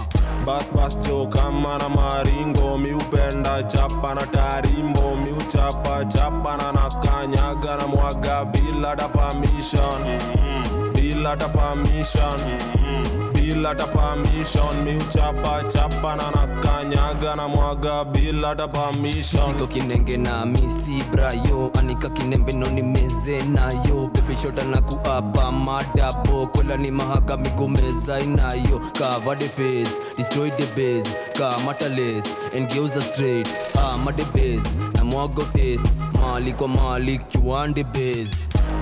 Bas 0.46 0.70
bas 0.74 0.98
cho 1.00 1.26
kama 1.26 1.78
na 1.78 1.88
maringo 1.88 2.78
miupenda 2.78 3.62
chapa 3.62 4.14
na 4.14 4.26
tarimbo 4.26 5.16
miuchapa 5.16 6.04
chapa 6.04 6.56
na 6.56 6.72
nakanyaga 6.72 7.76
na 7.76 7.86
mwaga 7.86 8.44
bila 8.44 8.96
da 8.96 9.08
permission. 9.08 10.02
Mm-hmm. 10.04 10.92
Bila 10.92 11.36
da 11.36 11.48
permission 11.48 12.40
mm-hmm. 12.40 13.32
Bila 13.48 13.74
da 13.74 13.86
permission. 13.86 14.84
Miuchapa 14.84 15.64
chapa 15.72 16.16
na 16.16 16.30
nakanyaga 16.30 17.36
na 17.36 17.48
mwaga 17.48 18.04
bila 18.04 18.54
da 18.54 18.68
permission. 18.68 19.54
Siko 19.54 19.66
kinenge 19.66 20.16
na 20.16 20.46
misi 20.46 21.02
brayo 21.12 21.70
anika 21.78 22.10
kinembe 22.10 22.52
no 22.52 22.66
ni 22.66 22.82
meze 22.82 23.42
nayo. 23.42 24.10
Bebishota 24.12 24.64
na 24.64 24.80
kuapa 24.82 25.52
madabo 25.52 26.46
kwela 26.46 26.76
ni 26.76 26.90
mahaga 26.90 27.36
migomeza 27.36 28.20
inayo. 28.20 28.80
Cover 28.98 29.38
the 29.38 29.48
face 29.48 29.96
destroy 30.16 30.50
the 30.50 30.66
base 30.76 31.08
kamata 31.32 31.88
lace 31.88 32.28
engeuza 32.52 33.00
straight 33.02 33.48
ama 33.92 34.12
the 34.12 34.24
base. 34.24 34.68
Na 34.94 35.04
mwago 35.04 35.42
taste 35.42 35.88
mali 36.20 36.52
kwa 36.52 36.68
mali 36.68 37.18
kiwande 37.18 37.84
base. 37.84 38.36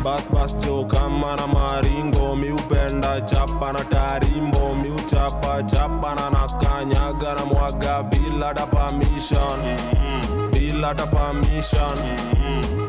Bas 0.04 0.26
bas 0.32 0.56
cho 0.58 0.84
kama 0.84 1.36
na 1.36 1.46
maringo 1.46 2.36
miupenda 2.36 3.20
chapa 3.20 3.72
na 3.72 3.84
tarimbo 3.84 4.55
miuchapa 4.60 5.62
chapa 5.62 6.14
na 6.14 6.30
nakanyaga 6.30 7.34
na 7.34 7.44
mwaga 7.44 8.02
bila 8.02 8.54
da 8.54 8.66
permission. 8.66 9.60
Bila 10.52 10.94
da 10.94 11.06
permission. 11.06 11.98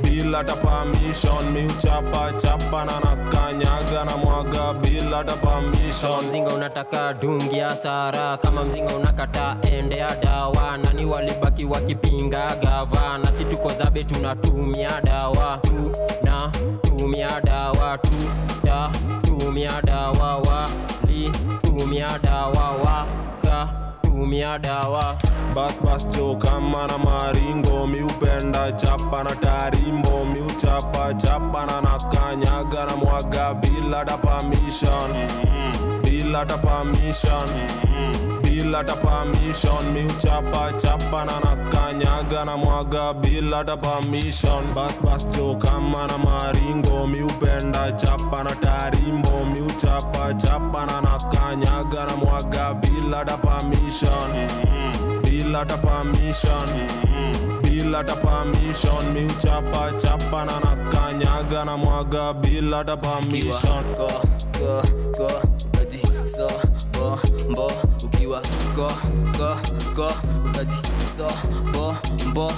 Bila 0.02 0.44
ta 0.44 0.56
permission. 0.56 1.54
Miuchapa 1.54 2.34
chapa 2.38 2.86
na 2.86 3.00
nakanyaga 3.00 4.06
na 4.06 4.18
mwaga 4.18 4.74
bila 4.74 5.24
ta 5.24 5.34
kama 5.36 6.22
mzinga 6.22 6.54
unataka 6.54 7.14
dungi 7.14 7.58
ya 7.58 7.76
sara 7.76 8.38
kama 8.38 8.64
mzinga 8.64 8.96
unakata 8.96 9.58
endea 9.72 10.16
dawa 10.24 10.78
nani 10.78 11.06
walibaki 11.06 11.66
wakipinga 11.66 12.56
gava? 12.62 13.18
Na 13.18 13.32
si 13.32 13.46
tuko 13.46 13.70
zabe 13.74 14.02
tunatumia 14.04 15.02
dawa 15.04 15.58
tu 15.62 15.92
na 16.24 16.52
tumia 16.82 17.42
dawa 17.42 17.98
tu 17.98 18.10
ta 18.66 18.90
tumia 19.22 19.82
dawa 19.82 20.70
wali 21.28 21.60
tumia 21.62 22.20
dawa 22.24 22.72
waka 22.72 23.70
tumia 24.02 24.60
dawa 24.60 25.18
bas 25.56 25.78
bas 25.82 26.08
jo 26.08 26.36
kama 26.36 26.88
na 26.88 26.98
maringo 26.98 27.88
miupenda 27.88 28.72
chapa 28.72 29.24
na 29.24 29.36
tarimbo 29.36 30.26
miuchapa 30.26 31.14
chapa 31.14 31.66
na 31.66 31.82
nakanyaga 31.82 32.86
na 32.86 32.96
mwaga 32.96 33.54
bila 33.54 34.06
ta 34.06 34.18
permission 34.18 35.12
bila 36.38 36.46
ta 36.46 36.58
permission 36.58 37.50
bila 38.44 38.84
ta 38.86 38.94
permission 38.96 39.86
miuchapa 39.94 40.72
chapa 40.78 41.26
na 41.26 41.40
nakanyaga 41.42 42.46
na 42.46 42.58
mwaga 42.58 43.14
bila 43.14 43.64
ta 43.66 43.76
permission 43.76 44.62
bas 44.76 44.94
bas 45.02 45.26
jo 45.36 45.56
kama 45.56 46.06
na 46.08 46.18
maringo 46.18 47.08
miupenda 47.08 47.92
chapa 47.98 48.44
na 48.44 48.54
tarimbo 48.56 49.46
miuchapa 49.52 50.34
chapa 50.38 50.86
na 50.86 51.02
nakanyaga 51.02 52.06
na 52.06 52.16
mwaga 52.16 52.74
bila 52.74 53.26
ta 53.26 53.38
permission 53.38 54.30
bila 55.24 55.66
ta 55.66 55.78
permission 55.78 56.70
Bill, 57.64 57.84
bila 57.90 58.04
ta 58.04 58.16
permission 58.16 59.04
miuchapa 59.14 59.92
chapa 59.98 60.46
na 60.46 60.60
nakanyaga 60.60 61.66
na 61.66 61.78
mwaga 61.78 62.34
bila 62.34 62.84
ta 62.86 62.96
permission 62.98 63.84
go 63.98 64.08
go 64.60 64.82
go 65.18 65.42
so 66.28 66.48
bo 66.94 67.20
bo 67.56 67.72
ukiwa 68.06 68.42
go 68.76 68.90
go 69.38 69.58
go 69.96 70.12
ukaji 70.46 70.78
so 71.18 71.28
bo 71.74 71.96
mbo 72.28 72.54